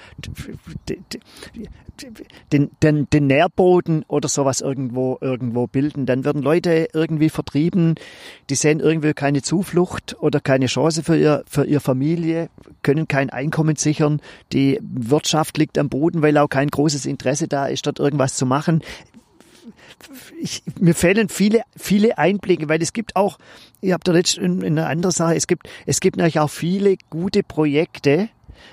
den, 2.52 2.72
den, 2.82 3.10
den 3.10 3.28
Nährboden 3.28 4.04
oder 4.08 4.28
sowas 4.28 4.62
irgendwo, 4.62 5.18
irgendwo 5.22 5.68
bilden. 5.68 6.06
Dann 6.06 6.26
werden 6.26 6.42
Leute 6.42 6.88
irgendwie 6.94 7.30
vertrieben, 7.30 7.96
die 8.50 8.56
sehen 8.56 8.80
irgendwie 8.80 9.14
keine 9.14 9.42
Zuflucht 9.42 10.16
oder 10.20 10.40
keine 10.40 10.66
Chance 10.66 11.04
für 11.04 11.18
ihr, 11.18 11.44
für 11.48 11.66
ihre 11.66 11.80
Familie, 11.80 12.50
können 12.82 13.08
kein 13.08 13.30
Einkommen 13.30 13.76
sichern. 13.76 14.22
Die 14.54 14.80
Wirtschaft 14.82 15.58
liegt 15.58 15.78
am 15.78 15.90
Boden, 15.90 16.22
weil 16.22 16.38
auch 16.38 16.50
kein 16.50 16.70
großes 16.70 17.06
Interesse 17.06 17.48
da 17.48 17.68
ist, 17.68 17.86
dort 17.86 18.00
irgendwas 18.00 18.36
zu 18.36 18.46
machen. 18.46 18.82
Ich, 20.40 20.64
mir 20.80 20.96
fehlen 20.96 21.30
viele, 21.30 21.62
viele 21.76 22.18
Einblicke, 22.18 22.70
weil 22.70 22.82
es 22.82 22.94
gibt 22.94 23.16
auch, 23.16 23.38
ihr 23.82 23.94
habt 23.94 24.08
da 24.08 24.12
letztens 24.12 24.46
in, 24.46 24.62
in 24.62 24.80
einer 24.80 24.90
anderen 24.90 25.12
Sache, 25.12 25.36
es 25.36 25.48
gibt, 25.48 25.70
es 25.86 26.00
gibt 26.00 26.18
natürlich 26.18 26.40
auch 26.40 26.50
viele 26.50 26.98
gute 27.10 27.44
Projekte, 27.44 28.30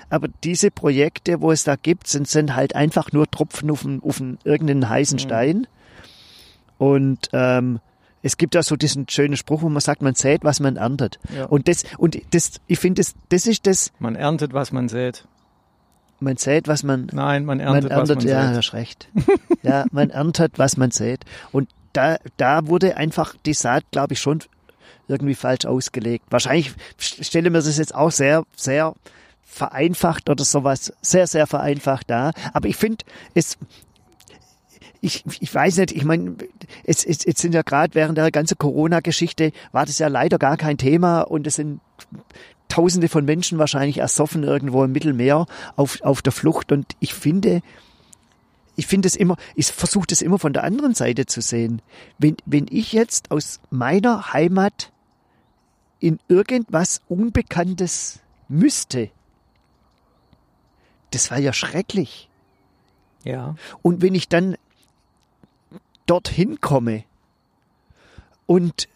aber 0.09 0.27
diese 0.43 0.71
Projekte, 0.71 1.41
wo 1.41 1.51
es 1.51 1.63
da 1.63 1.75
gibt, 1.75 2.07
sind, 2.07 2.27
sind 2.27 2.55
halt 2.55 2.75
einfach 2.75 3.11
nur 3.11 3.29
Tropfen 3.29 3.69
auf, 3.71 3.85
einen, 3.85 4.01
auf 4.03 4.19
einen, 4.19 4.39
irgendeinen 4.43 4.89
heißen 4.89 5.19
Stein. 5.19 5.67
Und 6.77 7.29
ähm, 7.33 7.79
es 8.21 8.37
gibt 8.37 8.55
ja 8.55 8.63
so 8.63 8.75
diesen 8.75 9.07
schönen 9.09 9.37
Spruch, 9.37 9.61
wo 9.61 9.69
man 9.69 9.81
sagt, 9.81 10.01
man 10.01 10.15
sät, 10.15 10.43
was 10.43 10.59
man 10.59 10.77
erntet. 10.77 11.19
Ja. 11.35 11.45
Und 11.45 11.67
das, 11.67 11.83
und 11.97 12.19
das, 12.31 12.59
ich 12.67 12.79
finde, 12.79 13.01
das, 13.01 13.15
das 13.29 13.47
ist 13.47 13.67
das, 13.67 13.91
Man 13.99 14.15
erntet, 14.15 14.53
was 14.53 14.71
man 14.71 14.89
sät. 14.89 15.25
Man 16.21 16.37
sät, 16.37 16.67
was 16.67 16.83
man, 16.83 17.07
Nein, 17.11 17.45
man 17.45 17.59
erntet, 17.59 17.83
man 17.83 17.91
erntet, 17.91 18.17
was 18.17 18.23
man 18.25 18.33
ja, 18.33 18.47
sät. 18.47 18.57
hast 18.57 18.73
recht. 18.73 19.09
ja, 19.63 19.85
man 19.91 20.09
erntet, 20.09 20.59
was 20.59 20.77
man 20.77 20.91
sät. 20.91 21.25
Und 21.51 21.69
da, 21.93 22.17
da 22.37 22.67
wurde 22.67 22.97
einfach 22.97 23.35
die 23.45 23.53
Saat, 23.53 23.83
glaube 23.91 24.13
ich, 24.13 24.19
schon 24.19 24.39
irgendwie 25.07 25.35
falsch 25.35 25.65
ausgelegt. 25.65 26.25
Wahrscheinlich 26.29 26.73
stelle 26.97 27.49
mir 27.49 27.57
das 27.57 27.77
jetzt 27.77 27.95
auch 27.95 28.11
sehr, 28.11 28.43
sehr 28.55 28.93
vereinfacht 29.43 30.29
oder 30.29 30.45
sowas, 30.45 30.93
sehr, 31.01 31.27
sehr 31.27 31.47
vereinfacht 31.47 32.09
da. 32.09 32.31
Aber 32.53 32.69
ich 32.69 32.75
finde, 32.75 33.03
es, 33.33 33.57
ich, 35.01 35.23
ich 35.39 35.53
weiß 35.53 35.77
nicht, 35.77 35.91
ich 35.91 36.05
meine, 36.05 36.35
es, 36.83 37.03
es, 37.03 37.25
es 37.25 37.39
sind 37.39 37.53
ja 37.53 37.63
gerade 37.63 37.95
während 37.95 38.17
der 38.17 38.31
ganzen 38.31 38.57
Corona-Geschichte 38.57 39.51
war 39.71 39.85
das 39.85 39.97
ja 39.97 40.07
leider 40.07 40.37
gar 40.37 40.57
kein 40.57 40.77
Thema 40.77 41.21
und 41.21 41.47
es 41.47 41.55
sind 41.55 41.81
Tausende 42.69 43.09
von 43.09 43.25
Menschen 43.25 43.57
wahrscheinlich 43.57 43.97
ersoffen 43.97 44.43
irgendwo 44.43 44.83
im 44.83 44.91
Mittelmeer 44.91 45.45
auf, 45.75 46.01
auf 46.01 46.21
der 46.21 46.31
Flucht 46.31 46.71
und 46.71 46.95
ich 46.99 47.13
finde, 47.13 47.61
ich 48.75 48.87
finde 48.87 49.07
es 49.07 49.15
immer, 49.17 49.35
ich 49.55 49.67
versuche 49.67 50.07
das 50.07 50.21
immer 50.21 50.39
von 50.39 50.53
der 50.53 50.63
anderen 50.63 50.93
Seite 50.93 51.25
zu 51.25 51.41
sehen. 51.41 51.81
Wenn, 52.17 52.37
wenn 52.45 52.67
ich 52.69 52.93
jetzt 52.93 53.31
aus 53.31 53.59
meiner 53.69 54.31
Heimat 54.31 54.91
in 55.99 56.19
irgendwas 56.29 57.01
Unbekanntes 57.09 58.19
müsste, 58.47 59.09
das 61.11 61.31
war 61.31 61.39
ja 61.39 61.51
schrecklich. 61.51 62.29
Ja. 63.23 63.55
Und 63.81 64.01
wenn 64.01 64.15
ich 64.15 64.29
dann 64.29 64.55
dorthin 66.05 66.61
komme 66.61 67.03
und 68.45 68.87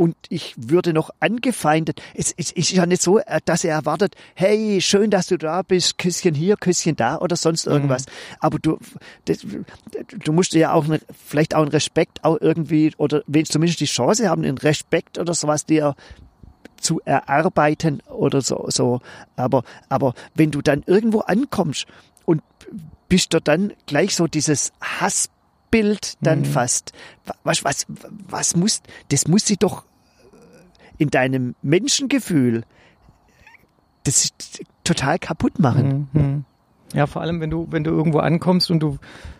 und 0.00 0.16
ich 0.30 0.54
würde 0.56 0.94
noch 0.94 1.10
angefeindet. 1.20 2.00
Es, 2.14 2.32
es 2.34 2.52
ist 2.52 2.70
ja 2.70 2.86
nicht 2.86 3.02
so, 3.02 3.18
äh, 3.18 3.38
dass 3.44 3.64
er 3.64 3.74
erwartet, 3.74 4.14
hey, 4.34 4.80
schön, 4.80 5.10
dass 5.10 5.26
du 5.26 5.36
da 5.36 5.60
bist, 5.60 5.98
Küsschen 5.98 6.34
hier, 6.34 6.56
Küsschen 6.56 6.96
da 6.96 7.18
oder 7.18 7.36
sonst 7.36 7.66
irgendwas. 7.66 8.06
Aber 8.38 8.58
du, 8.58 8.78
das, 9.26 9.44
du 10.24 10.32
musst 10.32 10.54
ja 10.54 10.72
auch 10.72 10.86
ne, 10.86 11.02
vielleicht 11.22 11.54
auch 11.54 11.60
einen 11.60 11.70
Respekt 11.72 12.24
auch 12.24 12.38
irgendwie 12.40 12.94
oder 12.96 13.22
wenn 13.26 13.44
zumindest 13.44 13.80
die 13.80 13.84
Chance 13.84 14.30
haben, 14.30 14.42
einen 14.42 14.56
Respekt 14.56 15.18
oder 15.18 15.34
sowas 15.34 15.66
dir 15.66 15.94
zu 16.78 17.02
erarbeiten 17.04 18.00
oder 18.08 18.40
so, 18.40 18.64
so. 18.68 19.02
Aber, 19.36 19.64
aber 19.90 20.14
wenn 20.34 20.50
du 20.50 20.62
dann 20.62 20.82
irgendwo 20.86 21.20
ankommst 21.20 21.84
und 22.24 22.40
bist 23.10 23.34
du 23.34 23.40
dann 23.42 23.74
gleich 23.84 24.16
so 24.16 24.28
dieses 24.28 24.72
Hassbild 24.80 26.14
dann 26.22 26.46
fast, 26.46 26.94
was, 27.44 27.64
was, 27.64 27.84
was 28.08 28.56
muss, 28.56 28.80
das 29.10 29.28
muss 29.28 29.44
sie 29.44 29.58
doch 29.58 29.84
in 31.00 31.08
deinem 31.08 31.54
Menschengefühl, 31.62 32.62
das 34.04 34.28
total 34.84 35.18
kaputt 35.18 35.58
machen. 35.58 36.08
Mhm. 36.12 36.44
Ja, 36.92 37.06
vor 37.06 37.22
allem, 37.22 37.40
wenn 37.40 37.48
du, 37.48 37.68
wenn 37.70 37.84
du 37.84 37.90
irgendwo 37.90 38.18
ankommst 38.18 38.70
und 38.70 38.80
du 38.80 38.98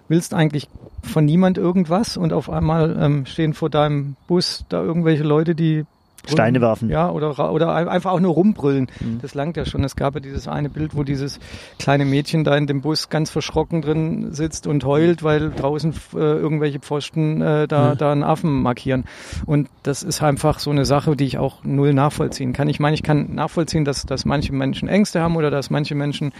willst 0.08 0.32
eigentlich 0.32 0.68
von 1.02 1.26
niemand 1.26 1.58
irgendwas 1.58 2.16
und 2.16 2.32
auf 2.32 2.48
einmal 2.48 2.96
ähm, 2.98 3.26
stehen 3.26 3.52
vor 3.52 3.68
deinem 3.68 4.16
Bus 4.26 4.64
da 4.70 4.82
irgendwelche 4.82 5.22
Leute, 5.22 5.54
die. 5.54 5.84
Steine 6.26 6.60
werfen. 6.60 6.90
Ja, 6.90 7.10
oder, 7.10 7.52
oder 7.52 7.74
ein- 7.74 7.88
einfach 7.88 8.12
auch 8.12 8.20
nur 8.20 8.34
rumbrüllen. 8.34 8.88
Das 9.22 9.34
langt 9.34 9.56
ja 9.56 9.64
schon. 9.64 9.82
Es 9.84 9.96
gab 9.96 10.14
ja 10.14 10.20
dieses 10.20 10.48
eine 10.48 10.68
Bild, 10.68 10.94
wo 10.96 11.02
dieses 11.02 11.40
kleine 11.78 12.04
Mädchen 12.04 12.44
da 12.44 12.56
in 12.56 12.66
dem 12.66 12.80
Bus 12.82 13.08
ganz 13.08 13.30
verschrocken 13.30 13.82
drin 13.82 14.32
sitzt 14.32 14.66
und 14.66 14.84
heult, 14.84 15.22
weil 15.22 15.50
draußen 15.50 15.94
äh, 16.14 16.18
irgendwelche 16.18 16.78
Pfosten 16.80 17.40
äh, 17.40 17.66
da, 17.68 17.94
da 17.94 18.12
einen 18.12 18.22
Affen 18.22 18.62
markieren. 18.62 19.04
Und 19.46 19.68
das 19.82 20.02
ist 20.02 20.22
einfach 20.22 20.58
so 20.58 20.70
eine 20.70 20.84
Sache, 20.84 21.16
die 21.16 21.24
ich 21.24 21.38
auch 21.38 21.64
null 21.64 21.94
nachvollziehen 21.94 22.52
kann. 22.52 22.68
Ich 22.68 22.80
meine, 22.80 22.94
ich 22.94 23.02
kann 23.02 23.34
nachvollziehen, 23.34 23.84
dass, 23.84 24.04
dass 24.04 24.24
manche 24.24 24.52
Menschen 24.52 24.88
Ängste 24.88 25.20
haben 25.20 25.36
oder 25.36 25.50
dass 25.50 25.70
manche 25.70 25.94
Menschen 25.94 26.32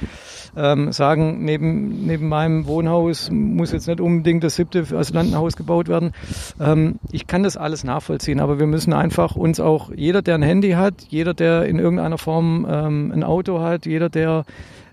ähm, 0.57 0.93
sagen, 0.93 1.45
neben, 1.45 2.07
neben 2.07 2.29
meinem 2.29 2.66
Wohnhaus 2.66 3.31
muss 3.31 3.73
jetzt 3.73 3.87
nicht 3.88 4.01
unbedingt 4.01 4.45
das 4.45 4.57
siebte 4.57 4.85
Asylantenhaus 4.95 5.57
gebaut 5.57 5.88
werden. 5.88 6.12
Ähm, 6.61 6.99
ich 7.12 7.27
kann 7.27 7.43
das 7.43 7.57
alles 7.57 7.85
nachvollziehen, 7.85 8.40
aber 8.40 8.59
wir 8.59 8.66
müssen 8.66 8.93
einfach 8.93 9.37
uns 9.37 9.59
auch, 9.61 9.70
jeder, 9.95 10.23
der 10.23 10.37
ein 10.37 10.43
Handy 10.43 10.73
hat, 10.73 10.95
jeder, 11.09 11.35
der 11.35 11.67
in 11.67 11.79
irgendeiner 11.79 12.19
Form 12.19 12.67
ähm, 12.69 13.13
ein 13.13 13.25
Auto 13.25 13.61
hat, 13.61 13.87
jeder, 13.87 14.09
der 14.09 14.45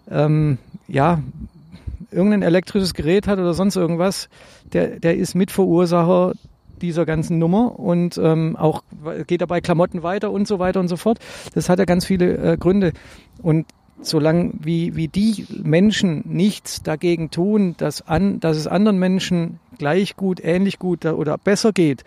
ähm, 0.10 0.58
ja 0.88 1.20
irgendein 2.12 2.42
elektrisches 2.42 2.94
Gerät 2.94 3.28
hat 3.28 3.40
oder 3.40 3.54
sonst 3.54 3.76
irgendwas, 3.76 4.30
der, 4.74 5.00
der 5.00 5.18
ist 5.18 5.36
Mitverursacher 5.36 6.34
dieser 6.82 7.06
ganzen 7.06 7.40
Nummer 7.40 7.80
und 7.80 8.18
ähm, 8.18 8.56
auch 8.56 8.84
geht 9.26 9.42
dabei 9.42 9.62
Klamotten 9.62 10.04
weiter 10.04 10.32
und 10.32 10.48
so 10.48 10.60
weiter 10.60 10.80
und 10.80 10.88
so 10.88 10.98
fort. 10.98 11.20
Das 11.54 11.70
hat 11.70 11.80
ja 11.80 11.86
ganz 11.86 12.06
viele 12.06 12.38
äh, 12.38 12.58
Gründe. 12.58 12.94
Und 13.42 13.66
solange 14.02 14.52
wie, 14.60 14.96
wie 14.96 15.08
die 15.08 15.46
Menschen 15.63 16.24
nichts 16.26 16.84
dagegen 16.84 17.32
tun, 17.32 17.76
dass, 17.78 18.08
an, 18.08 18.40
dass 18.40 18.58
es 18.58 18.68
anderen 18.68 19.00
Menschen 19.00 19.60
gleich 19.78 20.16
gut, 20.16 20.40
ähnlich 20.44 20.80
gut 20.80 21.06
oder 21.06 21.38
besser 21.38 21.72
geht, 21.72 22.04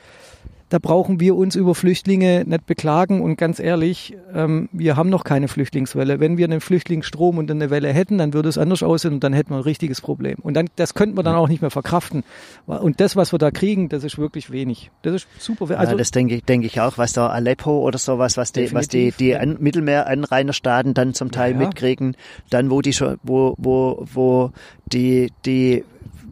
da 0.71 0.79
brauchen 0.79 1.19
wir 1.19 1.37
uns 1.37 1.57
über 1.57 1.75
Flüchtlinge 1.75 2.45
nicht 2.47 2.65
beklagen. 2.65 3.21
Und 3.21 3.37
ganz 3.37 3.59
ehrlich, 3.59 4.17
ähm, 4.33 4.69
wir 4.73 4.97
haben 4.97 5.11
noch 5.11 5.25
keine 5.25 5.49
Flüchtlingswelle. 5.49 6.21
Wenn 6.21 6.39
wir 6.39 6.47
einen 6.47 6.61
Flüchtlingsstrom 6.61 7.39
und 7.39 7.51
eine 7.51 7.71
Welle 7.71 7.93
hätten, 7.93 8.19
dann 8.19 8.33
würde 8.33 8.49
es 8.49 8.57
anders 8.57 8.83
aussehen 8.83 9.15
und 9.15 9.25
dann 9.25 9.33
hätten 9.33 9.51
wir 9.51 9.57
ein 9.57 9.65
richtiges 9.65 10.01
Problem. 10.01 10.37
Und 10.41 10.55
dann, 10.55 10.69
das 10.77 10.95
könnten 10.95 11.19
wir 11.19 11.25
dann 11.25 11.35
auch 11.35 11.49
nicht 11.49 11.61
mehr 11.61 11.73
verkraften. 11.73 12.23
Und 12.67 13.01
das, 13.01 13.17
was 13.17 13.33
wir 13.33 13.39
da 13.39 13.51
kriegen, 13.51 13.89
das 13.89 14.05
ist 14.05 14.17
wirklich 14.17 14.53
wenig. 14.53 14.93
Das 15.03 15.15
ist 15.15 15.29
super. 15.39 15.77
Also, 15.77 15.93
ja, 15.93 15.99
das 15.99 16.13
denke 16.13 16.37
ich, 16.37 16.45
denke 16.45 16.69
ich 16.69 16.81
auch, 16.81 16.99
was 16.99 17.13
da 17.13 17.27
Aleppo 17.27 17.81
oder 17.81 17.99
sowas, 17.99 18.37
was 18.37 18.53
die, 18.53 18.73
was 18.73 18.87
die, 18.87 19.11
die 19.11 19.37
an, 19.37 19.57
Mittelmeeranrainerstaaten 19.59 20.95
dann 20.95 21.15
zum 21.15 21.33
Teil 21.33 21.55
Ja, 21.55 21.61
ja. 21.61 21.67
mitkriegen, 21.67 22.17
dann 22.49 22.71
wo 22.71 22.81
die 22.81 22.93
schon, 22.93 23.19
wo, 23.25 23.55
wo, 23.59 24.07
wo 24.13 24.53
die, 24.87 25.33
die, 25.45 25.85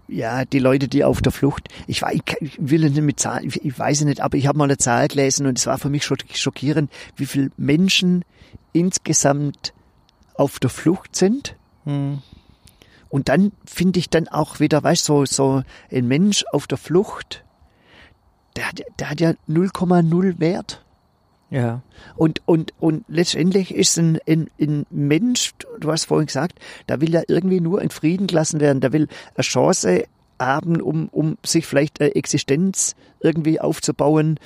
ja, 0.09 0.45
die 0.45 0.59
Leute, 0.59 0.89
die 0.89 1.05
auf 1.05 1.21
der 1.21 1.33
Flucht, 1.33 1.69
ich, 1.87 2.03
war, 2.03 2.13
ich, 2.13 2.23
will 2.59 2.89
nicht 2.89 3.01
mit 3.03 3.21
Zahlen, 3.21 3.47
ich, 3.47 3.65
ich 3.65 3.79
weiß 3.79 4.01
es 4.01 4.05
nicht, 4.05 4.21
aber 4.21 4.37
ich 4.37 4.47
habe 4.47 4.59
mal 4.59 4.65
eine 4.65 4.79
Zahl 4.79 5.07
gelesen 5.09 5.47
und 5.47 5.59
es 5.59 5.67
war 5.67 5.79
für 5.79 5.91
mich 5.91 6.05
schockierend, 6.05 6.91
wie 7.17 7.27
viele 7.27 7.51
Menschen 7.57 8.25
insgesamt 8.73 9.75
auf 10.35 10.59
der 10.59 10.71
Flucht 10.71 11.15
sind. 11.15 11.57
Hm. 11.85 12.23
Und 13.11 13.29
dann 13.29 13.53
finde 13.65 13.99
ich 13.99 14.11
dann 14.11 14.29
auch 14.29 14.61
wieder, 14.61 14.83
weißt 14.83 15.09
du, 15.09 15.25
so, 15.25 15.25
so 15.27 15.63
ein 15.91 16.09
Mensch 16.09 16.45
auf 16.53 16.67
der 16.67 16.79
Flucht, 16.79 17.45
der, 18.57 18.67
der 18.99 19.11
hat 19.11 19.21
ja 19.21 19.33
0,0 19.49 20.41
Wert. 20.41 20.85
Ja. 21.51 21.83
Und, 22.17 22.43
und, 22.47 22.75
und 22.79 23.05
letztendlich 23.09 23.75
ist 23.75 23.97
ein, 23.99 24.19
ein, 24.29 24.51
ein 24.61 24.87
Mensch, 24.91 25.55
du 25.81 25.91
hast 25.91 26.05
vorhin 26.05 26.27
gesagt, 26.27 26.59
da 26.87 27.01
will 27.01 27.13
ja 27.13 27.23
irgendwie 27.27 27.61
nur 27.61 27.81
in 27.81 27.91
Frieden 27.91 28.27
gelassen 28.27 28.61
werden, 28.61 28.81
der 28.81 28.93
will 28.93 29.09
eine 29.35 29.43
Chance 29.43 30.05
haben, 30.39 30.81
um, 30.81 31.09
um 31.09 31.39
sich 31.45 31.67
vielleicht 31.67 32.01
eine 32.01 32.15
Existenz 32.15 32.97
irgendwie 33.21 33.61
aufzubauen. 33.61 34.39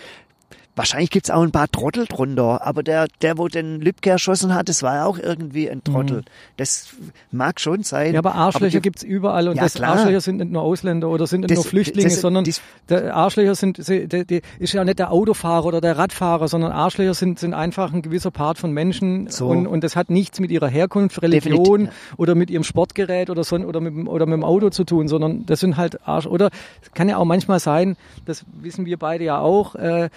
Wahrscheinlich 0.75 1.11
gibt's 1.11 1.29
auch 1.29 1.43
ein 1.43 1.51
paar 1.53 1.71
Trottel 1.71 2.07
drunter, 2.07 2.67
aber 2.67 2.83
der, 2.83 3.07
der, 3.21 3.37
wo 3.37 3.47
den 3.49 3.81
Lübcke 3.83 4.09
erschossen 4.09 4.55
hat, 4.55 4.71
das 4.71 4.83
war 4.83 4.95
ja 4.95 5.05
auch 5.05 5.19
irgendwie 5.19 5.69
ein 5.71 5.85
Trottel. 5.85 6.23
Das 6.57 6.89
mag 7.31 7.61
schon 7.61 7.83
sein. 7.83 8.09
Mhm. 8.09 8.15
Ja, 8.15 8.19
aber 8.21 8.35
Arschlöcher 8.35 8.79
die- 8.79 8.83
gibt's 8.83 9.03
überall 9.03 9.49
und 9.49 9.57
Ja, 9.57 9.65
das 9.65 9.75
klar. 9.75 9.97
Arschlöcher 9.97 10.23
sind 10.23 10.39
nicht 10.39 10.51
nur 10.51 10.63
Ausländer 10.63 11.11
oder 11.11 11.27
sind 11.27 11.41
nicht 11.43 11.51
Das- 11.51 11.57
nur 11.59 11.65
Flüchtlinge, 11.67 12.09
das- 12.09 12.23
sondern 12.23 12.45
das- 12.45 12.63
der 12.89 13.15
Arschlöcher 13.15 13.55
sind, 13.55 13.87
die, 13.87 14.25
die, 14.27 14.41
ist 14.59 14.73
ja 14.73 14.83
nicht 14.83 14.99
der 14.99 15.13
Autofahrer 15.13 15.67
oder 15.67 15.83
der 15.83 15.99
Radfahrer, 15.99 16.49
sondern 16.49 16.73
Arschlöcher 16.73 17.13
sind, 17.13 17.39
sind 17.39 17.53
einfach 17.53 17.93
ein 17.93 18.01
gewisser 18.01 18.31
Part 18.31 18.57
von 18.57 18.73
Menschen 18.73 19.29
So. 19.29 19.49
und, 19.49 19.67
und 19.67 19.85
das 19.85 19.95
hat 19.95 20.09
nichts 20.09 20.41
mit 20.41 20.51
ihrer 20.51 20.69
Herkunft, 20.69 21.21
Religion 21.21 21.81
Definitiv, 21.81 21.95
oder 22.17 22.35
mit 22.35 22.49
ihrem 22.51 22.65
Sportgerät 22.65 23.29
oder 23.29 23.45
so 23.45 23.57
oder 23.57 23.81
mit, 23.83 24.09
oder 24.09 24.25
mit 24.25 24.33
dem 24.35 24.45
Auto 24.45 24.71
zu 24.71 24.85
tun, 24.85 25.07
sondern 25.07 25.45
das 25.45 25.61
sind 25.61 25.77
halt 25.77 26.09
Arsch 26.09 26.27
oder 26.27 26.49
es 26.81 26.91
kann 26.93 27.11
ja 27.11 27.19
auch 27.19 27.27
manchmal 27.27 27.61
sein, 27.61 27.97
das 28.25 28.47
wissen 28.59 28.87
wir 28.87 28.97
beide 28.97 29.25
ja 29.25 29.39
auch, 29.39 29.75
äh, 29.75 30.09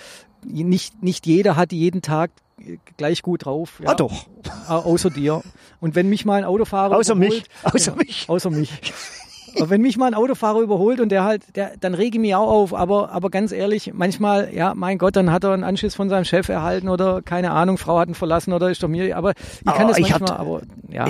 nicht, 0.46 1.02
nicht 1.04 1.26
jeder 1.26 1.56
hat 1.56 1.72
jeden 1.72 2.02
Tag 2.02 2.32
gleich 2.98 3.22
gut 3.22 3.46
drauf. 3.46 3.80
Ja, 3.84 3.90
Ah, 3.92 3.96
doch. 3.96 4.26
Au- 4.68 4.80
Außer 4.94 5.10
dir. 5.10 5.42
Und 5.82 5.96
wenn 5.96 6.10
mich 6.10 6.26
mal 6.26 6.36
ein 6.38 6.46
Autofahrer 6.46 6.96
Außer 6.96 7.14
überholt, 7.16 7.44
mich. 7.44 7.50
Außer 7.74 7.92
ja, 7.92 7.98
mich. 7.98 8.26
Außer 8.30 8.50
mich. 8.50 8.72
Aber 9.58 9.70
wenn 9.70 9.82
mich 9.82 9.98
mal 9.98 10.08
ein 10.08 10.14
Autofahrer 10.16 10.60
überholt 10.60 11.00
und 11.00 11.10
der 11.10 11.24
halt, 11.24 11.56
der, 11.56 11.78
dann 11.80 11.94
rege 11.94 12.18
ich 12.18 12.22
mich 12.22 12.36
auch 12.36 12.50
auf. 12.50 12.74
Aber, 12.74 13.12
aber 13.12 13.30
ganz 13.30 13.52
ehrlich, 13.54 13.92
manchmal, 13.94 14.54
ja, 14.54 14.74
mein 14.76 14.98
Gott, 14.98 15.16
dann 15.16 15.32
hat 15.32 15.44
er 15.46 15.52
einen 15.54 15.64
Anschiss 15.64 15.96
von 15.96 16.10
seinem 16.10 16.26
Chef 16.26 16.50
erhalten 16.50 16.90
oder 16.90 17.22
keine 17.22 17.52
Ahnung, 17.52 17.78
Frau 17.78 17.98
hat 18.00 18.10
ihn 18.10 18.16
verlassen 18.16 18.52
oder 18.54 18.70
ist 18.70 18.84
doch 18.84 18.88
mir. 18.90 19.16
Aber 19.16 19.32
ich 19.32 19.64
kann 19.66 19.86
Oh, 19.86 19.90
das 19.90 19.98
ich 19.98 20.12
hab- 20.12 20.22
manchmal, 20.22 20.40
aber 20.40 20.62
ja. 20.90 21.06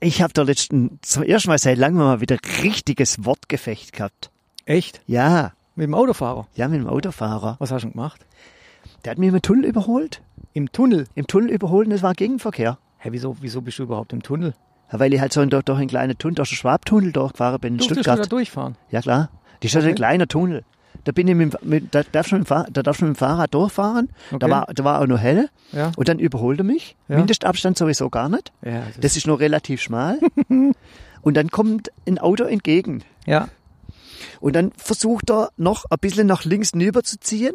Ich 0.00 0.22
habe 0.22 0.32
da 0.32 0.42
letzten, 0.42 0.98
zum 1.02 1.22
ersten 1.22 1.48
Mal 1.48 1.58
seit 1.58 1.76
langem 1.78 1.98
mal 1.98 2.20
wieder 2.20 2.36
richtiges 2.62 3.24
Wortgefecht 3.24 3.92
gehabt. 3.92 4.30
Echt? 4.64 5.00
Ja, 5.06 5.52
Mit 5.74 5.84
dem 5.86 5.94
Autofahrer. 5.94 6.46
ja, 6.56 6.68
mit 6.68 6.80
dem 6.80 6.86
Autofahrer. 6.88 7.56
Was 7.58 7.70
hast 7.72 7.82
du 7.82 7.86
denn 7.86 7.92
gemacht? 7.94 8.20
Der 9.04 9.12
hat 9.12 9.18
mich 9.18 9.28
im 9.32 9.42
Tunnel 9.42 9.64
überholt. 9.64 10.22
Im 10.52 10.72
Tunnel. 10.72 11.06
Im 11.14 11.26
Tunnel 11.26 11.50
überholt 11.50 11.86
und 11.86 11.92
es 11.92 12.02
war 12.02 12.14
Gegenverkehr. 12.14 12.78
Hä, 12.98 13.08
wieso, 13.12 13.36
wieso 13.40 13.60
bist 13.62 13.78
du 13.78 13.84
überhaupt 13.84 14.12
im 14.12 14.22
Tunnel? 14.22 14.54
Ja, 14.92 14.98
weil 14.98 15.12
ich 15.14 15.20
halt 15.20 15.32
so 15.32 15.44
durch, 15.44 15.62
durch 15.64 15.78
einen 15.78 15.88
kleinen 15.88 16.16
Tunnel, 16.18 16.34
durch 16.36 16.48
den 16.50 16.56
Schwabtunnel 16.56 17.12
durchgefahren 17.12 17.60
bin 17.60 17.74
in 17.74 17.78
Durftest 17.78 18.00
du 18.00 18.02
da 18.04 18.12
Stuttgart. 18.14 18.32
durchfahren? 18.32 18.76
Ja 18.90 19.00
klar. 19.02 19.30
Das 19.60 19.70
ist 19.72 19.76
Okay. 19.76 19.88
ein 19.90 19.94
kleiner 19.94 20.26
Tunnel. 20.26 20.64
Da 21.04 21.12
bin 21.12 21.28
ich 21.28 21.34
mit, 21.34 21.64
mit 21.64 21.94
da 21.94 22.02
darfst 22.02 22.32
du 22.32 22.36
mit, 22.38 22.50
da 22.50 22.64
darfst 22.82 23.02
du 23.02 23.06
mit 23.06 23.14
dem 23.14 23.18
Fahrrad 23.18 23.54
durchfahren. 23.54 24.08
Da 24.30 24.36
Okay. 24.36 24.50
war, 24.50 24.66
da 24.74 24.84
war 24.84 25.00
auch 25.00 25.06
noch 25.06 25.18
hell. 25.18 25.48
Ja. 25.72 25.92
Und 25.96 26.08
dann 26.08 26.18
überholt 26.18 26.58
er 26.58 26.64
mich. 26.64 26.96
Ja. 27.08 27.16
Mindestabstand 27.16 27.78
sowieso 27.78 28.08
gar 28.10 28.28
nicht. 28.28 28.52
Ja, 28.64 28.82
Das 29.00 29.16
ist 29.16 29.26
nur 29.26 29.38
relativ 29.38 29.80
schmal. 29.80 30.18
Und 31.22 31.36
dann 31.36 31.50
kommt 31.50 31.90
ein 32.06 32.18
Auto 32.18 32.44
entgegen. 32.44 33.02
Ja. 33.26 33.48
Und 34.40 34.56
dann 34.56 34.72
versucht 34.76 35.30
er 35.30 35.50
noch 35.56 35.84
ein 35.90 35.98
bisschen 36.00 36.26
nach 36.26 36.44
links 36.44 36.74
rüber 36.74 37.02
zu 37.02 37.18
ziehen. 37.20 37.54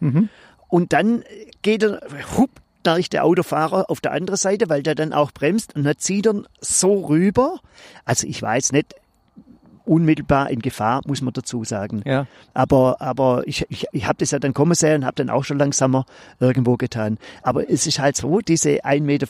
Mhm. 0.00 0.28
Und 0.74 0.92
dann 0.92 1.22
geht 1.62 1.84
er, 1.84 2.00
hup, 2.36 2.50
da 2.82 2.96
ist 2.96 3.12
der 3.12 3.24
Autofahrer 3.24 3.88
auf 3.90 4.00
der 4.00 4.10
anderen 4.10 4.36
Seite, 4.36 4.68
weil 4.68 4.82
der 4.82 4.96
dann 4.96 5.12
auch 5.12 5.30
bremst 5.30 5.76
und 5.76 5.84
dann 5.84 5.96
zieht 5.98 6.26
er 6.26 6.42
so 6.60 7.06
rüber. 7.06 7.60
Also 8.04 8.26
ich 8.26 8.42
weiß 8.42 8.72
nicht, 8.72 8.92
unmittelbar 9.84 10.50
in 10.50 10.58
Gefahr, 10.58 11.02
muss 11.06 11.22
man 11.22 11.32
dazu 11.32 11.62
sagen. 11.62 12.02
Ja. 12.04 12.26
Aber, 12.54 13.00
aber 13.00 13.44
ich, 13.46 13.64
ich, 13.68 13.86
ich 13.92 14.06
habe 14.06 14.16
das 14.18 14.32
ja 14.32 14.40
dann 14.40 14.52
kommen 14.52 14.74
sehen 14.74 15.02
und 15.02 15.04
habe 15.04 15.14
dann 15.14 15.30
auch 15.30 15.44
schon 15.44 15.60
langsamer 15.60 16.06
irgendwo 16.40 16.76
getan. 16.76 17.18
Aber 17.42 17.70
es 17.70 17.86
ist 17.86 18.00
halt 18.00 18.16
so, 18.16 18.40
diese 18.40 18.84
1,50 18.84 19.00
Meter, 19.02 19.26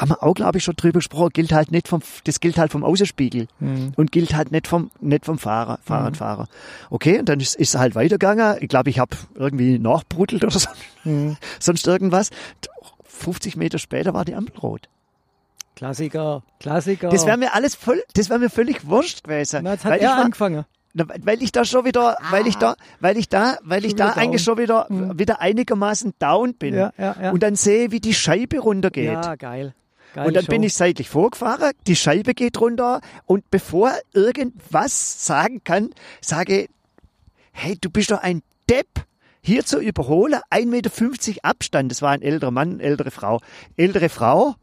haben 0.00 0.10
wir 0.10 0.22
auch, 0.22 0.34
glaube 0.34 0.58
ich, 0.58 0.64
schon 0.64 0.74
drüber 0.76 0.98
gesprochen, 0.98 1.30
gilt 1.32 1.52
halt 1.52 1.70
nicht 1.70 1.88
vom, 1.88 2.00
das 2.24 2.40
gilt 2.40 2.58
halt 2.58 2.72
vom 2.72 2.84
Außenspiegel 2.84 3.46
Mhm. 3.60 3.92
und 3.96 4.12
gilt 4.12 4.34
halt 4.34 4.50
nicht 4.52 4.66
vom, 4.66 4.90
nicht 5.00 5.24
vom 5.24 5.38
Fahrer, 5.38 5.78
Fahrradfahrer. 5.84 6.48
Okay, 6.90 7.18
und 7.20 7.28
dann 7.28 7.40
ist, 7.40 7.54
ist 7.56 7.76
halt 7.76 7.94
weitergegangen. 7.94 8.56
Ich 8.60 8.68
glaube, 8.68 8.90
ich 8.90 8.98
habe 8.98 9.16
irgendwie 9.34 9.78
nachbrudelt 9.78 10.42
oder 10.44 10.50
so, 10.58 10.68
Mhm. 11.04 11.36
sonst 11.60 11.86
irgendwas. 11.86 12.30
50 13.04 13.56
Meter 13.56 13.78
später 13.78 14.12
war 14.14 14.24
die 14.24 14.34
Ampel 14.34 14.58
rot. 14.58 14.88
Klassiker, 15.76 16.42
Klassiker. 16.60 17.08
Das 17.08 17.26
wäre 17.26 17.36
mir 17.36 17.52
alles 17.54 17.74
voll, 17.74 18.02
das 18.14 18.28
wäre 18.30 18.38
mir 18.38 18.50
völlig 18.50 18.86
wurscht 18.86 19.24
gewesen. 19.24 19.60
Na, 19.64 19.72
jetzt 19.72 19.84
hat 19.84 19.92
weil, 19.92 19.98
ich 19.98 20.04
er 20.04 20.10
war, 20.10 20.24
angefangen. 20.24 20.64
na, 20.92 21.04
weil 21.24 21.42
ich 21.42 21.50
da 21.50 21.64
schon 21.64 21.84
wieder, 21.84 22.16
weil 22.30 22.46
ich 22.46 22.56
da, 22.58 22.76
weil 23.00 23.16
ich 23.16 23.28
da, 23.28 23.58
weil 23.64 23.84
ich 23.84 23.90
Schon 23.92 23.98
da 23.98 24.10
wieder 24.12 24.16
eigentlich 24.16 24.42
schon 24.44 24.58
wieder, 24.58 24.86
Mhm. 24.88 25.18
wieder 25.18 25.40
einigermaßen 25.40 26.14
down 26.20 26.54
bin. 26.54 26.74
Ja, 26.74 26.92
ja, 26.96 27.16
ja. 27.20 27.30
Und 27.32 27.42
dann 27.42 27.56
sehe, 27.56 27.90
wie 27.90 27.98
die 28.00 28.14
Scheibe 28.14 28.60
runtergeht. 28.60 29.12
Ja, 29.12 29.34
geil. 29.34 29.74
Geil 30.14 30.28
Und 30.28 30.34
dann 30.34 30.46
bin 30.46 30.62
ich 30.62 30.74
seitlich 30.74 31.10
vorgefahren, 31.10 31.72
die 31.88 31.96
Scheibe 31.96 32.34
geht 32.34 32.60
runter 32.60 33.00
und 33.26 33.50
bevor 33.50 33.90
er 33.90 34.00
irgendwas 34.12 35.26
sagen 35.26 35.64
kann, 35.64 35.90
sage, 36.20 36.68
hey, 37.50 37.76
du 37.80 37.90
bist 37.90 38.12
doch 38.12 38.22
ein 38.22 38.42
Depp. 38.70 38.86
Hier 39.40 39.66
zu 39.66 39.78
überholen, 39.78 40.40
1,50 40.50 40.66
Meter 40.66 40.90
Abstand, 41.42 41.90
das 41.90 42.00
war 42.00 42.12
ein 42.12 42.22
älterer 42.22 42.52
Mann, 42.52 42.78
ältere 42.80 43.10
Frau. 43.10 43.40
Ältere 43.76 44.08
Frau, 44.08 44.54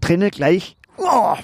drinnen 0.00 0.30
gleich, 0.30 0.76
oh, 0.98 1.36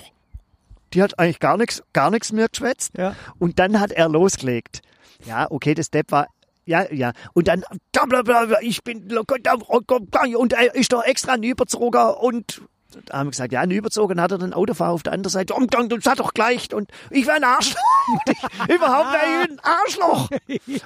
die 0.93 1.03
hat 1.03 1.19
eigentlich 1.19 1.41
gar 1.41 1.57
nichts, 1.57 1.83
gar 1.95 2.11
nichts 2.11 2.31
mehr 2.31 2.49
geschwätzt. 2.49 2.99
Ja. 2.99 3.17
Und 3.39 3.59
dann 3.59 3.81
hat 3.81 3.93
er 3.93 4.11
losgelegt. 4.11 4.83
Ja, 5.25 5.51
okay, 5.51 5.75
das 5.75 5.91
Depp 5.91 6.13
war, 6.13 6.29
ja, 6.67 6.93
ja. 6.93 7.13
Und 7.33 7.49
dann, 7.49 7.65
bla, 7.93 8.05
bla, 8.05 8.23
bla, 8.23 8.45
bla, 8.45 8.59
ich 8.61 8.85
bin, 8.85 9.11
und 9.11 10.53
er 10.53 10.75
ist 10.75 10.93
doch 10.93 11.03
extra 11.03 11.33
ein 11.33 11.43
Überzogen 11.43 12.15
und 12.21 12.63
da 13.05 13.19
haben 13.19 13.27
wir 13.27 13.33
gesagt, 13.33 13.53
ja, 13.53 13.61
ein 13.61 13.71
Überzogen 13.71 14.21
hat 14.21 14.33
er 14.33 14.39
den 14.39 14.55
Autofahrer 14.55 14.93
auf 14.93 15.03
der 15.03 15.13
anderen 15.13 15.31
Seite, 15.31 15.55
und 15.55 15.75
dann, 15.75 15.89
das 15.89 16.07
hat 16.07 16.21
doch 16.21 16.33
gleich, 16.33 16.73
und 16.73 16.91
ich 17.11 17.27
wäre 17.27 17.37
ein 17.37 17.45
Arschloch, 17.45 17.81
ich, 18.27 18.75
überhaupt 18.75 19.15
ein 19.15 19.61
Arschloch, 19.63 20.31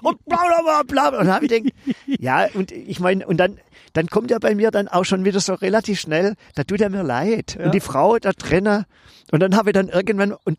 und 0.03 0.25
bla, 0.25 0.39
bla, 0.39 0.63
bla, 0.63 0.83
bla. 0.83 1.19
Und 1.19 1.27
dann 1.27 1.35
habe 1.35 1.47
ich 1.47 1.53
gedacht, 1.53 1.73
ja, 2.07 2.49
und 2.55 2.73
ich 2.73 2.99
meine, 2.99 3.27
und 3.27 3.37
dann, 3.37 3.59
dann 3.93 4.09
kommt 4.09 4.31
er 4.33 4.41
bei 4.41 4.55
mir 4.55 4.71
dann 4.71 4.89
auch 4.89 5.05
schon 5.05 5.25
wieder 5.25 5.39
so 5.39 5.55
relativ 5.55 6.01
schnell, 6.01 6.35
da 6.55 6.65
tut 6.65 6.81
er 6.81 6.91
mir 6.91 7.05
leid. 7.05 7.57
Ja. 7.59 7.67
Und 7.67 7.75
die 7.75 7.81
Frau 7.81 8.19
da 8.19 8.33
drinnen, 8.33 8.85
und 9.31 9.41
dann 9.41 9.57
habe 9.57 9.71
ich 9.71 9.75
dann 9.75 9.89
irgendwann, 9.89 10.33
und 10.33 10.59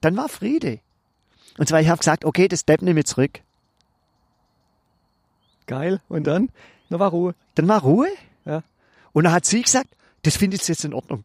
dann 0.00 0.16
war 0.16 0.28
Friede. 0.28 0.78
Und 1.58 1.68
zwar, 1.68 1.80
ich 1.80 1.88
habe 1.88 1.98
gesagt, 1.98 2.24
okay, 2.24 2.46
das 2.46 2.64
Depp 2.64 2.82
nehme 2.82 3.00
ich 3.00 3.06
zurück. 3.06 3.40
Geil. 5.66 6.00
Und 6.08 6.26
dann? 6.28 6.50
Na, 6.88 7.00
war 7.00 7.10
Ruhe. 7.10 7.34
Dann 7.56 7.66
war 7.66 7.82
Ruhe. 7.82 8.08
Ja. 8.44 8.62
Und 9.12 9.24
dann 9.24 9.32
hat 9.32 9.44
sie 9.44 9.60
gesagt, 9.60 9.88
das 10.22 10.36
findet 10.36 10.62
sie 10.62 10.72
jetzt 10.72 10.84
in 10.84 10.94
Ordnung. 10.94 11.24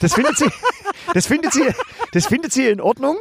das 0.00 0.14
findet 0.14 0.36
sie, 0.38 0.50
das 1.14 1.26
findet 1.26 1.52
sie, 1.52 1.68
das 2.12 2.26
findet 2.26 2.52
sie 2.52 2.68
in 2.68 2.80
Ordnung. 2.80 3.16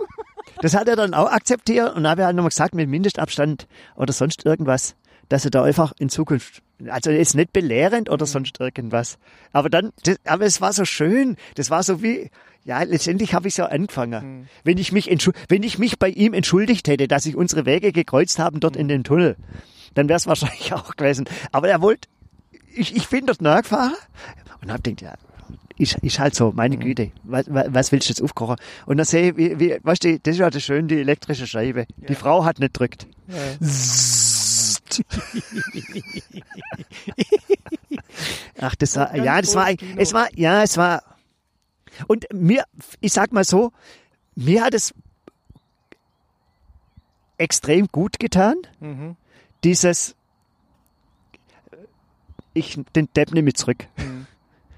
Das 0.62 0.74
hat 0.74 0.88
er 0.88 0.96
dann 0.96 1.14
auch 1.14 1.32
akzeptiert 1.32 1.96
und 1.96 2.04
dann 2.04 2.12
habe 2.12 2.22
ich 2.22 2.26
halt 2.26 2.36
nochmal 2.36 2.50
gesagt, 2.50 2.76
mit 2.76 2.90
Mindestabstand 2.90 3.68
oder 3.96 4.12
sonst 4.12 4.46
irgendwas, 4.46 4.96
dass 5.30 5.46
er 5.46 5.52
da 5.52 5.64
einfach 5.64 5.94
in 6.00 6.10
Zukunft, 6.10 6.62
also 6.88 7.12
jetzt 7.12 7.36
nicht 7.36 7.54
belehrend 7.54 8.10
oder 8.10 8.26
sonst 8.26 8.60
irgendwas. 8.60 9.18
Aber 9.54 9.70
dann, 9.70 9.92
das, 10.04 10.18
aber 10.26 10.46
es 10.46 10.60
war 10.60 10.74
so 10.74 10.86
schön, 10.86 11.38
das 11.56 11.70
war 11.70 11.84
so 11.84 12.02
wie, 12.02 12.30
ja, 12.66 12.82
letztendlich 12.84 13.34
habe 13.34 13.48
ich 13.48 13.56
so 13.56 13.64
angefangen. 13.64 14.50
Wenn 14.64 14.78
ich 14.78 14.92
mich 14.92 15.08
wenn 15.48 15.64
ich 15.64 15.80
mich 15.80 15.98
bei 15.98 16.10
ihm 16.10 16.34
entschuldigt 16.34 16.88
hätte, 16.88 17.08
dass 17.08 17.24
sich 17.24 17.36
unsere 17.36 17.66
Wege 17.66 17.92
gekreuzt 17.92 18.40
haben 18.40 18.60
dort 18.60 18.76
in 18.76 18.88
den 18.88 19.04
Tunnel, 19.04 19.38
dann 19.94 20.10
wäre 20.10 20.18
es 20.18 20.28
wahrscheinlich 20.28 20.74
auch 20.74 20.96
gewesen. 20.96 21.26
Aber 21.52 21.70
er 21.70 21.82
wollte, 21.82 22.10
ich, 22.80 22.96
ich 22.96 23.08
bin 23.10 23.26
dort 23.26 23.42
nachgefahren 23.42 23.94
und 24.62 24.72
hab 24.72 24.84
gedacht, 24.84 25.02
ja, 25.02 25.14
ist, 25.78 25.96
ist 26.00 26.20
halt 26.20 26.36
so, 26.36 26.52
meine 26.54 26.78
Güte, 26.78 27.12
was, 27.24 27.46
was 27.48 27.92
willst 27.92 28.10
du 28.10 28.12
jetzt 28.12 28.22
aufkochen? 28.22 28.58
Und 28.86 28.98
dann 28.98 29.06
sehe 29.06 29.32
ich, 29.32 29.38
wie, 29.38 29.60
wie, 29.60 29.78
weißt 29.82 30.04
du, 30.04 30.20
das 30.20 30.34
ist 30.34 30.40
ja 30.40 30.50
das 30.50 30.62
Schöne, 30.64 30.88
die 30.88 31.00
elektrische 31.00 31.48
Scheibe. 31.48 31.86
Die 31.98 32.16
Frau 32.16 32.44
hat 32.44 32.60
nicht 32.60 32.78
drückt. 32.78 33.08
Ach, 38.60 38.76
das 38.76 38.96
war, 38.96 39.08
Ganz 39.12 39.26
ja, 39.26 39.42
das 39.42 39.56
war, 39.56 39.74
Kino. 39.74 39.94
es 39.98 40.14
war, 40.14 40.28
ja, 40.36 40.64
es 40.64 40.78
war, 40.78 41.04
und 42.08 42.28
mir, 42.34 42.64
ich 43.00 43.14
sag 43.14 43.32
mal 43.32 43.44
so, 43.44 43.72
mir 44.36 44.64
hat 44.64 44.74
es 44.74 44.94
extrem 47.38 47.88
gut 47.88 48.20
getan, 48.20 48.56
Mhm. 48.80 49.16
dieses, 49.64 50.16
ich, 52.54 52.80
den 52.96 53.10
Depp 53.16 53.34
nehme 53.34 53.50
ich 53.50 53.56
zurück. 53.56 53.86
Mhm. 53.98 54.28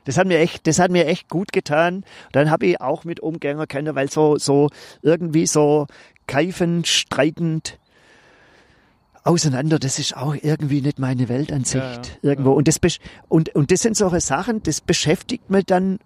Das 0.05 0.17
hat 0.17 0.27
mir 0.27 0.39
echt, 0.39 0.65
das 0.65 0.79
hat 0.79 0.89
mir 0.91 1.05
echt 1.05 1.29
gut 1.29 1.51
getan. 1.53 2.03
Dann 2.31 2.49
habe 2.49 2.65
ich 2.65 2.81
auch 2.81 3.03
mit 3.03 3.19
Umgänger 3.19 3.67
können, 3.67 3.93
weil 3.95 4.09
so, 4.09 4.37
so 4.37 4.69
irgendwie 5.03 5.45
so 5.45 5.85
keifend, 6.27 6.87
streitend 6.87 7.77
auseinander, 9.23 9.77
das 9.77 9.99
ist 9.99 10.17
auch 10.17 10.33
irgendwie 10.33 10.81
nicht 10.81 10.97
meine 10.97 11.29
Weltansicht 11.29 11.75
Ja, 11.83 11.91
ja, 11.93 12.29
irgendwo. 12.31 12.53
Und 12.53 12.67
das, 12.67 12.79
und, 13.29 13.53
und 13.53 13.69
das 13.71 13.81
sind 13.81 13.95
solche 13.95 14.19
Sachen, 14.21 14.63
das 14.63 14.81
beschäftigt 14.81 15.49
mich 15.51 15.65
dann 15.65 15.99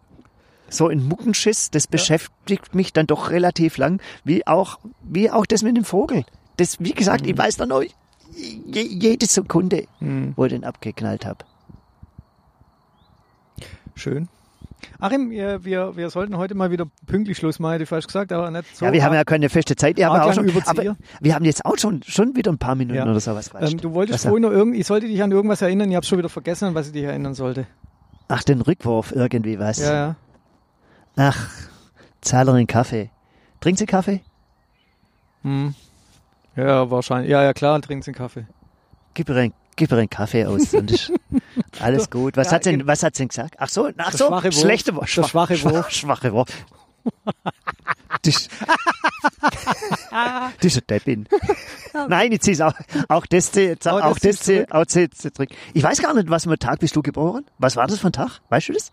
so 0.68 0.90
ein 0.90 1.04
Muckenschiss, 1.08 1.72
das 1.72 1.88
beschäftigt 1.88 2.76
mich 2.76 2.92
dann 2.92 3.08
doch 3.08 3.30
relativ 3.30 3.78
lang, 3.78 4.02
wie 4.26 4.46
auch, 4.46 4.80
wie 5.04 5.32
auch 5.32 5.46
das 5.46 5.62
mit 5.64 5.78
dem 5.78 5.86
Vogel. 5.86 6.26
Das, 6.58 6.80
wie 6.80 6.92
gesagt, 6.92 7.24
Mhm. 7.24 7.30
ich 7.30 7.38
weiß 7.38 7.56
dann 7.58 7.70
noch 7.70 7.84
je, 7.84 8.82
jede 8.82 9.26
Sekunde, 9.28 9.86
wo 10.36 10.44
ich 10.46 10.52
den 10.52 10.66
abgeknallt 10.66 11.26
habe. 11.26 11.46
Schön. 13.96 14.28
Achim, 15.00 15.30
wir, 15.32 15.64
wir, 15.66 15.96
wir 15.96 16.10
sollten 16.10 16.38
heute 16.38 16.54
mal 16.54 16.70
wieder 16.70 16.86
pünktlich 17.08 17.38
Schluss 17.38 17.60
machen, 17.60 17.74
hätte 17.74 17.84
ich 17.84 17.90
fast 17.90 18.08
gesagt, 18.08 18.32
aber 18.32 18.52
nicht 18.52 18.76
so. 18.76 18.86
ja, 18.86 18.94
wir 18.94 19.04
haben 19.04 19.14
ja 19.14 19.24
keine 19.24 19.50
feste 19.50 19.76
Zeit. 19.76 19.98
Wir 19.98 20.08
haben, 20.10 20.20
auch 20.22 20.34
schon, 20.34 20.50
aber 20.66 20.96
wir 21.22 21.36
haben 21.36 21.46
jetzt 21.46 21.66
auch 21.66 21.78
schon, 21.78 22.04
schon 22.04 22.36
wieder 22.36 22.52
ein 22.52 22.58
paar 22.58 22.76
Minuten 22.76 22.98
Ja. 22.98 23.04
oder 23.10 23.20
sowas. 23.20 23.50
ähm, 23.60 23.78
du 23.80 23.94
wolltest 23.94 24.20
Was- 24.26 24.30
vorhin 24.30 24.44
noch 24.44 24.52
irgend, 24.52 24.76
ich 24.76 24.86
sollte 24.86 25.08
dich 25.08 25.22
an 25.24 25.32
irgendwas 25.32 25.62
erinnern, 25.62 25.90
ich 25.90 25.96
habe 25.96 26.06
schon 26.06 26.18
wieder 26.18 26.30
vergessen, 26.30 26.66
an 26.66 26.76
was 26.76 26.88
ich 26.88 26.94
dich 26.94 27.04
erinnern 27.04 27.34
sollte. 27.34 27.66
Ach, 28.28 28.44
den 28.44 28.62
Rückwurf, 28.62 29.12
irgendwie 29.16 29.60
was. 29.60 29.80
Ja, 29.80 29.94
ja. 29.94 30.16
Ach, 31.16 31.50
Zahlerin 32.22 32.68
Kaffee. 32.68 33.10
Trinkt 33.62 33.80
sie 33.80 33.86
Kaffee? 33.86 34.22
Hm. 35.44 35.74
Ja, 36.56 36.90
wahrscheinlich. 36.92 37.30
Ja, 37.32 37.44
ja, 37.44 37.54
klar, 37.54 37.82
trinkst 37.82 38.08
einen 38.08 38.16
Kaffee. 38.16 38.46
Gib 39.14 39.30
ihr 39.30 39.36
einen, 39.36 39.54
gib 39.76 39.92
ihr 39.92 39.98
einen 39.98 40.10
Kaffee 40.10 40.46
aus 40.46 40.74
und 40.74 40.92
ist 40.92 41.12
alles 41.82 42.10
gut. 42.10 42.38
Was 42.38 42.48
Ja, 42.48 42.54
hat 42.54 42.64
sie, 42.64 42.72
denn- 42.78 42.88
was 42.88 43.04
hat 43.04 43.16
sie 43.16 43.22
denn 43.24 43.30
gesagt? 43.30 43.56
Ach 43.60 43.70
so, 43.70 43.90
ach 43.98 44.12
so, 44.14 44.28
schwache 44.28 44.52
schlechte 44.52 44.96
Wurf. 44.96 45.14
Der 45.14 45.24
schwache 45.24 45.64
Wurf. 45.64 45.90
Schwache 45.92 46.34
Wurf. 46.34 46.48
Das, 48.24 48.48
das 50.60 50.66
ist 50.66 50.78
ein 50.78 50.84
Deppin. 50.88 51.28
Nein, 52.08 52.32
jetzt 52.32 52.48
ist 52.48 52.62
auch, 52.62 52.74
auch 53.10 53.26
das, 53.26 53.50
auch 53.86 54.18
das 54.20 54.40
das, 54.40 54.72
auch 54.72 54.86
trinken. 54.86 55.56
Ich 55.74 55.84
weiß 55.84 56.02
gar 56.02 56.14
nicht, 56.14 56.30
was 56.30 56.44
für 56.46 56.52
ein 56.52 56.60
Tag 56.60 56.80
bist 56.80 56.96
du 56.96 57.02
geboren? 57.02 57.46
Was 57.58 57.76
war 57.76 57.88
das 57.88 58.00
für 58.00 58.08
ein 58.08 58.14
Tag? 58.14 58.40
Weißt 58.50 58.70
du 58.70 58.74
das? 58.74 58.92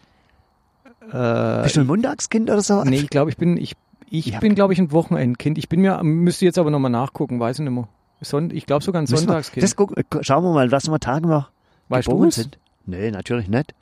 Äh, 1.10 1.62
Bist 1.64 1.76
du 1.76 1.80
ein 1.80 1.86
Montagskind 1.86 2.50
oder 2.50 2.62
so? 2.62 2.84
nee, 2.84 2.96
ich 2.96 3.10
glaube, 3.10 3.30
ich 3.30 3.36
bin, 3.36 3.56
ich, 3.56 3.74
ich 4.08 4.26
Ja. 4.26 4.38
bin, 4.38 4.54
glaube 4.54 4.72
ich, 4.72 4.78
ein 4.78 4.92
Wochenendkind. 4.92 5.58
Ich 5.58 5.68
bin 5.68 5.80
mir, 5.80 6.00
müsste 6.02 6.44
jetzt 6.44 6.58
aber 6.58 6.70
nochmal 6.70 6.90
nachgucken, 6.90 7.40
weiß 7.40 7.58
ich 7.58 7.64
nicht 7.64 7.72
mehr. 7.72 7.88
Son 8.20 8.50
ich 8.52 8.66
glaube 8.66 8.84
sogar 8.84 9.00
ein 9.02 9.04
Müssen 9.04 9.14
wir- 9.14 9.18
Sonntagskind. 9.18 9.64
Das 9.64 9.74
gucken, 9.74 10.04
schauen 10.20 10.44
wir 10.44 10.52
mal, 10.52 10.70
was 10.70 10.84
für 10.86 11.00
Tagen 11.00 11.28
wir 11.28 11.48
weißt 11.88 12.08
geboren 12.08 12.30
sind. 12.30 12.58
Nee, 12.86 13.10
natürlich 13.10 13.48
nicht. 13.48 13.74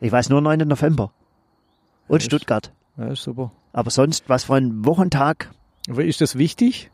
Ich 0.00 0.10
weiß 0.12 0.28
nur 0.30 0.40
9. 0.40 0.58
November. 0.66 1.12
Und 2.08 2.18
ist- 2.18 2.24
Stuttgart. 2.26 2.72
Ja, 2.96 3.06
ist 3.08 3.22
super. 3.22 3.52
Aber 3.72 3.90
sonst, 3.90 4.28
was 4.28 4.44
für 4.44 4.54
ein 4.56 4.84
Wochentag? 4.84 5.50
Aber 5.88 6.04
ist 6.04 6.20
das 6.20 6.36
wichtig? 6.36 6.90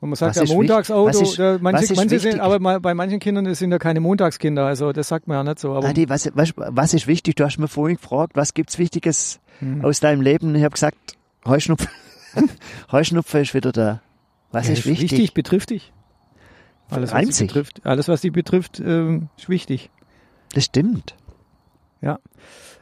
Und 0.00 0.10
man 0.10 0.16
sagt 0.16 0.30
Was 0.30 0.36
ja 0.36 0.42
wichtig? 0.42 0.56
Montagsauto, 0.56 1.08
ist- 1.08 1.38
manche, 1.62 1.94
manche 1.94 2.18
sind, 2.18 2.24
wichtig? 2.34 2.42
aber 2.42 2.80
bei 2.80 2.92
manchen 2.92 3.20
Kindern 3.20 3.54
sind 3.54 3.70
ja 3.72 3.78
keine 3.78 4.00
Montagskinder, 4.00 4.66
also 4.66 4.92
das 4.92 5.08
sagt 5.08 5.28
man 5.28 5.38
ja 5.38 5.44
nicht 5.44 5.58
so. 5.60 5.72
Aber 5.74 5.88
Adi, 5.88 6.08
was, 6.10 6.30
was, 6.34 6.52
was 6.56 6.92
ist 6.92 7.06
wichtig? 7.06 7.36
Du 7.36 7.44
hast 7.44 7.56
mir 7.58 7.68
vorhin 7.68 7.96
gefragt, 7.96 8.32
was 8.34 8.52
gibt's 8.52 8.78
Wichtiges 8.78 9.40
Hm. 9.60 9.82
aus 9.84 10.00
deinem 10.00 10.20
Leben? 10.20 10.54
Ich 10.56 10.62
habe 10.64 10.74
gesagt, 10.74 11.16
Heuschnupfen. 11.46 11.88
Heuschnupfen 12.92 13.40
ist 13.42 13.54
wieder 13.54 13.72
da. 13.72 14.02
Was 14.52 14.66
Ja, 14.66 14.74
ist 14.74 14.84
wichtig? 14.84 15.32
betrifft 15.32 15.70
dich. 15.70 15.92
Alles, 16.90 17.12
was 17.12 17.36
sich. 17.36 17.46
betrifft, 17.46 17.84
alles, 17.84 18.08
was 18.08 18.20
dich 18.20 18.32
betrifft, 18.32 18.80
ähm, 18.80 19.28
ist 19.36 19.48
wichtig. 19.48 19.90
Das 20.52 20.64
stimmt. 20.64 21.14
Ja. 22.00 22.18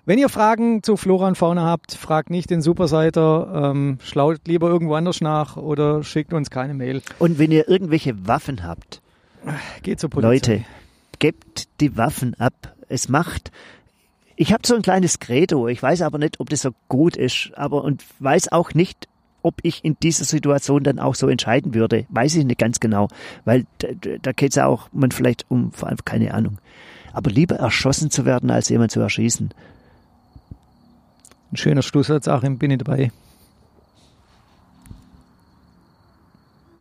Wenn 0.05 0.19
ihr 0.19 0.29
Fragen 0.29 0.83
zu 0.83 0.97
Flora 0.97 1.29
und 1.29 1.39
Fauna 1.39 1.63
habt, 1.63 1.95
fragt 1.95 2.29
nicht 2.31 2.51
den 2.51 2.61
Superseiter, 2.61 3.71
ähm, 3.71 3.99
schlaut 4.03 4.41
lieber 4.49 4.69
irgendwo 4.69 4.95
anders 4.95 5.21
nach 5.21 5.57
oder 5.57 6.03
schickt 6.03 6.33
uns 6.33 6.51
keine 6.51 6.75
Mail. 6.75 7.03
Und 7.21 7.39
wenn 7.39 7.53
ihr 7.53 7.69
irgendwelche 7.69 8.27
Waffen 8.27 8.65
habt, 8.65 9.01
Geht 9.83 10.01
zur 10.01 10.11
Polizei. 10.11 10.29
Leute, 10.29 10.65
gebt 11.19 11.69
die 11.81 11.97
Waffen 11.97 12.35
ab. 12.39 12.75
Es 12.89 13.09
macht. 13.09 13.51
Ich 14.37 14.53
habe 14.53 14.67
so 14.67 14.75
ein 14.75 14.83
kleines 14.83 15.19
Credo. 15.19 15.69
Ich 15.69 15.83
weiß 15.83 16.03
aber 16.03 16.19
nicht, 16.19 16.41
ob 16.41 16.49
das 16.49 16.63
so 16.63 16.71
gut 16.89 17.17
ist. 17.17 17.51
Aber 17.55 17.85
und 17.85 18.05
weiß 18.19 18.53
auch 18.53 18.75
nicht, 18.75 19.09
ob 19.43 19.57
ich 19.63 19.85
in 19.85 19.97
dieser 20.03 20.25
Situation 20.25 20.83
dann 20.83 20.99
auch 20.99 21.15
so 21.15 21.29
entscheiden 21.29 21.75
würde. 21.75 22.07
Weiß 22.09 22.35
ich 22.37 22.45
nicht 22.45 22.59
ganz 22.59 22.81
genau. 22.81 23.09
Weil 23.45 23.67
da, 23.79 23.89
da 24.21 24.33
geht 24.33 24.51
es 24.51 24.57
ja 24.57 24.67
auch 24.67 24.89
man 24.93 25.11
vielleicht 25.11 25.47
um, 25.49 25.73
vor 25.73 25.89
allem 25.89 25.99
keine 26.05 26.35
Ahnung. 26.35 26.59
Aber 27.13 27.31
lieber 27.31 27.57
erschossen 27.57 28.11
zu 28.11 28.25
werden, 28.25 28.51
als 28.51 28.69
jemand 28.69 28.91
zu 28.91 29.01
erschießen. 29.01 29.53
Ein 31.53 31.57
schöner 31.57 31.83
Schlusssatz, 31.83 32.29
Achim, 32.29 32.59
bin 32.59 32.71
ich 32.71 32.79
dabei. 32.79 33.13